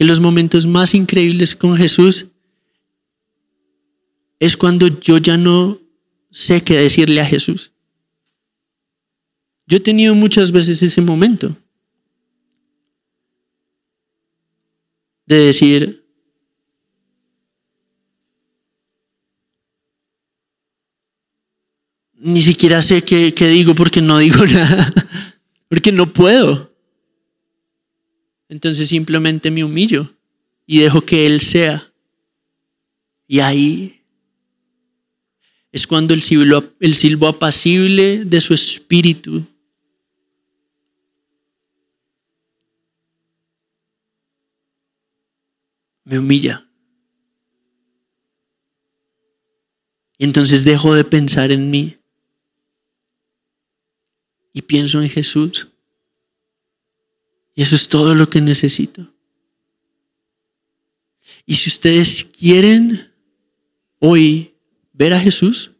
Que 0.00 0.06
los 0.06 0.18
momentos 0.18 0.66
más 0.66 0.94
increíbles 0.94 1.54
con 1.54 1.76
Jesús 1.76 2.24
es 4.38 4.56
cuando 4.56 4.88
yo 4.88 5.18
ya 5.18 5.36
no 5.36 5.78
sé 6.30 6.64
qué 6.64 6.78
decirle 6.78 7.20
a 7.20 7.26
Jesús. 7.26 7.70
Yo 9.66 9.76
he 9.76 9.80
tenido 9.80 10.14
muchas 10.14 10.52
veces 10.52 10.82
ese 10.82 11.02
momento 11.02 11.54
de 15.26 15.36
decir, 15.36 16.02
ni 22.14 22.40
siquiera 22.40 22.80
sé 22.80 23.02
qué, 23.02 23.34
digo 23.50 23.74
porque 23.74 24.00
no 24.00 24.16
digo 24.16 24.46
nada, 24.50 24.94
porque 25.68 25.92
no 25.92 26.10
puedo. 26.10 26.69
Entonces 28.50 28.88
simplemente 28.88 29.48
me 29.48 29.62
humillo 29.62 30.12
y 30.66 30.80
dejo 30.80 31.02
que 31.02 31.24
Él 31.24 31.40
sea. 31.40 31.92
Y 33.28 33.38
ahí 33.38 34.02
es 35.70 35.86
cuando 35.86 36.14
el 36.14 36.20
silbo, 36.20 36.64
el 36.80 36.96
silbo 36.96 37.28
apacible 37.28 38.24
de 38.24 38.40
su 38.40 38.52
espíritu 38.52 39.46
me 46.02 46.18
humilla. 46.18 46.68
Y 50.18 50.24
entonces 50.24 50.64
dejo 50.64 50.92
de 50.96 51.04
pensar 51.04 51.52
en 51.52 51.70
mí 51.70 51.98
y 54.52 54.62
pienso 54.62 55.00
en 55.00 55.08
Jesús. 55.08 55.69
Y 57.54 57.62
eso 57.62 57.74
es 57.74 57.88
todo 57.88 58.14
lo 58.14 58.30
que 58.30 58.40
necesito. 58.40 59.12
Y 61.46 61.54
si 61.54 61.68
ustedes 61.68 62.24
quieren 62.24 63.12
hoy 63.98 64.54
ver 64.92 65.12
a 65.12 65.20
Jesús, 65.20 65.70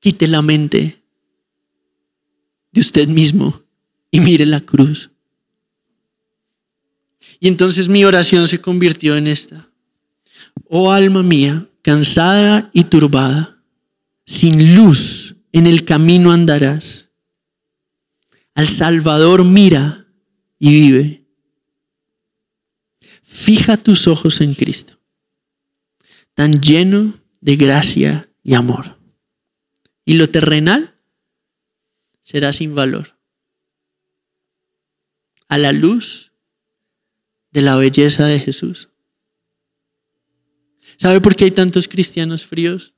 quite 0.00 0.26
la 0.26 0.42
mente 0.42 1.02
de 2.72 2.80
usted 2.80 3.08
mismo 3.08 3.62
y 4.10 4.20
mire 4.20 4.44
la 4.46 4.60
cruz. 4.60 5.10
Y 7.38 7.48
entonces 7.48 7.88
mi 7.88 8.04
oración 8.04 8.48
se 8.48 8.60
convirtió 8.60 9.16
en 9.16 9.26
esta. 9.26 9.68
Oh 10.68 10.92
alma 10.92 11.22
mía, 11.22 11.68
cansada 11.82 12.70
y 12.72 12.84
turbada, 12.84 13.62
sin 14.26 14.74
luz 14.74 15.34
en 15.52 15.66
el 15.66 15.84
camino 15.84 16.32
andarás 16.32 17.01
al 18.54 18.68
Salvador 18.68 19.44
mira 19.44 20.06
y 20.58 20.70
vive. 20.70 21.26
Fija 23.22 23.76
tus 23.76 24.06
ojos 24.08 24.40
en 24.40 24.54
Cristo, 24.54 25.00
tan 26.34 26.60
lleno 26.60 27.20
de 27.40 27.56
gracia 27.56 28.28
y 28.42 28.54
amor. 28.54 28.98
Y 30.04 30.14
lo 30.14 30.28
terrenal 30.28 30.98
será 32.20 32.52
sin 32.52 32.74
valor. 32.74 33.16
A 35.48 35.58
la 35.58 35.72
luz 35.72 36.32
de 37.50 37.62
la 37.62 37.76
belleza 37.76 38.26
de 38.26 38.40
Jesús. 38.40 38.88
¿Sabe 40.96 41.20
por 41.20 41.36
qué 41.36 41.44
hay 41.44 41.50
tantos 41.50 41.88
cristianos 41.88 42.46
fríos? 42.46 42.94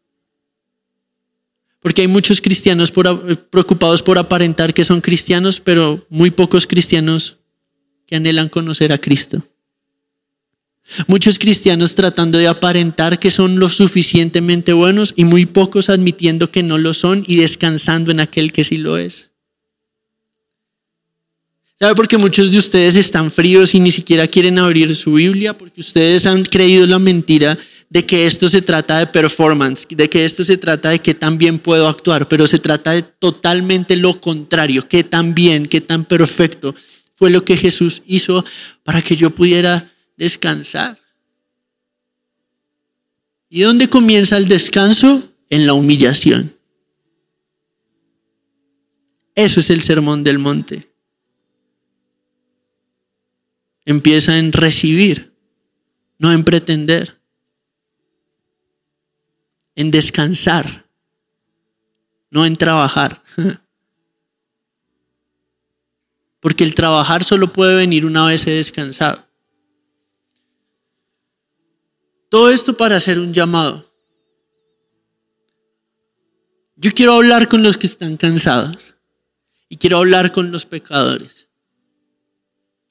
Porque 1.85 2.01
hay 2.01 2.09
muchos 2.09 2.41
cristianos 2.41 2.91
preocupados 2.91 4.03
por 4.03 4.17
aparentar 4.17 4.73
que 4.73 4.85
son 4.85 5.03
cristianos, 5.03 5.61
pero 5.61 6.07
muy 6.09 6.31
pocos 6.31 6.67
cristianos 6.67 7.37
que 8.07 8.17
anhelan 8.17 8.49
conocer 8.49 8.91
a 8.91 8.97
Cristo. 8.97 9.47
Muchos 11.07 11.39
cristianos 11.39 11.95
tratando 11.95 12.39
de 12.39 12.49
aparentar 12.49 13.19
que 13.19 13.31
son 13.31 13.59
lo 13.59 13.69
suficientemente 13.69 14.73
buenos 14.73 15.13
y 15.15 15.27
muy 15.27 15.45
pocos 15.45 15.91
admitiendo 15.91 16.51
que 16.51 16.63
no 16.63 16.79
lo 16.79 16.95
son 16.95 17.23
y 17.27 17.37
descansando 17.37 18.11
en 18.11 18.21
aquel 18.21 18.51
que 18.51 18.65
sí 18.65 18.79
lo 18.79 18.97
es. 18.97 19.29
¿Sabe 21.79 21.95
por 21.95 22.09
qué 22.09 22.17
muchos 22.17 22.51
de 22.51 22.57
ustedes 22.57 22.97
están 22.97 23.31
fríos 23.31 23.75
y 23.75 23.81
ni 23.81 23.91
siquiera 23.93 24.27
quieren 24.27 24.59
abrir 24.59 24.97
su 24.97 25.13
Biblia? 25.13 25.59
Porque 25.59 25.83
ustedes 25.83 26.25
han 26.25 26.45
creído 26.45 26.87
la 26.87 26.99
mentira 26.99 27.59
de 27.91 28.05
que 28.05 28.27
esto 28.27 28.49
se 28.49 28.63
trata 28.63 28.99
de 28.99 29.07
performance, 29.07 29.87
de 29.89 30.11
que 30.11 30.25
esto 30.25 30.45
se 30.45 30.57
trata 30.57 30.91
de 30.91 30.99
que 31.01 31.15
tan 31.15 31.39
bien 31.39 31.59
puedo 31.59 31.89
actuar, 31.89 32.29
pero 32.29 32.47
se 32.47 32.59
trata 32.59 32.93
de 32.93 33.03
totalmente 33.03 33.97
lo 33.97 34.21
contrario, 34.21 34.89
que 34.89 35.05
tan 35.05 35.35
bien, 35.35 35.67
que 35.67 35.81
tan 35.81 36.05
perfecto 36.05 36.75
fue 37.15 37.31
lo 37.31 37.45
que 37.45 37.57
Jesús 37.57 38.03
hizo 38.07 38.45
para 38.83 39.03
que 39.03 39.17
yo 39.17 39.31
pudiera 39.31 39.93
descansar. 40.17 40.99
¿Y 43.49 43.61
dónde 43.61 43.89
comienza 43.89 44.37
el 44.37 44.49
descanso? 44.49 45.31
En 45.49 45.67
la 45.67 45.75
humillación. 45.75 46.57
Eso 49.35 49.61
es 49.61 49.71
el 49.71 49.83
sermón 49.83 50.25
del 50.25 50.39
monte. 50.39 50.89
Empieza 53.85 54.39
en 54.39 54.53
recibir, 54.53 55.33
no 56.19 56.33
en 56.33 56.43
pretender 56.43 57.21
en 59.75 59.91
descansar, 59.91 60.87
no 62.31 62.47
en 62.47 62.57
trabajar. 62.57 63.23
Porque 66.41 66.65
el 66.65 66.75
trabajar 66.75 67.25
solo 67.25 67.53
puede 67.53 67.75
venir 67.75 68.05
una 68.05 68.27
vez 68.27 68.47
he 68.47 68.51
descansado. 68.51 69.27
Todo 72.29 72.51
esto 72.51 72.77
para 72.77 72.97
hacer 72.97 73.19
un 73.19 73.33
llamado. 73.33 73.93
Yo 76.77 76.91
quiero 76.91 77.15
hablar 77.15 77.49
con 77.49 77.63
los 77.63 77.79
que 77.79 77.87
están 77.87 78.17
cansados 78.17 78.95
y 79.69 79.77
quiero 79.77 79.99
hablar 79.99 80.33
con 80.33 80.51
los 80.51 80.67
pecadores. 80.67 81.49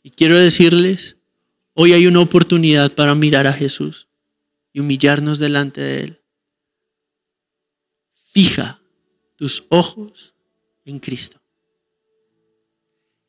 Y 0.02 0.12
quiero 0.12 0.36
decirles, 0.36 1.18
hoy 1.74 1.94
hay 1.94 2.08
una 2.08 2.22
oportunidad 2.22 2.92
para 2.92 3.16
mirar 3.16 3.46
a 3.46 3.54
Jesús 3.54 4.08
y 4.72 4.80
humillarnos 4.80 5.40
delante 5.40 5.82
de 5.82 6.00
Él. 6.02 6.23
Fija 8.34 8.82
tus 9.36 9.64
ojos 9.70 10.34
en 10.86 10.98
Cristo. 10.98 11.40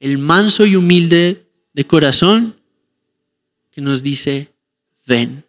El 0.01 0.17
manso 0.17 0.65
y 0.65 0.77
humilde 0.77 1.47
de 1.75 1.87
corazón 1.87 2.57
que 3.71 3.83
nos 3.83 4.03
dice, 4.03 4.55
ven. 5.07 5.44